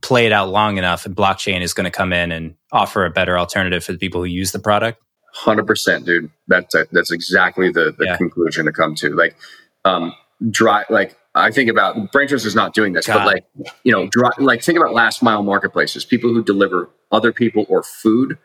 play 0.00 0.26
it 0.26 0.32
out 0.32 0.48
long 0.48 0.78
enough 0.78 1.04
and 1.04 1.14
blockchain 1.14 1.60
is 1.60 1.74
going 1.74 1.84
to 1.84 1.90
come 1.90 2.12
in 2.12 2.32
and 2.32 2.54
offer 2.72 3.04
a 3.04 3.10
better 3.10 3.38
alternative 3.38 3.84
for 3.84 3.92
the 3.92 3.98
people 3.98 4.20
who 4.20 4.26
use 4.26 4.52
the 4.52 4.58
product? 4.58 5.02
100% 5.36 6.04
dude. 6.04 6.30
That's 6.46 6.74
a, 6.74 6.86
that's 6.90 7.10
exactly 7.10 7.70
the, 7.70 7.94
the 7.96 8.06
yeah. 8.06 8.16
conclusion 8.16 8.64
to 8.66 8.72
come 8.72 8.94
to. 8.96 9.14
Like 9.14 9.36
um 9.84 10.14
dry 10.50 10.84
like 10.88 11.16
I 11.34 11.50
think 11.50 11.70
about 11.70 12.12
Braintrust 12.12 12.46
is 12.46 12.54
not 12.54 12.74
doing 12.74 12.94
this, 12.94 13.06
God. 13.06 13.18
but 13.18 13.26
like 13.26 13.44
you 13.84 13.92
know, 13.92 14.08
dry, 14.08 14.30
like 14.38 14.62
think 14.62 14.78
about 14.78 14.94
last 14.94 15.22
mile 15.22 15.42
marketplaces, 15.42 16.04
people 16.04 16.30
who 16.30 16.42
deliver 16.42 16.88
other 17.12 17.32
people 17.32 17.66
or 17.68 17.82
food 17.82 18.38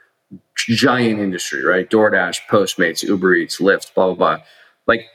giant 0.56 1.20
industry, 1.20 1.64
right? 1.64 1.90
DoorDash, 1.90 2.42
Postmates, 2.50 3.04
Uber 3.04 3.36
Eats, 3.36 3.60
Lyft, 3.60 3.94
blah, 3.94 4.14
blah, 4.14 4.16
blah. 4.16 4.44
Like 4.88 5.06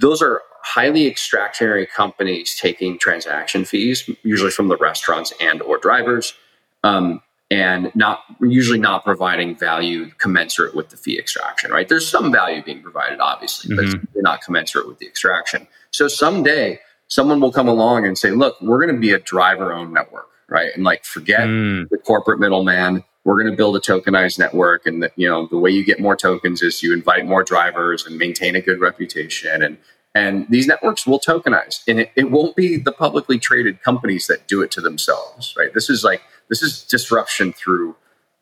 those 0.00 0.22
are 0.22 0.42
highly 0.62 1.06
extractionary 1.06 1.86
companies 1.86 2.58
taking 2.60 2.98
transaction 2.98 3.64
fees, 3.64 4.08
usually 4.22 4.50
from 4.50 4.68
the 4.68 4.76
restaurants 4.76 5.32
and 5.40 5.62
or 5.62 5.78
drivers, 5.78 6.34
um, 6.82 7.22
and 7.50 7.92
not 7.94 8.24
usually 8.40 8.78
not 8.78 9.04
providing 9.04 9.56
value 9.56 10.10
commensurate 10.18 10.74
with 10.74 10.88
the 10.88 10.96
fee 10.96 11.16
extraction, 11.18 11.70
right? 11.70 11.88
There's 11.88 12.08
some 12.08 12.32
value 12.32 12.62
being 12.64 12.82
provided, 12.82 13.20
obviously, 13.20 13.76
mm-hmm. 13.76 13.92
but 13.92 14.02
it's 14.02 14.22
not 14.22 14.42
commensurate 14.42 14.88
with 14.88 14.98
the 14.98 15.06
extraction. 15.06 15.68
So 15.92 16.08
someday 16.08 16.80
someone 17.08 17.40
will 17.40 17.52
come 17.52 17.68
along 17.68 18.06
and 18.06 18.18
say, 18.18 18.32
look, 18.32 18.60
we're 18.60 18.84
going 18.84 18.94
to 18.94 19.00
be 19.00 19.12
a 19.12 19.20
driver 19.20 19.72
owned 19.72 19.92
network, 19.92 20.28
right? 20.48 20.70
And 20.74 20.82
like 20.82 21.04
forget 21.04 21.40
mm. 21.40 21.88
the 21.88 21.98
corporate 21.98 22.40
middleman 22.40 23.04
we're 23.26 23.42
going 23.42 23.50
to 23.50 23.56
build 23.56 23.76
a 23.76 23.80
tokenized 23.80 24.38
network 24.38 24.86
and 24.86 25.02
the, 25.02 25.12
you 25.16 25.28
know 25.28 25.46
the 25.48 25.58
way 25.58 25.70
you 25.70 25.84
get 25.84 26.00
more 26.00 26.16
tokens 26.16 26.62
is 26.62 26.82
you 26.82 26.94
invite 26.94 27.26
more 27.26 27.42
drivers 27.42 28.06
and 28.06 28.16
maintain 28.16 28.54
a 28.54 28.60
good 28.60 28.80
reputation 28.80 29.62
and 29.62 29.76
and 30.14 30.46
these 30.48 30.66
networks 30.66 31.06
will 31.06 31.20
tokenize 31.20 31.82
and 31.88 32.00
it, 32.00 32.12
it 32.16 32.30
won't 32.30 32.56
be 32.56 32.78
the 32.78 32.92
publicly 32.92 33.38
traded 33.38 33.82
companies 33.82 34.28
that 34.28 34.46
do 34.46 34.62
it 34.62 34.70
to 34.70 34.80
themselves 34.80 35.54
right? 35.58 35.74
This 35.74 35.90
is 35.90 36.04
like 36.04 36.22
this 36.48 36.62
is 36.62 36.84
disruption 36.84 37.52
through 37.52 37.96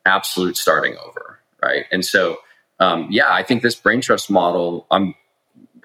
absolute 0.05 0.55
starting 0.55 0.95
over 1.05 1.39
right? 1.61 1.85
And 1.91 2.05
so 2.05 2.37
um, 2.79 3.07
yeah 3.09 3.33
i 3.33 3.41
think 3.41 3.63
this 3.63 3.75
Braintrust 3.75 4.29
model 4.29 4.85
i'm 4.91 5.15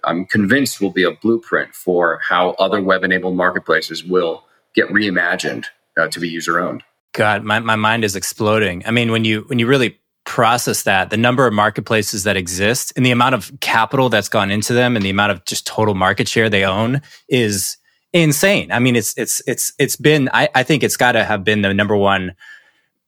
i'm 0.04 0.26
convinced 0.26 0.80
will 0.80 0.90
be 0.90 1.04
a 1.04 1.12
blueprint 1.12 1.74
for 1.74 2.20
how 2.22 2.50
other 2.52 2.82
web 2.82 3.02
enabled 3.04 3.36
marketplaces 3.36 4.04
will 4.04 4.44
get 4.74 4.88
reimagined 4.88 5.66
uh, 5.96 6.08
to 6.08 6.20
be 6.20 6.28
user 6.28 6.60
owned 6.60 6.82
God, 7.12 7.42
my, 7.42 7.58
my 7.58 7.76
mind 7.76 8.04
is 8.04 8.16
exploding. 8.16 8.82
I 8.86 8.90
mean, 8.90 9.10
when 9.10 9.24
you 9.24 9.42
when 9.48 9.58
you 9.58 9.66
really 9.66 9.98
process 10.24 10.82
that, 10.84 11.10
the 11.10 11.16
number 11.16 11.46
of 11.46 11.52
marketplaces 11.52 12.24
that 12.24 12.36
exist 12.36 12.92
and 12.94 13.04
the 13.04 13.10
amount 13.10 13.34
of 13.34 13.50
capital 13.60 14.08
that's 14.08 14.28
gone 14.28 14.50
into 14.50 14.72
them 14.72 14.96
and 14.96 15.04
the 15.04 15.10
amount 15.10 15.32
of 15.32 15.44
just 15.44 15.66
total 15.66 15.94
market 15.94 16.28
share 16.28 16.48
they 16.48 16.64
own 16.64 17.02
is 17.28 17.76
insane. 18.12 18.70
I 18.70 18.78
mean, 18.78 18.96
it's 18.96 19.16
it's 19.16 19.42
it's 19.46 19.72
it's 19.78 19.96
been 19.96 20.28
I, 20.32 20.48
I 20.54 20.62
think 20.62 20.82
it's 20.82 20.96
gotta 20.96 21.24
have 21.24 21.44
been 21.44 21.62
the 21.62 21.74
number 21.74 21.96
one 21.96 22.34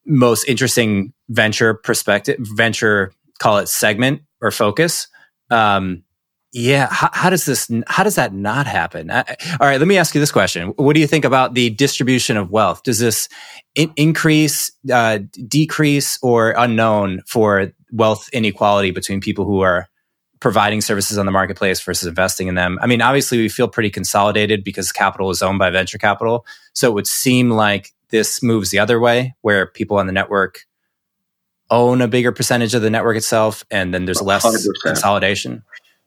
most 0.04 0.44
interesting 0.48 1.12
venture 1.28 1.74
perspective, 1.74 2.38
venture 2.40 3.12
call 3.38 3.58
it 3.58 3.68
segment 3.68 4.22
or 4.40 4.50
focus. 4.50 5.08
Um, 5.50 6.02
yeah, 6.52 6.88
how, 6.90 7.08
how, 7.12 7.30
does 7.30 7.46
this? 7.46 7.70
How 7.86 8.04
does 8.04 8.16
that 8.16 8.34
not 8.34 8.66
happen? 8.66 9.10
I, 9.10 9.24
all 9.58 9.66
right, 9.66 9.78
let 9.78 9.88
me 9.88 9.96
ask 9.96 10.14
you 10.14 10.20
this 10.20 10.32
question: 10.32 10.68
What 10.76 10.92
do 10.92 11.00
you 11.00 11.06
think 11.06 11.24
about 11.24 11.54
the 11.54 11.70
distribution 11.70 12.36
of 12.36 12.50
wealth? 12.50 12.82
Does 12.82 12.98
this 12.98 13.30
in, 13.74 13.90
increase, 13.96 14.70
uh, 14.92 15.20
decrease, 15.48 16.18
or 16.22 16.50
unknown 16.50 17.22
for 17.26 17.72
wealth 17.90 18.28
inequality 18.34 18.90
between 18.90 19.22
people 19.22 19.46
who 19.46 19.60
are 19.60 19.88
providing 20.40 20.82
services 20.82 21.16
on 21.16 21.24
the 21.24 21.32
marketplace 21.32 21.80
versus 21.80 22.06
investing 22.06 22.48
in 22.48 22.54
them? 22.54 22.78
I 22.82 22.86
mean, 22.86 23.00
obviously, 23.00 23.38
we 23.38 23.48
feel 23.48 23.68
pretty 23.68 23.90
consolidated 23.90 24.62
because 24.62 24.92
capital 24.92 25.30
is 25.30 25.40
owned 25.40 25.58
by 25.58 25.70
venture 25.70 25.96
capital, 25.96 26.44
so 26.74 26.86
it 26.86 26.92
would 26.92 27.06
seem 27.06 27.48
like 27.48 27.92
this 28.10 28.42
moves 28.42 28.68
the 28.68 28.78
other 28.78 29.00
way, 29.00 29.34
where 29.40 29.66
people 29.66 29.96
on 29.96 30.06
the 30.06 30.12
network 30.12 30.66
own 31.70 32.02
a 32.02 32.08
bigger 32.08 32.30
percentage 32.30 32.74
of 32.74 32.82
the 32.82 32.90
network 32.90 33.16
itself, 33.16 33.64
and 33.70 33.94
then 33.94 34.04
there's 34.04 34.20
less 34.20 34.44
100%. 34.44 34.66
consolidation. 34.84 35.62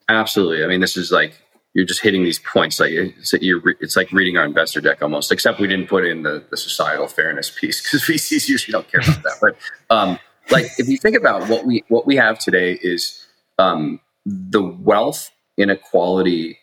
Absolutely. 0.10 0.64
I 0.64 0.68
mean, 0.68 0.82
this 0.82 0.98
is 0.98 1.12
like 1.12 1.42
you're 1.74 1.86
just 1.86 2.02
hitting 2.02 2.24
these 2.24 2.40
points. 2.40 2.80
Like 2.80 2.92
it's, 2.92 3.34
it's 3.34 3.96
like 3.96 4.12
reading 4.12 4.38
our 4.38 4.46
investor 4.46 4.82
deck 4.82 5.02
almost, 5.02 5.32
except 5.32 5.60
we 5.60 5.68
didn't 5.68 5.88
put 5.88 6.06
in 6.06 6.24
the, 6.24 6.44
the 6.50 6.58
societal 6.58 7.08
fairness 7.08 7.50
piece 7.50 7.82
because 7.82 8.02
VCs 8.08 8.48
usually 8.48 8.72
don't 8.72 8.90
care 8.90 9.02
about 9.02 9.24
that. 9.24 9.38
But 9.42 9.58
um, 9.90 10.20
like 10.50 10.68
if 10.78 10.88
you 10.88 10.98
think 10.98 11.18
about 11.18 11.50
what 11.50 11.66
we 11.66 11.84
what 11.90 12.06
we 12.06 12.16
have 12.16 12.40
today 12.40 12.80
is 12.82 13.26
um, 13.60 14.00
the 14.26 14.64
wealth 14.64 15.32
inequality 15.58 16.58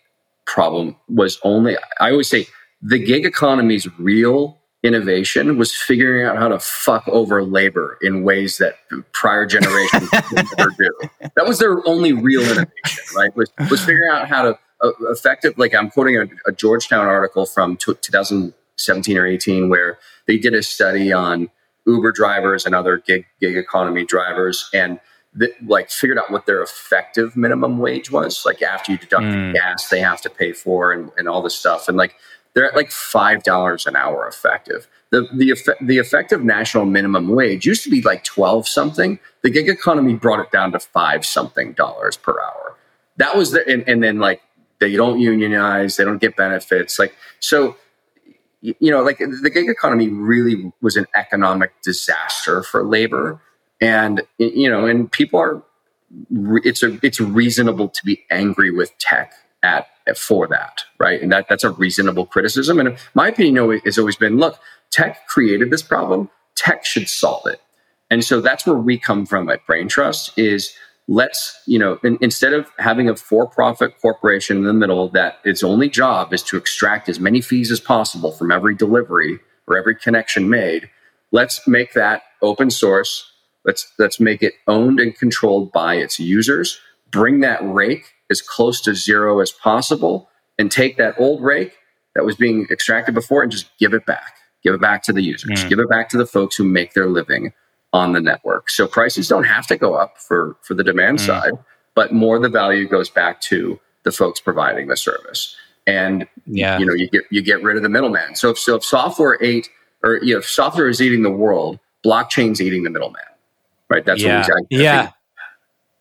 problem 0.46 0.96
was 1.08 1.38
only. 1.44 1.76
I 2.00 2.10
always 2.10 2.28
say 2.28 2.46
the 2.80 2.98
gig 2.98 3.26
economy's 3.26 3.86
real 3.98 4.58
innovation 4.82 5.58
was 5.58 5.74
figuring 5.74 6.26
out 6.26 6.36
how 6.36 6.48
to 6.48 6.58
fuck 6.58 7.06
over 7.08 7.44
labor 7.44 7.98
in 8.02 8.24
ways 8.24 8.58
that 8.58 8.76
prior 9.12 9.46
generations 9.46 10.10
never 10.32 10.70
do. 10.76 10.92
That 11.36 11.46
was 11.46 11.58
their 11.58 11.86
only 11.86 12.12
real 12.12 12.42
innovation, 12.42 13.04
right? 13.16 13.34
Was, 13.36 13.50
was 13.70 13.80
figuring 13.80 14.10
out 14.10 14.28
how 14.28 14.42
to 14.42 14.58
uh, 14.82 14.90
effective, 15.10 15.56
like 15.56 15.74
I'm 15.74 15.90
quoting 15.90 16.16
a, 16.16 16.26
a 16.46 16.52
Georgetown 16.52 17.06
article 17.06 17.46
from 17.46 17.76
t- 17.76 17.94
2017 18.00 19.16
or 19.16 19.26
18 19.26 19.68
where 19.68 19.98
they 20.26 20.36
did 20.36 20.54
a 20.54 20.62
study 20.62 21.12
on 21.12 21.48
Uber 21.86 22.12
drivers 22.12 22.66
and 22.66 22.74
other 22.74 22.98
gig, 22.98 23.26
gig 23.40 23.56
economy 23.56 24.04
drivers 24.04 24.68
and 24.74 24.98
the, 25.34 25.52
like 25.64 25.90
figured 25.90 26.18
out 26.18 26.30
what 26.30 26.46
their 26.46 26.62
effective 26.62 27.36
minimum 27.36 27.78
wage 27.78 28.10
was. 28.10 28.42
Like 28.44 28.62
after 28.62 28.92
you 28.92 28.98
deduct 28.98 29.24
mm. 29.24 29.52
the 29.52 29.58
gas 29.58 29.88
they 29.88 30.00
have 30.00 30.20
to 30.22 30.30
pay 30.30 30.52
for 30.52 30.92
and, 30.92 31.10
and 31.16 31.28
all 31.28 31.42
this 31.42 31.54
stuff. 31.54 31.88
And 31.88 31.96
like 31.96 32.16
they're 32.54 32.66
at 32.66 32.76
like 32.76 32.90
five 32.90 33.42
dollars 33.42 33.86
an 33.86 33.96
hour 33.96 34.26
effective. 34.26 34.88
The 35.10 35.22
the 35.32 35.76
the 35.80 35.98
effective 35.98 36.44
national 36.44 36.84
minimum 36.84 37.28
wage 37.28 37.66
used 37.66 37.84
to 37.84 37.90
be 37.90 38.02
like 38.02 38.24
twelve 38.24 38.68
something. 38.68 39.18
The 39.42 39.50
gig 39.50 39.68
economy 39.68 40.14
brought 40.14 40.40
it 40.40 40.50
down 40.50 40.72
to 40.72 40.78
five 40.78 41.24
something 41.24 41.72
dollars 41.72 42.16
per 42.16 42.32
hour. 42.40 42.76
That 43.16 43.36
was 43.36 43.52
the 43.52 43.66
and, 43.66 43.88
and 43.88 44.02
then 44.02 44.18
like 44.18 44.42
they 44.80 44.96
don't 44.96 45.20
unionize, 45.20 45.96
they 45.96 46.04
don't 46.04 46.20
get 46.20 46.36
benefits. 46.36 46.98
Like 46.98 47.14
so, 47.40 47.76
you 48.60 48.90
know, 48.90 49.02
like 49.02 49.18
the 49.18 49.50
gig 49.52 49.68
economy 49.68 50.08
really 50.08 50.72
was 50.80 50.96
an 50.96 51.06
economic 51.14 51.72
disaster 51.82 52.62
for 52.62 52.84
labor, 52.84 53.40
and 53.80 54.22
you 54.38 54.70
know, 54.70 54.86
and 54.86 55.10
people 55.10 55.40
are. 55.40 55.62
It's 56.30 56.82
a 56.82 56.98
it's 57.02 57.20
reasonable 57.20 57.88
to 57.88 58.04
be 58.04 58.22
angry 58.30 58.70
with 58.70 58.96
tech 58.98 59.32
at 59.62 59.86
for 60.16 60.48
that, 60.48 60.82
right? 60.98 61.22
And 61.22 61.30
that 61.32 61.46
that's 61.48 61.64
a 61.64 61.70
reasonable 61.70 62.26
criticism. 62.26 62.80
And 62.80 62.96
my 63.14 63.28
opinion 63.28 63.80
has 63.84 63.98
always 63.98 64.16
been, 64.16 64.38
look, 64.38 64.58
tech 64.90 65.26
created 65.28 65.70
this 65.70 65.82
problem, 65.82 66.28
tech 66.56 66.84
should 66.84 67.08
solve 67.08 67.46
it. 67.46 67.60
And 68.10 68.24
so 68.24 68.40
that's 68.40 68.66
where 68.66 68.76
we 68.76 68.98
come 68.98 69.24
from 69.24 69.48
at 69.48 69.66
Braintrust 69.66 70.32
is 70.36 70.74
let's, 71.08 71.60
you 71.66 71.78
know, 71.78 71.98
in, 72.04 72.18
instead 72.20 72.52
of 72.52 72.70
having 72.78 73.08
a 73.08 73.16
for-profit 73.16 74.00
corporation 74.00 74.58
in 74.58 74.64
the 74.64 74.72
middle 74.72 75.08
that 75.10 75.38
its 75.44 75.62
only 75.62 75.88
job 75.88 76.32
is 76.32 76.42
to 76.44 76.56
extract 76.56 77.08
as 77.08 77.18
many 77.18 77.40
fees 77.40 77.70
as 77.70 77.80
possible 77.80 78.32
from 78.32 78.52
every 78.52 78.74
delivery 78.74 79.38
or 79.66 79.76
every 79.76 79.94
connection 79.94 80.50
made, 80.50 80.90
let's 81.30 81.66
make 81.66 81.94
that 81.94 82.22
open 82.42 82.70
source. 82.70 83.30
Let's 83.64 83.92
let's 83.98 84.18
make 84.18 84.42
it 84.42 84.54
owned 84.66 84.98
and 84.98 85.16
controlled 85.16 85.72
by 85.72 85.94
its 85.94 86.18
users. 86.18 86.80
Bring 87.10 87.40
that 87.40 87.60
rake 87.62 88.04
as 88.32 88.42
close 88.42 88.80
to 88.80 88.96
zero 88.96 89.38
as 89.38 89.52
possible 89.52 90.28
and 90.58 90.72
take 90.72 90.96
that 90.96 91.14
old 91.18 91.40
rake 91.40 91.76
that 92.16 92.24
was 92.24 92.34
being 92.34 92.66
extracted 92.70 93.14
before 93.14 93.42
and 93.44 93.52
just 93.52 93.70
give 93.78 93.94
it 93.94 94.04
back. 94.06 94.38
Give 94.64 94.74
it 94.74 94.80
back 94.80 95.04
to 95.04 95.12
the 95.12 95.22
users. 95.22 95.64
Mm. 95.64 95.68
Give 95.68 95.78
it 95.78 95.88
back 95.88 96.08
to 96.10 96.18
the 96.18 96.26
folks 96.26 96.56
who 96.56 96.64
make 96.64 96.94
their 96.94 97.06
living 97.06 97.52
on 97.92 98.12
the 98.12 98.20
network. 98.20 98.70
So 98.70 98.86
prices 98.86 99.28
don't 99.28 99.44
have 99.44 99.66
to 99.68 99.76
go 99.76 99.94
up 99.94 100.18
for 100.18 100.56
for 100.62 100.74
the 100.74 100.84
demand 100.84 101.18
mm. 101.18 101.26
side, 101.26 101.52
but 101.94 102.12
more 102.12 102.38
the 102.38 102.48
value 102.48 102.88
goes 102.88 103.10
back 103.10 103.40
to 103.42 103.78
the 104.04 104.12
folks 104.12 104.40
providing 104.40 104.88
the 104.88 104.96
service. 104.96 105.54
And 105.86 106.26
yeah. 106.46 106.78
you 106.78 106.86
know, 106.86 106.94
you 106.94 107.08
get 107.08 107.22
you 107.30 107.42
get 107.42 107.62
rid 107.62 107.76
of 107.76 107.82
the 107.82 107.88
middleman. 107.88 108.34
So 108.34 108.50
if 108.50 108.58
so 108.58 108.76
if 108.76 108.84
software 108.84 109.38
ate 109.42 109.68
or 110.02 110.18
you 110.22 110.34
know, 110.34 110.38
if 110.38 110.48
software 110.48 110.88
is 110.88 111.00
eating 111.00 111.22
the 111.22 111.30
world, 111.30 111.78
blockchain's 112.04 112.60
eating 112.60 112.82
the 112.82 112.90
middleman. 112.90 113.22
Right? 113.88 114.04
That's 114.04 114.22
yeah. 114.22 114.46
what 114.46 114.48
we 114.70 114.78
Yeah. 114.78 115.10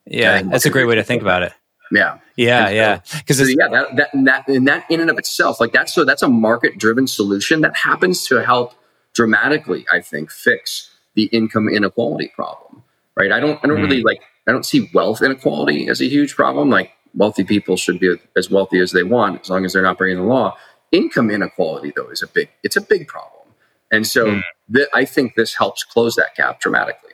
Yeah, 0.05 0.41
that's 0.41 0.65
a 0.65 0.69
great 0.69 0.85
way 0.85 0.95
to 0.95 1.03
think 1.03 1.21
about 1.21 1.43
it. 1.43 1.53
Yeah. 1.91 2.19
Yeah, 2.35 2.67
so, 2.67 2.71
yeah. 2.73 2.99
Because 3.17 3.37
so, 3.37 3.43
yeah, 3.45 3.67
that, 3.69 3.95
that 3.97 4.13
and 4.13 4.27
that 4.27 4.47
and 4.47 4.67
that 4.67 4.89
in 4.89 4.99
and 4.99 5.09
of 5.09 5.17
itself, 5.17 5.59
like 5.59 5.73
that's 5.73 5.93
so 5.93 6.05
that's 6.05 6.23
a 6.23 6.27
market 6.27 6.77
driven 6.77 7.05
solution 7.05 7.61
that 7.61 7.75
happens 7.75 8.25
to 8.27 8.37
help 8.37 8.73
dramatically, 9.13 9.85
I 9.91 10.01
think, 10.01 10.31
fix 10.31 10.89
the 11.15 11.25
income 11.25 11.69
inequality 11.69 12.31
problem. 12.33 12.83
Right. 13.15 13.31
I 13.31 13.39
don't 13.39 13.59
I 13.63 13.67
don't 13.67 13.77
mm. 13.77 13.83
really 13.83 14.01
like 14.01 14.21
I 14.47 14.51
don't 14.51 14.65
see 14.65 14.89
wealth 14.93 15.21
inequality 15.21 15.87
as 15.87 16.01
a 16.01 16.05
huge 16.05 16.35
problem. 16.35 16.69
Like 16.69 16.91
wealthy 17.13 17.43
people 17.43 17.77
should 17.77 17.99
be 17.99 18.15
as 18.35 18.49
wealthy 18.49 18.79
as 18.79 18.91
they 18.91 19.03
want 19.03 19.41
as 19.41 19.49
long 19.49 19.65
as 19.65 19.73
they're 19.73 19.83
not 19.83 19.97
breaking 19.97 20.21
the 20.21 20.27
law. 20.27 20.57
Income 20.91 21.29
inequality 21.29 21.91
though 21.95 22.09
is 22.09 22.23
a 22.23 22.27
big 22.27 22.49
it's 22.63 22.77
a 22.77 22.81
big 22.81 23.07
problem. 23.07 23.53
And 23.91 24.07
so 24.07 24.25
mm. 24.25 24.41
th- 24.73 24.87
I 24.93 25.05
think 25.05 25.35
this 25.35 25.53
helps 25.53 25.83
close 25.83 26.15
that 26.15 26.35
gap 26.35 26.61
dramatically. 26.61 27.10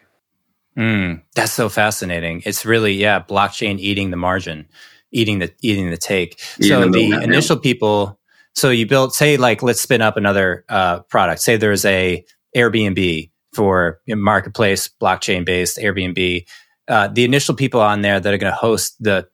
Mm, 0.78 1.24
that's 1.34 1.54
so 1.54 1.70
fascinating. 1.70 2.44
It's 2.46 2.66
really 2.66 2.94
yeah, 2.94 3.22
blockchain 3.22 3.80
eating 3.80 4.12
the 4.12 4.18
margin, 4.18 4.68
eating 5.12 5.40
the 5.40 5.52
eating 5.62 5.90
the 5.90 5.98
take. 5.98 6.40
so 6.62 6.82
the, 6.82 6.90
the 6.90 7.22
initial 7.24 7.58
people. 7.58 8.20
So 8.54 8.70
you 8.70 8.88
build, 8.88 9.14
say, 9.14 9.38
like 9.38 9.62
let's 9.62 9.82
spin 9.82 10.02
up 10.02 10.18
another 10.18 10.66
uh, 10.70 11.00
product. 11.02 11.42
Say 11.42 11.58
there's 11.58 11.86
a 11.86 12.24
Airbnb 12.56 13.32
for 13.54 14.02
marketplace 14.08 14.90
blockchain 15.02 15.46
based 15.46 15.78
Airbnb. 15.78 16.46
Uh, 16.88 17.08
the 17.08 17.24
initial 17.24 17.56
people 17.56 17.82
on 17.82 18.02
there 18.02 18.20
that 18.20 18.34
are 18.34 18.38
going 18.38 18.52
to 18.52 18.58
host 18.58 18.96
the 19.00 19.28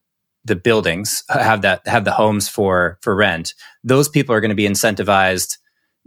the 0.45 0.55
buildings 0.55 1.23
have 1.29 1.61
that 1.61 1.85
have 1.87 2.05
the 2.05 2.11
homes 2.11 2.47
for 2.47 2.99
for 3.01 3.15
rent. 3.15 3.53
Those 3.83 4.07
people 4.07 4.33
are 4.33 4.41
going 4.41 4.49
to 4.49 4.55
be 4.55 4.67
incentivized 4.67 5.57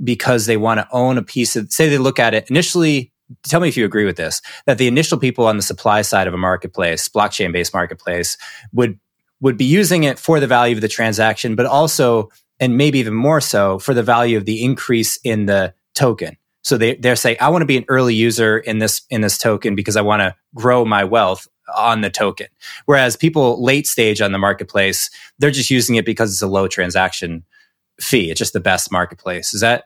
because 0.03 0.47
they 0.47 0.57
want 0.57 0.81
to 0.81 0.89
own 0.93 1.19
a 1.19 1.23
piece 1.23 1.57
of. 1.57 1.71
Say 1.71 1.91
they 1.91 1.99
look 1.99 2.19
at 2.19 2.33
it 2.33 2.49
initially 2.49 3.13
tell 3.43 3.61
me 3.61 3.69
if 3.69 3.77
you 3.77 3.85
agree 3.85 4.05
with 4.05 4.17
this 4.17 4.41
that 4.67 4.79
the 4.79 4.87
initial 4.87 5.19
people 5.19 5.47
on 5.47 5.57
the 5.57 5.63
supply 5.63 6.03
side 6.03 6.27
of 6.27 6.35
a 6.35 6.39
marketplace 6.39 7.09
blockchain 7.09 7.53
based 7.53 7.75
marketplace 7.75 8.37
would 8.73 8.99
would 9.41 9.57
be 9.57 9.65
using 9.65 10.05
it 10.05 10.19
for 10.19 10.41
the 10.41 10.47
value 10.47 10.75
of 10.75 10.81
the 10.81 10.89
transaction 10.89 11.55
but 11.55 11.67
also 11.67 12.29
and 12.61 12.77
maybe 12.77 12.99
even 12.99 13.15
more 13.15 13.41
so 13.41 13.79
for 13.79 13.95
the 13.95 14.03
value 14.03 14.37
of 14.37 14.45
the 14.45 14.65
increase 14.65 15.19
in 15.25 15.47
the 15.47 15.75
token. 15.95 16.37
So 16.63 16.77
they, 16.77 16.97
they're 16.97 17.17
saying 17.17 17.37
i 17.41 17.49
want 17.49 17.63
to 17.63 17.67
be 17.67 17.77
an 17.77 17.85
early 17.89 18.15
user 18.15 18.59
in 18.59 18.79
this 18.79 19.03
in 19.11 19.21
this 19.21 19.39
token 19.39 19.75
because 19.75 19.97
i 19.97 20.01
want 20.01 20.21
to 20.21 20.35
grow 20.55 20.85
my 20.85 21.05
wealth 21.05 21.47
on 21.77 22.01
the 22.01 22.11
token. 22.11 22.47
Whereas 22.85 23.17
people 23.17 23.63
late 23.63 23.89
stage 23.89 24.21
on 24.21 24.33
the 24.33 24.39
marketplace 24.39 25.11
they're 25.39 25.51
just 25.51 25.71
using 25.71 25.97
it 25.97 26.05
because 26.05 26.33
it's 26.33 26.43
a 26.43 26.47
low 26.47 26.69
transaction 26.69 27.45
fee. 28.01 28.31
It's 28.31 28.39
just 28.39 28.53
the 28.53 28.61
best 28.61 28.93
marketplace. 28.93 29.55
Is 29.55 29.61
that? 29.61 29.85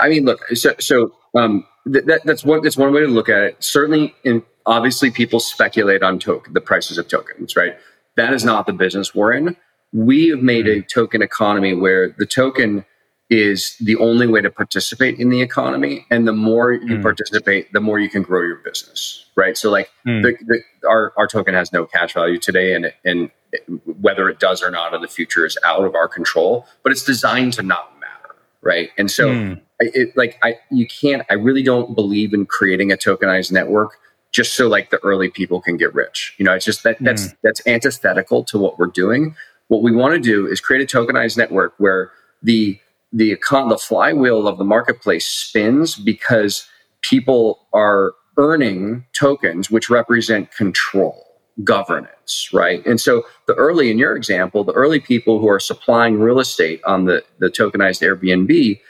I 0.00 0.08
mean 0.08 0.24
look 0.24 0.40
so 0.54 0.74
so 0.80 1.14
um, 1.34 1.66
that, 1.86 2.22
that's 2.24 2.44
one 2.44 2.62
that's 2.62 2.76
one 2.76 2.92
way 2.92 3.00
to 3.00 3.06
look 3.06 3.28
at 3.28 3.42
it. 3.42 3.62
Certainly, 3.62 4.14
in 4.24 4.42
obviously, 4.66 5.10
people 5.10 5.40
speculate 5.40 6.02
on 6.02 6.18
token 6.18 6.52
the 6.52 6.60
prices 6.60 6.98
of 6.98 7.08
tokens, 7.08 7.56
right? 7.56 7.76
That 8.16 8.32
is 8.32 8.44
not 8.44 8.66
the 8.66 8.72
business 8.72 9.14
we're 9.14 9.32
in. 9.32 9.56
We 9.92 10.28
have 10.28 10.42
made 10.42 10.68
a 10.68 10.82
token 10.82 11.22
economy 11.22 11.74
where 11.74 12.14
the 12.18 12.26
token 12.26 12.84
is 13.30 13.76
the 13.80 13.96
only 13.96 14.26
way 14.26 14.42
to 14.42 14.50
participate 14.50 15.18
in 15.18 15.30
the 15.30 15.40
economy, 15.40 16.06
and 16.10 16.28
the 16.28 16.32
more 16.32 16.72
you 16.72 16.98
mm. 16.98 17.02
participate, 17.02 17.72
the 17.72 17.80
more 17.80 17.98
you 17.98 18.10
can 18.10 18.22
grow 18.22 18.42
your 18.42 18.56
business, 18.56 19.26
right? 19.36 19.56
So, 19.56 19.70
like, 19.70 19.90
mm. 20.06 20.22
the, 20.22 20.36
the, 20.44 20.88
our 20.88 21.12
our 21.16 21.26
token 21.26 21.54
has 21.54 21.72
no 21.72 21.86
cash 21.86 22.14
value 22.14 22.38
today, 22.38 22.74
and 22.74 22.92
and 23.04 23.30
whether 24.00 24.28
it 24.28 24.38
does 24.38 24.62
or 24.62 24.70
not 24.70 24.94
in 24.94 25.02
the 25.02 25.08
future 25.08 25.44
is 25.44 25.58
out 25.64 25.84
of 25.84 25.94
our 25.94 26.08
control. 26.08 26.66
But 26.82 26.92
it's 26.92 27.04
designed 27.04 27.54
to 27.54 27.62
not 27.62 27.98
right? 28.62 28.90
And 28.96 29.10
so. 29.10 29.28
Mm 29.28 29.60
it, 29.82 30.16
like 30.16 30.38
I, 30.42 30.58
you 30.70 30.86
can't. 30.86 31.22
I 31.30 31.34
really 31.34 31.62
don't 31.62 31.94
believe 31.94 32.32
in 32.32 32.46
creating 32.46 32.92
a 32.92 32.96
tokenized 32.96 33.52
network 33.52 33.98
just 34.30 34.54
so 34.54 34.66
like 34.66 34.90
the 34.90 34.98
early 35.04 35.28
people 35.28 35.60
can 35.60 35.76
get 35.76 35.94
rich. 35.94 36.34
You 36.38 36.44
know, 36.44 36.54
it's 36.54 36.64
just 36.64 36.82
that 36.84 36.96
that's 37.00 37.28
mm. 37.28 37.36
that's 37.42 37.66
antithetical 37.66 38.44
to 38.44 38.58
what 38.58 38.78
we're 38.78 38.86
doing. 38.86 39.34
What 39.68 39.82
we 39.82 39.92
want 39.92 40.14
to 40.14 40.20
do 40.20 40.46
is 40.46 40.60
create 40.60 40.82
a 40.82 40.96
tokenized 40.96 41.36
network 41.36 41.74
where 41.78 42.10
the 42.42 42.78
the 43.12 43.34
econ- 43.36 43.68
the 43.68 43.78
flywheel 43.78 44.48
of 44.48 44.58
the 44.58 44.64
marketplace 44.64 45.26
spins 45.26 45.96
because 45.96 46.66
people 47.02 47.66
are 47.72 48.12
earning 48.38 49.04
tokens 49.12 49.70
which 49.70 49.90
represent 49.90 50.50
control 50.52 51.26
governance, 51.64 52.50
right? 52.52 52.84
And 52.86 53.00
so 53.00 53.24
the 53.46 53.54
early, 53.54 53.90
in 53.90 53.98
your 53.98 54.16
example, 54.16 54.64
the 54.64 54.72
early 54.72 55.00
people 55.00 55.38
who 55.38 55.48
are 55.48 55.60
supplying 55.60 56.18
real 56.18 56.40
estate 56.40 56.80
on 56.84 57.04
the, 57.04 57.22
the 57.38 57.48
tokenized 57.48 58.00
Airbnb, 58.02 58.80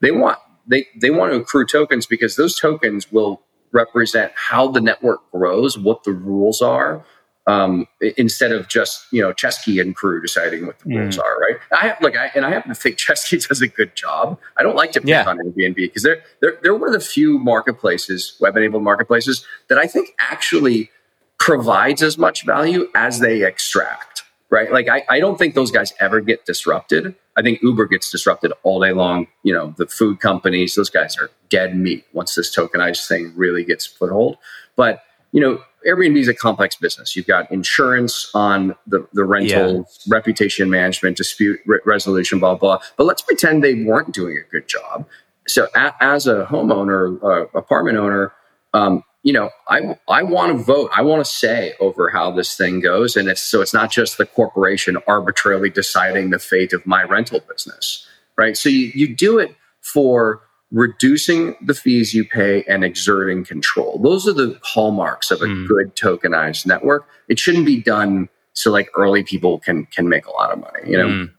they 0.00 0.10
want 0.10 0.38
they, 0.66 0.86
they 1.00 1.10
want 1.10 1.32
to 1.32 1.38
accrue 1.38 1.66
tokens 1.66 2.04
because 2.04 2.36
those 2.36 2.58
tokens 2.58 3.10
will 3.10 3.40
represent 3.72 4.32
how 4.34 4.68
the 4.68 4.80
network 4.80 5.20
grows, 5.30 5.78
what 5.78 6.04
the 6.04 6.12
rules 6.12 6.60
are, 6.60 7.04
um, 7.48 7.86
instead 8.18 8.52
of 8.52 8.68
just 8.68 9.06
you 9.10 9.22
know 9.22 9.32
Chesky 9.32 9.80
and 9.80 9.96
crew 9.96 10.20
deciding 10.20 10.66
what 10.66 10.78
the 10.80 10.90
mm. 10.90 10.98
rules 10.98 11.18
are, 11.18 11.38
right? 11.38 11.56
I 11.72 11.88
have, 11.88 11.96
like, 12.02 12.14
I, 12.14 12.30
and 12.34 12.44
I 12.44 12.50
happen 12.50 12.68
to 12.68 12.74
think 12.74 12.96
Chesky 12.98 13.46
does 13.46 13.62
a 13.62 13.68
good 13.68 13.96
job. 13.96 14.38
I 14.56 14.62
don't 14.62 14.76
like 14.76 14.92
to 14.92 15.00
pick 15.00 15.08
yeah. 15.08 15.24
on 15.26 15.38
Airbnb 15.38 15.76
because 15.76 16.02
they're, 16.02 16.22
they're 16.40 16.58
they're 16.62 16.74
one 16.74 16.88
of 16.88 16.92
the 16.92 17.00
few 17.00 17.38
marketplaces, 17.38 18.36
web-enabled 18.38 18.82
marketplaces, 18.82 19.46
that 19.68 19.78
I 19.78 19.86
think 19.86 20.10
actually 20.18 20.90
provides 21.38 22.02
as 22.02 22.18
much 22.18 22.44
value 22.44 22.88
as 22.94 23.20
they 23.20 23.44
extract, 23.44 24.24
right? 24.50 24.72
Like, 24.72 24.88
I, 24.88 25.04
I 25.08 25.20
don't 25.20 25.38
think 25.38 25.54
those 25.54 25.70
guys 25.70 25.92
ever 26.00 26.20
get 26.20 26.44
disrupted. 26.44 27.14
I 27.36 27.42
think 27.42 27.62
Uber 27.62 27.86
gets 27.86 28.10
disrupted 28.10 28.52
all 28.64 28.80
day 28.80 28.92
long. 28.92 29.28
You 29.44 29.54
know, 29.54 29.74
the 29.78 29.86
food 29.86 30.20
companies, 30.20 30.74
those 30.74 30.90
guys 30.90 31.16
are 31.16 31.30
dead 31.48 31.76
meat 31.76 32.04
once 32.12 32.34
this 32.34 32.54
tokenized 32.54 33.06
thing 33.06 33.32
really 33.36 33.64
gets 33.64 33.86
foothold. 33.86 34.36
But, 34.76 35.02
you 35.32 35.40
know, 35.40 35.62
Airbnb 35.86 36.18
is 36.18 36.28
a 36.28 36.34
complex 36.34 36.74
business. 36.74 37.14
You've 37.14 37.28
got 37.28 37.50
insurance 37.52 38.30
on 38.34 38.74
the, 38.86 39.06
the 39.12 39.24
rental, 39.24 39.76
yeah. 39.76 39.82
reputation 40.08 40.68
management, 40.68 41.16
dispute 41.16 41.60
re- 41.66 41.78
resolution, 41.84 42.40
blah, 42.40 42.56
blah. 42.56 42.80
But 42.96 43.04
let's 43.04 43.22
pretend 43.22 43.62
they 43.62 43.84
weren't 43.84 44.12
doing 44.12 44.36
a 44.36 44.50
good 44.50 44.68
job. 44.68 45.06
So, 45.46 45.68
a, 45.74 45.94
as 46.00 46.26
a 46.26 46.46
homeowner, 46.50 47.22
uh, 47.22 47.46
apartment 47.56 47.96
owner, 47.96 48.32
um, 48.74 49.04
you 49.22 49.32
know, 49.32 49.50
I 49.68 49.98
I 50.08 50.22
want 50.22 50.56
to 50.56 50.62
vote. 50.62 50.90
I 50.94 51.02
want 51.02 51.24
to 51.24 51.30
say 51.30 51.74
over 51.80 52.08
how 52.08 52.30
this 52.30 52.56
thing 52.56 52.80
goes, 52.80 53.16
and 53.16 53.28
it's 53.28 53.40
so 53.40 53.60
it's 53.60 53.74
not 53.74 53.90
just 53.90 54.18
the 54.18 54.26
corporation 54.26 54.96
arbitrarily 55.06 55.70
deciding 55.70 56.30
the 56.30 56.38
fate 56.38 56.72
of 56.72 56.86
my 56.86 57.02
rental 57.02 57.40
business, 57.50 58.06
right? 58.36 58.56
So 58.56 58.68
you, 58.68 58.90
you 58.94 59.14
do 59.14 59.38
it 59.38 59.54
for 59.80 60.42
reducing 60.70 61.56
the 61.62 61.74
fees 61.74 62.14
you 62.14 62.24
pay 62.24 62.62
and 62.64 62.84
exerting 62.84 63.44
control. 63.44 63.98
Those 64.02 64.28
are 64.28 64.34
the 64.34 64.58
hallmarks 64.62 65.30
of 65.30 65.40
a 65.40 65.46
mm. 65.46 65.66
good 65.66 65.96
tokenized 65.96 66.66
network. 66.66 67.06
It 67.28 67.38
shouldn't 67.38 67.66
be 67.66 67.80
done 67.80 68.28
so 68.52 68.70
like 68.70 68.88
early 68.96 69.24
people 69.24 69.58
can 69.58 69.86
can 69.86 70.08
make 70.08 70.26
a 70.26 70.30
lot 70.30 70.52
of 70.52 70.60
money. 70.60 70.90
You 70.90 70.96
know. 70.96 71.08
Mm. 71.08 71.30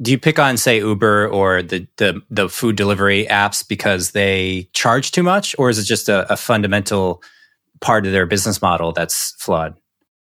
Do 0.00 0.10
you 0.10 0.18
pick 0.18 0.38
on 0.38 0.56
say 0.56 0.78
Uber 0.78 1.28
or 1.28 1.62
the, 1.62 1.86
the 1.96 2.22
the 2.30 2.48
food 2.48 2.76
delivery 2.76 3.26
apps 3.26 3.66
because 3.66 4.12
they 4.12 4.68
charge 4.72 5.10
too 5.10 5.22
much, 5.22 5.54
or 5.58 5.70
is 5.70 5.78
it 5.78 5.84
just 5.84 6.08
a, 6.08 6.30
a 6.32 6.36
fundamental 6.36 7.22
part 7.80 8.06
of 8.06 8.12
their 8.12 8.26
business 8.26 8.60
model 8.62 8.92
that's 8.92 9.34
flawed? 9.38 9.74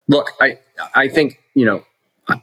Look, 0.07 0.31
I 0.41 0.59
I 0.95 1.07
think 1.07 1.39
you 1.55 1.65
know 1.65 1.83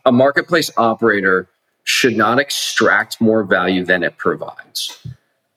a 0.05 0.12
marketplace 0.12 0.70
operator 0.76 1.49
should 1.84 2.16
not 2.16 2.38
extract 2.38 3.20
more 3.20 3.44
value 3.44 3.84
than 3.84 4.03
it 4.03 4.16
provides. 4.16 5.07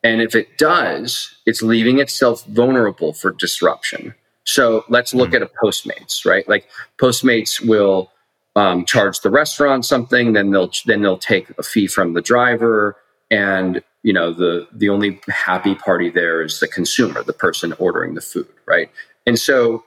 And 0.04 0.22
if 0.22 0.36
it 0.36 0.58
does, 0.58 1.36
it's 1.46 1.62
leaving 1.62 2.00
itself 2.00 2.46
vulnerable 2.46 3.14
for 3.14 3.32
disruption. 3.32 4.14
So 4.44 4.84
let's 4.90 5.14
look 5.14 5.32
mm. 5.32 5.38
at 5.38 5.42
a 5.42 5.50
Postmates, 5.62 6.26
right? 6.26 6.48
Like 6.48 6.70
Postmates 6.98 7.66
will 7.66 8.12
um, 8.56 8.86
charge 8.86 9.22
the 9.22 9.30
restaurant 9.30 9.86
something, 9.86 10.34
then 10.34 10.52
they'll 10.52 10.72
then 10.86 11.02
they'll 11.02 11.18
take 11.18 11.50
a 11.58 11.64
fee 11.64 11.88
from 11.88 12.14
the 12.14 12.22
driver, 12.22 12.96
and 13.30 13.82
you 14.04 14.14
know 14.14 14.34
the 14.34 14.68
the 14.72 14.90
only 14.90 15.20
happy 15.28 15.76
party 15.76 16.10
there 16.10 16.42
is 16.42 16.60
the 16.60 16.68
consumer, 16.68 17.24
the 17.24 17.34
person 17.34 17.74
ordering 17.80 18.16
the 18.16 18.22
food, 18.22 18.48
right? 18.66 18.90
And 19.26 19.38
so 19.38 19.84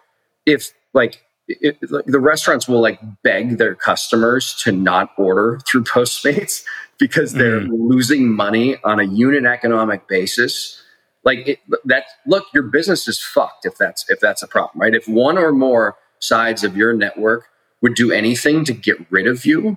if 0.46 0.72
like 0.94 1.22
it, 1.48 1.78
the 1.80 2.20
restaurants 2.20 2.68
will 2.68 2.80
like 2.80 3.00
beg 3.22 3.58
their 3.58 3.74
customers 3.74 4.54
to 4.62 4.72
not 4.72 5.10
order 5.16 5.60
through 5.66 5.84
Postmates 5.84 6.64
because 6.98 7.32
they're 7.32 7.60
mm. 7.60 7.70
losing 7.72 8.28
money 8.28 8.76
on 8.84 9.00
a 9.00 9.04
unit 9.04 9.44
economic 9.44 10.06
basis. 10.08 10.80
Like 11.24 11.46
it, 11.46 11.58
that, 11.84 12.04
look, 12.26 12.46
your 12.52 12.64
business 12.64 13.06
is 13.06 13.20
fucked 13.20 13.66
if 13.66 13.76
that's 13.76 14.08
if 14.08 14.20
that's 14.20 14.42
a 14.42 14.48
problem, 14.48 14.80
right? 14.80 14.94
If 14.94 15.08
one 15.08 15.38
or 15.38 15.52
more 15.52 15.96
sides 16.20 16.62
of 16.62 16.76
your 16.76 16.92
network 16.92 17.46
would 17.83 17.95
do 17.95 18.11
anything 18.11 18.64
to 18.64 18.72
get 18.72 18.97
rid 19.11 19.26
of 19.26 19.45
you, 19.45 19.76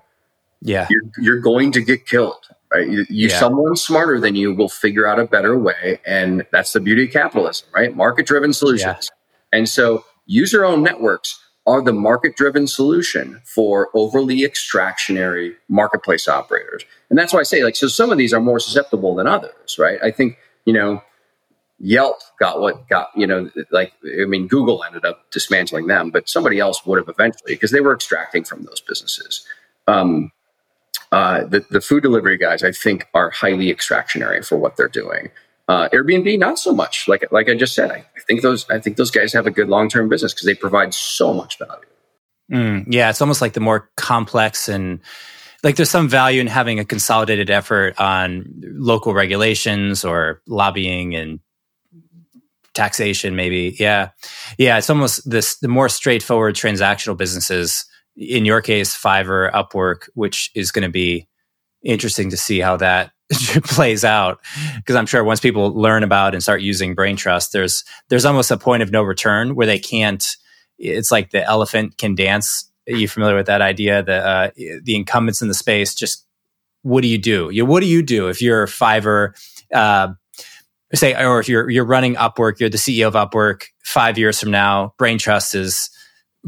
yeah, 0.61 0.87
you're, 0.89 1.03
you're 1.17 1.39
going 1.39 1.71
to 1.73 1.81
get 1.81 2.05
killed. 2.05 2.47
Right? 2.73 2.87
You, 2.87 3.05
you 3.09 3.27
yeah. 3.27 3.39
someone 3.39 3.75
smarter 3.75 4.19
than 4.19 4.35
you 4.35 4.53
will 4.53 4.69
figure 4.69 5.07
out 5.07 5.19
a 5.19 5.25
better 5.25 5.57
way, 5.57 5.99
and 6.05 6.45
that's 6.51 6.73
the 6.73 6.79
beauty 6.79 7.05
of 7.05 7.11
capitalism, 7.11 7.67
right? 7.73 7.95
Market 7.95 8.25
driven 8.25 8.53
solutions. 8.53 9.11
Yeah. 9.11 9.57
And 9.57 9.69
so, 9.69 10.05
user 10.25 10.65
owned 10.65 10.83
networks 10.83 11.39
are 11.67 11.81
the 11.81 11.93
market 11.93 12.35
driven 12.35 12.67
solution 12.67 13.41
for 13.43 13.89
overly 13.93 14.43
extractionary 14.43 15.55
marketplace 15.67 16.27
operators. 16.27 16.83
And 17.09 17.17
that's 17.17 17.33
why 17.33 17.39
I 17.39 17.43
say, 17.43 17.63
like, 17.63 17.75
so 17.75 17.87
some 17.87 18.11
of 18.11 18.17
these 18.17 18.33
are 18.33 18.39
more 18.39 18.59
susceptible 18.59 19.15
than 19.15 19.25
others, 19.25 19.77
right? 19.79 19.99
I 20.03 20.11
think, 20.11 20.37
you 20.65 20.73
know, 20.73 21.01
Yelp 21.77 22.17
got 22.39 22.61
what 22.61 22.87
got, 22.87 23.09
you 23.15 23.27
know, 23.27 23.49
like, 23.71 23.93
I 24.21 24.25
mean, 24.25 24.47
Google 24.47 24.83
ended 24.83 25.03
up 25.05 25.29
dismantling 25.31 25.87
them, 25.87 26.09
but 26.09 26.29
somebody 26.29 26.59
else 26.59 26.85
would 26.85 26.97
have 26.97 27.09
eventually 27.09 27.53
because 27.53 27.71
they 27.71 27.81
were 27.81 27.93
extracting 27.93 28.43
from 28.43 28.63
those 28.63 28.79
businesses. 28.79 29.45
Um, 29.87 30.31
uh, 31.11 31.45
the, 31.45 31.65
the 31.69 31.81
food 31.81 32.03
delivery 32.03 32.37
guys, 32.37 32.63
I 32.63 32.71
think, 32.71 33.07
are 33.13 33.29
highly 33.29 33.69
extractionary 33.69 34.41
for 34.41 34.57
what 34.57 34.77
they're 34.77 34.87
doing. 34.87 35.31
Uh, 35.67 35.89
Airbnb, 35.89 36.37
not 36.37 36.59
so 36.59 36.73
much. 36.73 37.07
Like 37.07 37.25
like 37.31 37.49
I 37.49 37.55
just 37.55 37.73
said, 37.73 37.89
I, 37.91 38.05
I 38.15 38.21
think 38.27 38.41
those 38.41 38.69
I 38.69 38.79
think 38.79 38.97
those 38.97 39.09
guys 39.09 39.33
have 39.33 39.47
a 39.47 39.51
good 39.51 39.67
long 39.67 39.89
term 39.89 40.09
business 40.09 40.33
because 40.33 40.45
they 40.45 40.53
provide 40.53 40.93
so 40.93 41.33
much 41.33 41.57
value. 41.57 41.85
Mm, 42.51 42.85
yeah, 42.93 43.09
it's 43.09 43.21
almost 43.21 43.41
like 43.41 43.53
the 43.53 43.59
more 43.59 43.89
complex 43.97 44.69
and 44.69 44.99
like 45.63 45.75
there's 45.75 45.89
some 45.89 46.07
value 46.07 46.39
in 46.39 46.47
having 46.47 46.79
a 46.79 46.85
consolidated 46.85 47.49
effort 47.49 47.99
on 47.99 48.45
local 48.61 49.15
regulations 49.15 50.05
or 50.05 50.41
lobbying 50.47 51.15
and 51.15 51.39
taxation 52.75 53.35
maybe 53.35 53.75
yeah 53.79 54.09
yeah 54.57 54.77
it's 54.77 54.89
almost 54.89 55.27
this 55.29 55.57
the 55.59 55.67
more 55.67 55.89
straightforward 55.89 56.55
transactional 56.55 57.17
businesses 57.17 57.85
in 58.15 58.45
your 58.45 58.61
case 58.61 58.95
fiverr 58.95 59.51
upwork 59.53 60.09
which 60.13 60.51
is 60.53 60.71
going 60.71 60.83
to 60.83 60.91
be 60.91 61.27
interesting 61.83 62.29
to 62.29 62.37
see 62.37 62.59
how 62.59 62.75
that 62.75 63.11
plays 63.63 64.05
out 64.05 64.39
because 64.77 64.95
I'm 64.95 65.05
sure 65.05 65.23
once 65.23 65.39
people 65.39 65.73
learn 65.73 66.03
about 66.03 66.33
and 66.33 66.43
start 66.43 66.61
using 66.61 66.95
Braintrust, 66.95 67.51
there's 67.51 67.83
there's 68.09 68.25
almost 68.25 68.51
a 68.51 68.57
point 68.57 68.83
of 68.83 68.91
no 68.91 69.01
return 69.01 69.55
where 69.55 69.65
they 69.65 69.79
can't. 69.79 70.23
It's 70.77 71.11
like 71.11 71.31
the 71.31 71.43
elephant 71.43 71.97
can 71.97 72.15
dance. 72.15 72.69
Are 72.87 72.95
you 72.95 73.07
familiar 73.07 73.35
with 73.35 73.47
that 73.47 73.61
idea? 73.61 74.03
The 74.03 74.15
uh, 74.15 74.49
the 74.55 74.95
incumbents 74.95 75.41
in 75.41 75.47
the 75.47 75.53
space 75.53 75.95
just 75.95 76.25
what 76.83 77.01
do 77.01 77.07
you 77.07 77.17
do? 77.17 77.49
You 77.51 77.65
what 77.65 77.81
do 77.81 77.87
you 77.87 78.03
do 78.03 78.27
if 78.27 78.41
you're 78.41 78.67
Fiverr? 78.67 79.33
Uh, 79.73 80.09
say, 80.93 81.15
or 81.15 81.39
if 81.39 81.49
you're 81.49 81.69
you're 81.69 81.85
running 81.85 82.15
Upwork, 82.15 82.59
you're 82.59 82.69
the 82.69 82.77
CEO 82.77 83.07
of 83.07 83.13
Upwork. 83.13 83.65
Five 83.83 84.17
years 84.17 84.39
from 84.39 84.51
now, 84.51 84.93
Braintrust 84.99 85.55
is 85.55 85.89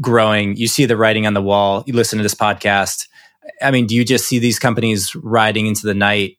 growing. 0.00 0.56
You 0.56 0.68
see 0.68 0.86
the 0.86 0.96
writing 0.96 1.26
on 1.26 1.34
the 1.34 1.42
wall. 1.42 1.84
You 1.86 1.94
listen 1.94 2.18
to 2.18 2.22
this 2.22 2.34
podcast. 2.34 3.06
I 3.62 3.70
mean, 3.70 3.86
do 3.86 3.94
you 3.94 4.04
just 4.04 4.26
see 4.26 4.38
these 4.38 4.58
companies 4.58 5.14
riding 5.14 5.66
into 5.66 5.86
the 5.86 5.94
night 5.94 6.38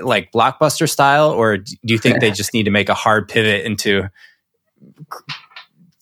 like 0.00 0.32
blockbuster 0.32 0.88
style, 0.88 1.30
or 1.30 1.58
do 1.58 1.74
you 1.84 1.98
think 1.98 2.20
they 2.20 2.30
just 2.32 2.54
need 2.54 2.64
to 2.64 2.70
make 2.70 2.88
a 2.88 2.94
hard 2.94 3.28
pivot 3.28 3.64
into 3.64 4.08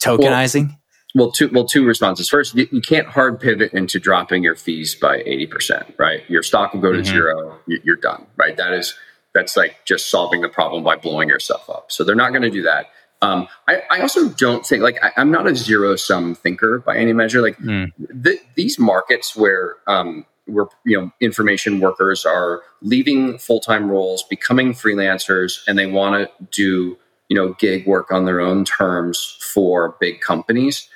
tokenizing? 0.01 0.69
Well, 0.69 0.77
well, 1.15 1.33
two 1.33 1.51
well 1.53 1.65
two 1.65 1.85
responses. 1.85 2.29
First, 2.29 2.55
you, 2.55 2.69
you, 2.71 2.81
can't 2.81 3.09
hard 3.09 3.41
pivot 3.41 3.73
into 3.73 3.99
dropping 3.99 4.45
your 4.45 4.55
fees 4.55 4.95
by 4.95 5.23
eighty 5.27 5.47
percent. 5.47 5.95
Right, 5.99 6.23
your 6.29 6.43
stock 6.43 6.73
will 6.73 6.81
go 6.81 6.93
to 6.93 6.99
mm-hmm. 6.99 7.13
zero. 7.13 7.59
You're 7.67 7.97
done. 7.97 8.27
Right, 8.37 8.57
that 8.57 8.73
is 8.73 8.95
that's 9.35 9.57
like 9.57 9.85
just 9.85 10.11
solving 10.11 10.41
the 10.41 10.49
problem 10.49 10.83
by 10.83 10.97
blowing 10.97 11.29
yourself 11.29 11.69
up. 11.71 11.93
So 11.93 12.05
they're 12.05 12.15
not 12.15 12.31
going 12.31 12.43
to 12.43 12.51
do 12.51 12.63
that. 12.63 12.87
Um, 13.23 13.49
I, 13.69 13.83
I, 13.91 14.01
also 14.01 14.31
don't 14.31 14.65
think 14.65 14.83
like 14.83 14.99
I, 15.05 15.13
am 15.21 15.31
not 15.31 15.47
a 15.47 15.55
zero 15.55 15.95
sum 15.97 16.35
thinker 16.35 16.79
by 16.79 16.97
any 16.97 17.13
measure. 17.13 17.43
Like 17.43 17.59
mm. 17.59 17.93
th- 18.25 18.41
these 18.55 18.79
markets 18.79 19.37
where 19.37 19.77
um, 19.87 20.25
where 20.47 20.67
you 20.85 20.99
know 20.99 21.11
information 21.21 21.81
workers 21.81 22.25
are 22.25 22.63
leaving 22.81 23.39
full-time 23.39 23.91
roles 23.91 24.23
becoming 24.25 24.73
freelancers 24.73 25.61
and 25.67 25.79
they 25.79 25.87
want 25.87 26.15
to 26.15 26.47
do 26.51 26.97
you 27.29 27.37
know 27.37 27.55
gig 27.55 27.87
work 27.87 28.11
on 28.11 28.25
their 28.25 28.41
own 28.41 28.65
terms 28.65 29.39
for 29.53 29.97
big 30.01 30.21
companies 30.21 30.89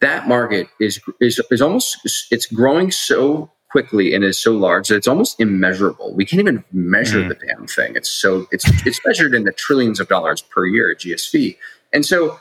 that 0.00 0.28
market 0.28 0.68
is 0.80 1.00
is, 1.20 1.40
is 1.50 1.62
almost 1.62 1.98
it's 2.30 2.46
growing 2.46 2.90
so 2.90 3.50
quickly 3.74 4.14
and 4.14 4.22
is 4.22 4.40
so 4.40 4.52
large 4.52 4.86
that 4.86 4.94
it's 4.94 5.08
almost 5.08 5.40
immeasurable 5.40 6.14
we 6.14 6.24
can't 6.24 6.40
even 6.40 6.62
measure 6.70 7.22
mm. 7.22 7.28
the 7.28 7.34
damn 7.34 7.66
thing 7.66 7.96
it's 7.96 8.08
so 8.08 8.46
it's 8.52 8.64
it's 8.86 9.00
measured 9.04 9.34
in 9.34 9.42
the 9.42 9.52
trillions 9.52 9.98
of 9.98 10.06
dollars 10.06 10.40
per 10.40 10.64
year 10.64 10.92
at 10.92 10.98
gsv 10.98 11.56
and 11.92 12.06
so 12.06 12.38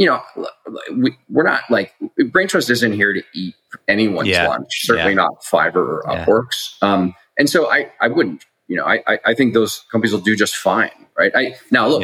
you 0.00 0.06
know, 0.06 0.22
we, 0.96 1.14
we're 1.28 1.42
not 1.42 1.64
like 1.68 1.92
Braintrust 2.18 2.70
isn't 2.70 2.92
here 2.94 3.12
to 3.12 3.22
eat 3.34 3.54
anyone's 3.86 4.28
yeah. 4.28 4.48
lunch. 4.48 4.86
Certainly 4.86 5.12
yeah. 5.12 5.16
not 5.16 5.42
Fiverr 5.42 5.76
or 5.76 6.02
yeah. 6.08 6.24
Upworks. 6.24 6.82
Um, 6.82 7.14
and 7.38 7.50
so 7.50 7.70
I, 7.70 7.92
I 8.00 8.08
wouldn't. 8.08 8.46
You 8.66 8.76
know, 8.76 8.86
I, 8.86 9.18
I 9.26 9.34
think 9.34 9.52
those 9.52 9.84
companies 9.92 10.14
will 10.14 10.22
do 10.22 10.34
just 10.34 10.56
fine, 10.56 11.06
right? 11.18 11.32
I 11.34 11.56
now 11.70 11.88
look. 11.88 12.02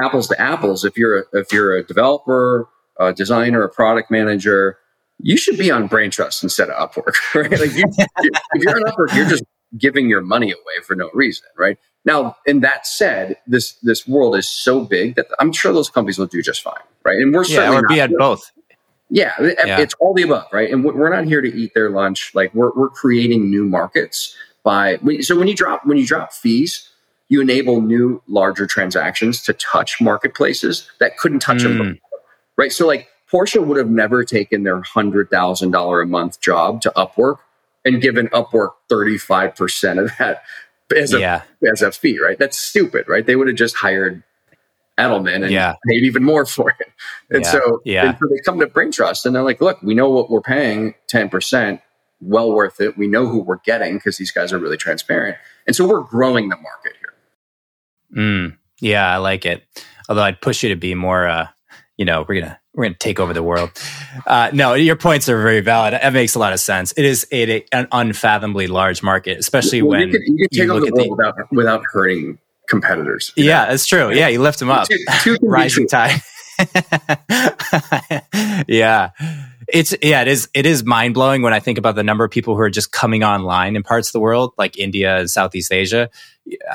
apples 0.00 0.28
to 0.28 0.40
apples, 0.40 0.84
if 0.84 0.96
you're 0.96 1.20
a, 1.20 1.24
if 1.32 1.52
you're 1.52 1.74
a 1.76 1.82
developer, 1.82 2.68
a 3.00 3.12
designer, 3.12 3.62
a 3.64 3.68
product 3.68 4.12
manager, 4.12 4.78
you 5.20 5.36
should 5.36 5.58
be 5.58 5.70
on 5.70 5.88
Braintrust 5.88 6.42
instead 6.42 6.70
of 6.70 6.90
Upwork, 6.90 7.14
right? 7.34 7.50
Like 7.50 7.72
you, 7.72 7.84
if 7.88 8.62
you're 8.62 8.76
on 8.76 8.84
Upwork, 8.84 9.14
you're 9.14 9.28
just 9.28 9.44
giving 9.76 10.08
your 10.08 10.22
money 10.22 10.50
away 10.50 10.84
for 10.84 10.94
no 10.94 11.10
reason, 11.12 11.46
right? 11.56 11.78
Now, 12.04 12.36
in 12.46 12.60
that 12.60 12.86
said, 12.86 13.36
this 13.46 13.72
this 13.82 14.06
world 14.06 14.36
is 14.36 14.48
so 14.48 14.84
big 14.84 15.16
that 15.16 15.26
I'm 15.40 15.52
sure 15.52 15.72
those 15.72 15.90
companies 15.90 16.18
will 16.18 16.26
do 16.26 16.40
just 16.42 16.62
fine, 16.62 16.74
right? 17.04 17.18
And 17.18 17.34
we're 17.34 17.44
yeah, 17.44 17.72
or 17.72 17.86
be 17.86 18.00
at 18.00 18.10
both. 18.16 18.50
Yeah, 19.10 19.32
yeah, 19.40 19.80
it's 19.80 19.94
all 20.00 20.14
the 20.14 20.22
above, 20.22 20.46
right? 20.52 20.70
And 20.70 20.84
we're 20.84 21.14
not 21.14 21.24
here 21.24 21.40
to 21.40 21.48
eat 21.48 21.72
their 21.74 21.90
lunch. 21.90 22.32
Like 22.34 22.54
we're 22.54 22.72
we're 22.74 22.90
creating 22.90 23.50
new 23.50 23.64
markets 23.64 24.34
by 24.62 24.98
so 25.20 25.36
when 25.36 25.48
you 25.48 25.54
drop 25.54 25.84
when 25.84 25.98
you 25.98 26.06
drop 26.06 26.32
fees, 26.32 26.88
you 27.28 27.40
enable 27.40 27.80
new 27.80 28.22
larger 28.26 28.66
transactions 28.66 29.42
to 29.42 29.52
touch 29.54 30.00
marketplaces 30.00 30.88
that 31.00 31.16
couldn't 31.18 31.40
touch 31.40 31.58
mm. 31.58 31.62
them 31.64 31.78
before, 31.78 32.20
right? 32.56 32.72
So 32.72 32.86
like 32.86 33.08
Porsche 33.30 33.64
would 33.64 33.76
have 33.76 33.90
never 33.90 34.24
taken 34.24 34.62
their 34.62 34.80
hundred 34.80 35.30
thousand 35.30 35.70
dollar 35.70 36.00
a 36.00 36.06
month 36.06 36.40
job 36.40 36.80
to 36.82 36.92
Upwork 36.96 37.38
and 37.84 38.00
given 38.00 38.28
Upwork 38.28 38.72
thirty 38.88 39.18
five 39.18 39.54
percent 39.54 39.98
of 39.98 40.10
that 40.18 40.42
as 40.96 41.12
a 41.12 41.20
yeah. 41.20 41.42
as 41.70 41.82
a 41.82 41.92
fee, 41.92 42.18
right? 42.20 42.38
That's 42.38 42.58
stupid, 42.58 43.06
right? 43.08 43.24
They 43.26 43.36
would 43.36 43.48
have 43.48 43.56
just 43.56 43.76
hired 43.76 44.22
Edelman 44.98 45.42
and 45.44 45.50
yeah. 45.50 45.76
paid 45.86 46.02
even 46.04 46.24
more 46.24 46.44
for 46.44 46.70
it. 46.80 46.88
And 47.30 47.44
yeah. 47.44 47.50
so, 47.50 47.82
yeah. 47.84 48.08
And 48.08 48.18
so 48.18 48.26
they 48.28 48.40
come 48.44 48.58
to 48.60 48.66
Brain 48.66 48.90
Trust 48.90 49.24
and 49.24 49.34
they're 49.34 49.44
like, 49.44 49.60
look, 49.60 49.80
we 49.82 49.94
know 49.94 50.10
what 50.10 50.28
we're 50.28 50.40
paying, 50.40 50.94
ten 51.06 51.28
percent, 51.28 51.80
well 52.20 52.52
worth 52.52 52.80
it. 52.80 52.98
We 52.98 53.06
know 53.06 53.26
who 53.26 53.40
we're 53.40 53.58
getting 53.58 53.94
because 53.94 54.16
these 54.16 54.32
guys 54.32 54.52
are 54.52 54.58
really 54.58 54.76
transparent, 54.76 55.36
and 55.66 55.76
so 55.76 55.86
we're 55.86 56.00
growing 56.00 56.48
the 56.48 56.56
market 56.56 56.92
here. 57.00 58.22
Mm, 58.22 58.56
yeah, 58.80 59.12
I 59.12 59.18
like 59.18 59.46
it. 59.46 59.62
Although 60.08 60.22
I'd 60.22 60.40
push 60.40 60.62
you 60.62 60.70
to 60.70 60.76
be 60.76 60.94
more. 60.94 61.28
Uh, 61.28 61.48
you 61.96 62.04
know, 62.04 62.24
we're 62.28 62.40
gonna 62.40 62.58
we're 62.78 62.84
going 62.84 62.94
to 62.94 62.98
take 62.98 63.18
over 63.18 63.32
the 63.32 63.42
world. 63.42 63.72
Uh, 64.24 64.50
no, 64.52 64.74
your 64.74 64.94
points 64.94 65.28
are 65.28 65.42
very 65.42 65.60
valid. 65.60 65.94
That 65.94 66.12
makes 66.12 66.36
a 66.36 66.38
lot 66.38 66.52
of 66.52 66.60
sense. 66.60 66.92
It 66.96 67.04
is 67.04 67.26
a, 67.32 67.64
an 67.72 67.88
unfathomably 67.90 68.68
large 68.68 69.02
market, 69.02 69.38
especially 69.38 69.82
well, 69.82 69.98
when 69.98 70.08
you 70.08 70.12
can, 70.12 70.22
you 70.36 70.48
can 70.48 70.58
take 70.58 70.68
over 70.68 70.86
the 70.86 70.92
world 70.92 71.08
the, 71.08 71.16
without, 71.16 71.52
without 71.52 71.82
hurting 71.92 72.38
competitors. 72.68 73.32
Yeah, 73.36 73.64
know? 73.64 73.70
that's 73.70 73.84
true. 73.84 74.12
Yeah, 74.12 74.28
you 74.28 74.40
lift 74.40 74.60
them 74.60 74.70
up. 74.70 74.86
Rising 75.42 75.88
tide. 75.88 76.20
yeah. 78.68 79.10
It's 79.70 79.94
yeah, 80.00 80.22
it 80.22 80.28
is 80.28 80.48
it 80.54 80.64
is 80.64 80.84
mind 80.84 81.14
blowing 81.14 81.42
when 81.42 81.52
I 81.52 81.60
think 81.60 81.78
about 81.78 81.94
the 81.94 82.04
number 82.04 82.24
of 82.24 82.30
people 82.30 82.54
who 82.54 82.62
are 82.62 82.70
just 82.70 82.90
coming 82.90 83.22
online 83.22 83.76
in 83.76 83.82
parts 83.82 84.08
of 84.08 84.12
the 84.12 84.20
world 84.20 84.54
like 84.56 84.78
India 84.78 85.18
and 85.18 85.28
Southeast 85.28 85.72
Asia. 85.72 86.08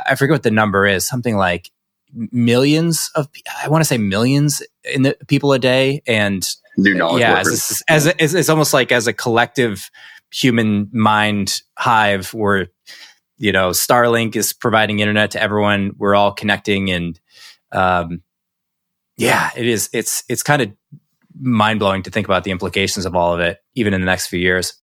I 0.05 0.15
forget 0.15 0.33
what 0.33 0.43
the 0.43 0.51
number 0.51 0.85
is, 0.85 1.07
something 1.07 1.35
like 1.35 1.71
millions 2.13 3.09
of 3.15 3.27
I 3.63 3.67
want 3.69 3.81
to 3.81 3.85
say 3.85 3.97
millions 3.97 4.61
in 4.83 5.03
the 5.03 5.17
people 5.27 5.53
a 5.53 5.59
day 5.59 6.01
and 6.05 6.47
new 6.77 6.93
knowledge 6.93 7.21
yeah 7.21 7.39
as, 7.39 7.81
as, 7.87 8.07
as, 8.07 8.33
it's 8.33 8.49
almost 8.49 8.73
like 8.73 8.91
as 8.91 9.07
a 9.07 9.13
collective 9.13 9.89
human 10.31 10.89
mind 10.91 11.61
hive 11.77 12.33
where 12.33 12.67
you 13.37 13.51
know 13.51 13.69
starlink 13.69 14.35
is 14.35 14.53
providing 14.53 14.99
internet 14.99 15.31
to 15.31 15.41
everyone. 15.41 15.91
We're 15.97 16.15
all 16.15 16.31
connecting 16.31 16.91
and 16.91 17.19
um, 17.71 18.21
yeah 19.17 19.51
it 19.55 19.67
is 19.67 19.89
it's 19.93 20.23
it's 20.29 20.43
kind 20.43 20.61
of 20.61 20.71
mind-blowing 21.41 22.03
to 22.03 22.11
think 22.11 22.27
about 22.27 22.43
the 22.43 22.51
implications 22.51 23.07
of 23.07 23.15
all 23.15 23.33
of 23.33 23.39
it 23.39 23.57
even 23.73 23.93
in 23.93 24.01
the 24.01 24.05
next 24.05 24.27
few 24.27 24.39
years 24.39 24.79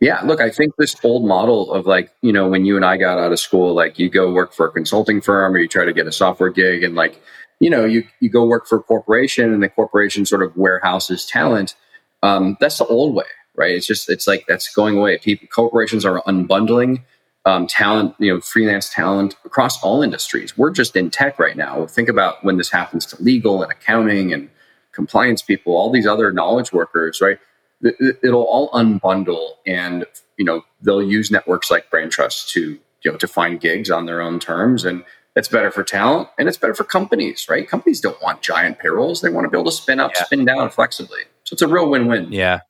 yeah, 0.00 0.22
look, 0.22 0.40
I 0.40 0.48
think 0.50 0.74
this 0.76 0.96
old 1.04 1.26
model 1.26 1.72
of 1.72 1.86
like, 1.86 2.10
you 2.22 2.32
know, 2.32 2.48
when 2.48 2.64
you 2.64 2.76
and 2.76 2.84
I 2.84 2.96
got 2.96 3.18
out 3.18 3.32
of 3.32 3.38
school, 3.38 3.74
like 3.74 3.98
you 3.98 4.08
go 4.08 4.32
work 4.32 4.54
for 4.54 4.66
a 4.66 4.70
consulting 4.70 5.20
firm 5.20 5.54
or 5.54 5.58
you 5.58 5.68
try 5.68 5.84
to 5.84 5.92
get 5.92 6.06
a 6.06 6.12
software 6.12 6.50
gig 6.50 6.82
and 6.82 6.94
like, 6.94 7.20
you 7.60 7.68
know, 7.68 7.84
you, 7.84 8.04
you 8.20 8.30
go 8.30 8.44
work 8.46 8.66
for 8.66 8.78
a 8.78 8.82
corporation 8.82 9.52
and 9.52 9.62
the 9.62 9.68
corporation 9.68 10.24
sort 10.24 10.42
of 10.42 10.56
warehouses 10.56 11.26
talent. 11.26 11.74
Um, 12.22 12.56
that's 12.60 12.78
the 12.78 12.86
old 12.86 13.14
way, 13.14 13.26
right? 13.54 13.74
It's 13.74 13.86
just, 13.86 14.08
it's 14.08 14.26
like 14.26 14.46
that's 14.48 14.74
going 14.74 14.96
away. 14.96 15.18
People, 15.18 15.48
corporations 15.48 16.06
are 16.06 16.22
unbundling 16.22 17.02
um, 17.44 17.66
talent, 17.66 18.14
you 18.18 18.32
know, 18.32 18.40
freelance 18.40 18.92
talent 18.92 19.34
across 19.44 19.82
all 19.82 20.02
industries. 20.02 20.56
We're 20.56 20.70
just 20.70 20.96
in 20.96 21.10
tech 21.10 21.38
right 21.38 21.56
now. 21.56 21.86
Think 21.86 22.08
about 22.08 22.42
when 22.44 22.56
this 22.56 22.70
happens 22.70 23.04
to 23.06 23.22
legal 23.22 23.62
and 23.62 23.70
accounting 23.70 24.32
and 24.32 24.48
compliance 24.92 25.42
people, 25.42 25.74
all 25.74 25.90
these 25.90 26.06
other 26.06 26.32
knowledge 26.32 26.72
workers, 26.72 27.20
right? 27.20 27.38
It'll 27.82 28.42
all 28.42 28.70
unbundle 28.72 29.52
and 29.66 30.04
you 30.36 30.44
know 30.44 30.62
they'll 30.82 31.02
use 31.02 31.30
networks 31.30 31.70
like 31.70 31.90
Braintrust 31.90 32.50
to 32.50 32.78
you 33.02 33.10
know 33.10 33.16
to 33.16 33.26
find 33.26 33.60
gigs 33.60 33.90
on 33.90 34.06
their 34.06 34.20
own 34.20 34.38
terms. 34.38 34.84
And 34.84 35.04
it's 35.36 35.48
better 35.48 35.70
for 35.70 35.82
talent 35.82 36.28
and 36.38 36.48
it's 36.48 36.58
better 36.58 36.74
for 36.74 36.84
companies 36.84 37.46
right? 37.48 37.68
Companies 37.68 38.00
don't 38.00 38.20
want 38.22 38.42
giant 38.42 38.78
payrolls. 38.78 39.20
They 39.20 39.30
want 39.30 39.44
to 39.46 39.50
be 39.50 39.56
able 39.56 39.70
to 39.70 39.76
spin 39.76 40.00
up 40.00 40.12
yeah. 40.14 40.24
spin 40.24 40.44
down 40.44 40.70
flexibly. 40.70 41.22
So 41.44 41.54
it's 41.54 41.62
a 41.62 41.68
real 41.68 41.88
win-win. 41.88 42.32
Yeah. 42.32 42.60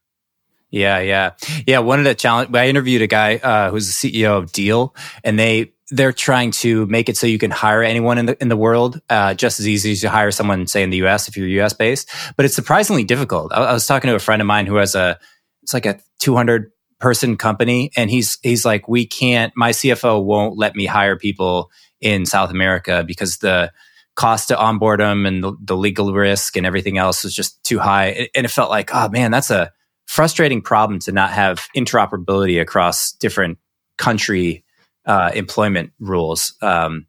Yeah 0.71 1.01
yeah. 1.01 1.33
Yeah 1.67 1.79
one 1.81 1.99
of 1.99 2.05
the 2.05 2.15
challenge 2.15 2.55
i 2.55 2.69
interviewed 2.69 3.03
a 3.03 3.09
guy 3.09 3.37
uh, 3.37 3.71
who's 3.71 3.89
the 3.89 4.13
ceo 4.13 4.39
of 4.39 4.53
Deel 4.53 4.95
and 5.25 5.39
they 5.39 5.73
they're 5.91 6.12
trying 6.12 6.51
to 6.51 6.86
make 6.86 7.09
it 7.09 7.16
so 7.16 7.26
you 7.26 7.38
can 7.38 7.51
hire 7.51 7.82
anyone 7.82 8.18
in 8.18 8.26
the 8.26 8.41
in 8.41 8.49
the 8.49 8.57
world 8.57 9.01
uh, 9.11 9.34
just 9.34 9.61
as 9.61 9.68
easy 9.68 9.93
as 9.93 10.03
you 10.03 10.09
hire 10.09 10.30
someone, 10.30 10.66
say 10.66 10.82
in 10.82 10.91
the 10.91 10.99
U.S. 10.99 11.28
if 11.28 11.36
you're 11.36 11.49
U.S. 11.49 11.72
based. 11.72 12.09
But 12.36 12.47
it's 12.47 12.55
surprisingly 12.55 13.05
difficult. 13.05 13.53
I, 13.53 13.62
I 13.62 13.72
was 13.72 13.86
talking 13.86 14.09
to 14.09 14.14
a 14.14 14.20
friend 14.20 14.41
of 14.41 14.47
mine 14.47 14.66
who 14.66 14.76
has 14.76 14.95
a 14.95 15.18
it's 15.62 15.74
like 15.74 15.86
a 15.86 16.01
200 16.20 16.70
person 16.99 17.36
company, 17.36 17.91
and 17.97 18.11
he's 18.11 18.38
he's 18.43 18.64
like, 18.64 18.88
we 18.88 19.07
can't. 19.07 19.53
My 19.57 19.70
CFO 19.70 20.24
won't 20.24 20.57
let 20.57 20.76
me 20.76 20.86
hire 20.86 21.16
people 21.16 21.70
in 22.01 22.24
South 22.26 22.51
America 22.51 23.05
because 23.07 23.38
the 23.38 23.72
cost 24.16 24.49
to 24.49 24.59
onboard 24.59 25.01
them 25.01 25.24
and 25.24 25.43
the, 25.43 25.57
the 25.62 25.76
legal 25.76 26.12
risk 26.12 26.57
and 26.57 26.66
everything 26.66 26.99
else 26.99 27.24
is 27.24 27.34
just 27.34 27.62
too 27.64 27.78
high. 27.78 28.28
And 28.34 28.45
it 28.45 28.51
felt 28.51 28.70
like, 28.70 28.91
oh 28.93 29.09
man, 29.09 29.30
that's 29.30 29.51
a 29.51 29.72
frustrating 30.07 30.61
problem 30.61 30.99
to 31.01 31.12
not 31.12 31.30
have 31.30 31.68
interoperability 31.76 32.61
across 32.61 33.12
different 33.12 33.59
country 33.97 34.64
uh, 35.11 35.33
employment 35.35 35.93
rules. 35.99 36.55
Um, 36.63 37.07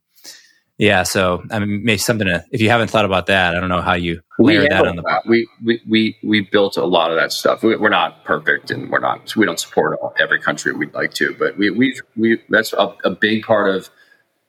yeah, 0.79 1.03
so 1.03 1.43
I 1.51 1.59
mean, 1.59 1.83
maybe 1.83 1.99
something 1.99 2.25
to, 2.25 2.43
if 2.49 2.59
you 2.59 2.69
haven't 2.69 2.89
thought 2.89 3.05
about 3.05 3.27
that, 3.27 3.55
I 3.55 3.59
don't 3.59 3.69
know 3.69 3.81
how 3.81 3.93
you 3.93 4.21
layer 4.39 4.67
that 4.67 4.87
on 4.87 4.95
the. 4.95 5.03
That. 5.03 5.27
We, 5.27 5.47
we 5.63 5.81
we 5.87 6.17
we 6.23 6.41
built 6.41 6.77
a 6.77 6.85
lot 6.85 7.11
of 7.11 7.17
that 7.17 7.31
stuff. 7.31 7.61
We, 7.61 7.75
are 7.75 7.89
not 7.89 8.25
perfect, 8.25 8.71
and 8.71 8.89
we're 8.89 8.99
not 8.99 9.35
we 9.35 9.45
don't 9.45 9.59
support 9.59 9.99
every 10.19 10.41
country 10.41 10.73
we'd 10.73 10.95
like 10.95 11.13
to, 11.15 11.35
but 11.37 11.55
we 11.59 11.69
we 11.69 12.01
we 12.17 12.41
that's 12.49 12.73
a, 12.73 12.95
a 13.03 13.11
big 13.11 13.43
part 13.43 13.75
of 13.75 13.91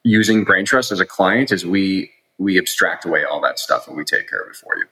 using 0.04 0.46
Braintrust 0.46 0.90
as 0.90 1.00
a 1.00 1.04
client 1.04 1.52
is 1.52 1.66
we 1.66 2.10
we 2.38 2.58
abstract 2.58 3.04
away 3.04 3.24
all 3.24 3.42
that 3.42 3.58
stuff 3.58 3.86
and 3.86 3.94
we 3.98 4.04
take 4.04 4.30
care 4.30 4.40
of 4.40 4.48
it 4.48 4.56
for 4.56 4.74
you. 4.78 4.86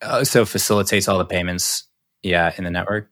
Uh, 0.00 0.22
so 0.22 0.44
facilitates 0.44 1.08
all 1.08 1.18
the 1.18 1.24
payments, 1.24 1.88
yeah, 2.22 2.52
in 2.56 2.62
the 2.62 2.70
network. 2.70 3.10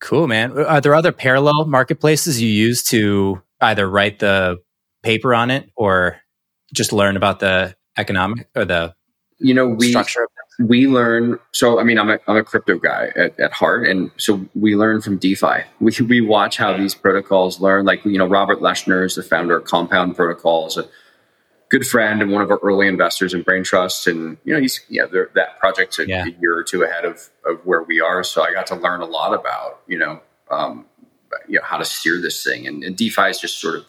Cool, 0.00 0.28
man. 0.28 0.52
Are 0.52 0.80
there 0.80 0.94
other 0.94 1.12
parallel 1.12 1.66
marketplaces 1.66 2.40
you 2.40 2.48
use 2.48 2.82
to 2.84 3.42
either 3.60 3.88
write 3.88 4.20
the 4.20 4.58
paper 5.02 5.34
on 5.34 5.50
it 5.50 5.70
or 5.76 6.20
just 6.72 6.92
learn 6.92 7.16
about 7.16 7.40
the 7.40 7.74
economic 7.96 8.48
or 8.54 8.64
the 8.64 8.94
you 9.38 9.54
know 9.54 9.68
we 9.68 9.90
structure 9.90 10.26
we 10.60 10.86
learn 10.86 11.38
so 11.52 11.78
i 11.78 11.84
mean 11.84 11.98
i'm 11.98 12.10
a, 12.10 12.18
I'm 12.26 12.36
a 12.36 12.44
crypto 12.44 12.78
guy 12.78 13.10
at, 13.16 13.38
at 13.38 13.52
heart 13.52 13.86
and 13.86 14.10
so 14.16 14.44
we 14.54 14.76
learn 14.76 15.00
from 15.00 15.18
defi. 15.18 15.64
We, 15.80 15.92
we 16.06 16.20
watch 16.20 16.56
how 16.56 16.76
these 16.76 16.94
protocols 16.94 17.60
learn 17.60 17.84
like 17.84 18.04
you 18.04 18.18
know 18.18 18.26
robert 18.26 18.60
leshner 18.60 19.04
is 19.04 19.14
the 19.14 19.22
founder 19.22 19.56
of 19.56 19.64
compound 19.64 20.16
protocols 20.16 20.78
good 21.68 21.86
friend 21.86 22.22
and 22.22 22.32
one 22.32 22.42
of 22.42 22.50
our 22.50 22.58
early 22.62 22.86
investors 22.86 23.34
in 23.34 23.44
Braintrust. 23.44 24.06
And, 24.06 24.38
you 24.44 24.54
know, 24.54 24.60
he's, 24.60 24.80
yeah, 24.88 25.06
that 25.34 25.58
project's 25.58 25.98
a, 25.98 26.08
yeah. 26.08 26.24
a, 26.24 26.40
year 26.40 26.56
or 26.56 26.64
two 26.64 26.82
ahead 26.82 27.04
of, 27.04 27.28
of 27.44 27.64
where 27.64 27.82
we 27.82 28.00
are. 28.00 28.24
So 28.24 28.42
I 28.42 28.52
got 28.52 28.66
to 28.68 28.76
learn 28.76 29.00
a 29.00 29.06
lot 29.06 29.34
about, 29.34 29.80
you 29.86 29.98
know, 29.98 30.20
um, 30.50 30.86
you 31.46 31.58
know, 31.58 31.64
how 31.64 31.76
to 31.76 31.84
steer 31.84 32.20
this 32.20 32.42
thing. 32.42 32.66
And, 32.66 32.82
and 32.82 32.96
DeFi 32.96 33.28
is 33.28 33.40
just 33.40 33.60
sort 33.60 33.76
of, 33.76 33.84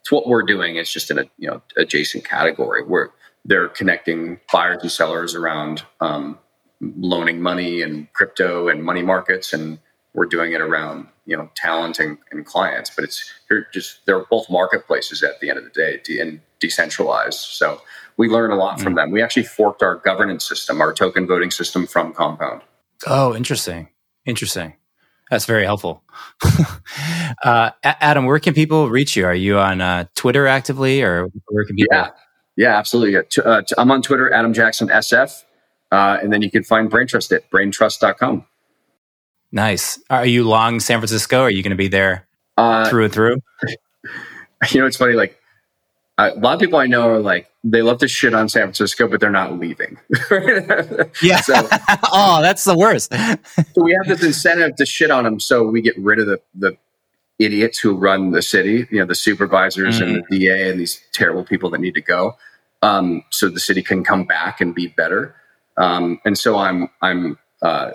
it's 0.00 0.10
what 0.10 0.26
we're 0.26 0.42
doing. 0.42 0.76
It's 0.76 0.92
just 0.92 1.10
in 1.10 1.18
a, 1.18 1.24
you 1.38 1.48
know, 1.48 1.62
adjacent 1.76 2.24
category 2.24 2.82
where 2.84 3.10
they're 3.44 3.68
connecting 3.68 4.40
buyers 4.52 4.82
and 4.82 4.90
sellers 4.90 5.36
around 5.36 5.84
um, 6.00 6.38
loaning 6.80 7.40
money 7.40 7.82
and 7.82 8.12
crypto 8.12 8.68
and 8.68 8.82
money 8.82 9.02
markets. 9.02 9.52
And 9.52 9.78
we're 10.12 10.26
doing 10.26 10.52
it 10.52 10.60
around 10.60 11.06
you 11.24 11.36
know 11.36 11.48
talent 11.54 11.98
and, 12.00 12.18
and 12.30 12.44
clients 12.44 12.90
but 12.90 13.04
it's 13.04 13.30
you're 13.48 13.66
just 13.72 14.04
they're 14.06 14.24
both 14.24 14.50
marketplaces 14.50 15.22
at 15.22 15.40
the 15.40 15.48
end 15.48 15.58
of 15.58 15.64
the 15.64 15.70
day 15.70 16.00
and 16.20 16.40
decentralized 16.62 17.38
so 17.38 17.80
we 18.16 18.28
learn 18.28 18.50
a 18.50 18.56
lot 18.56 18.80
from 18.80 18.94
mm. 18.94 18.96
them 18.96 19.10
we 19.10 19.20
actually 19.20 19.42
forked 19.42 19.82
our 19.82 19.96
governance 19.96 20.48
system 20.48 20.80
our 20.80 20.92
token 20.92 21.26
voting 21.26 21.50
system 21.50 21.86
from 21.86 22.12
compound 22.12 22.62
oh 23.06 23.34
interesting 23.34 23.88
interesting 24.24 24.72
that's 25.30 25.44
very 25.44 25.64
helpful 25.64 26.02
uh, 27.44 27.70
adam 27.82 28.24
where 28.24 28.38
can 28.38 28.54
people 28.54 28.88
reach 28.88 29.16
you 29.16 29.26
are 29.26 29.34
you 29.34 29.58
on 29.58 29.80
uh, 29.80 30.04
twitter 30.14 30.46
actively 30.46 31.02
or 31.02 31.28
where 31.48 31.64
can 31.64 31.76
people 31.76 31.94
yeah 31.94 32.10
yeah 32.56 32.78
absolutely 32.78 33.16
uh, 33.44 33.62
i'm 33.76 33.90
on 33.90 34.00
twitter 34.00 34.32
adam 34.32 34.54
jackson 34.54 34.88
sf 34.88 35.42
uh, 35.90 36.18
and 36.22 36.32
then 36.32 36.40
you 36.40 36.50
can 36.50 36.64
find 36.64 36.90
braintrust 36.90 37.34
at 37.36 37.50
braintrust.com 37.50 38.46
Nice. 39.52 40.00
Are 40.08 40.24
you 40.24 40.44
long 40.44 40.80
San 40.80 40.98
Francisco? 40.98 41.42
Are 41.42 41.50
you 41.50 41.62
going 41.62 41.70
to 41.70 41.76
be 41.76 41.88
there 41.88 42.26
uh, 42.56 42.88
through 42.88 43.04
and 43.04 43.12
through? 43.12 43.36
You 44.70 44.78
know, 44.80 44.86
it's 44.86 44.96
funny. 44.96 45.14
Like, 45.14 45.41
I, 46.22 46.28
a 46.28 46.34
lot 46.38 46.54
of 46.54 46.60
people 46.60 46.78
I 46.78 46.86
know 46.86 47.08
are 47.08 47.18
like 47.18 47.50
they 47.64 47.82
love 47.82 47.98
to 47.98 48.08
shit 48.08 48.32
on 48.32 48.48
San 48.48 48.62
Francisco, 48.62 49.08
but 49.08 49.20
they're 49.20 49.30
not 49.30 49.58
leaving. 49.58 49.98
yeah. 51.22 51.40
So, 51.40 51.54
oh, 52.12 52.40
that's 52.40 52.62
the 52.64 52.76
worst. 52.76 53.12
so 53.12 53.82
we 53.82 53.96
have 54.00 54.06
this 54.06 54.24
incentive 54.24 54.76
to 54.76 54.86
shit 54.86 55.10
on 55.10 55.24
them, 55.24 55.40
so 55.40 55.64
we 55.64 55.80
get 55.82 55.98
rid 55.98 56.20
of 56.20 56.26
the 56.26 56.40
the 56.54 56.76
idiots 57.38 57.80
who 57.80 57.96
run 57.96 58.30
the 58.30 58.42
city. 58.42 58.86
You 58.90 59.00
know, 59.00 59.06
the 59.06 59.16
supervisors 59.16 60.00
mm-hmm. 60.00 60.14
and 60.14 60.24
the 60.28 60.38
DA 60.38 60.70
and 60.70 60.78
these 60.78 61.00
terrible 61.12 61.44
people 61.44 61.70
that 61.70 61.80
need 61.80 61.94
to 61.94 62.00
go, 62.00 62.36
um, 62.82 63.24
so 63.30 63.48
the 63.48 63.60
city 63.60 63.82
can 63.82 64.04
come 64.04 64.24
back 64.24 64.60
and 64.60 64.74
be 64.74 64.86
better. 64.86 65.34
Um, 65.76 66.20
and 66.24 66.38
so 66.38 66.56
I'm 66.56 66.88
I'm. 67.00 67.38
Uh, 67.62 67.92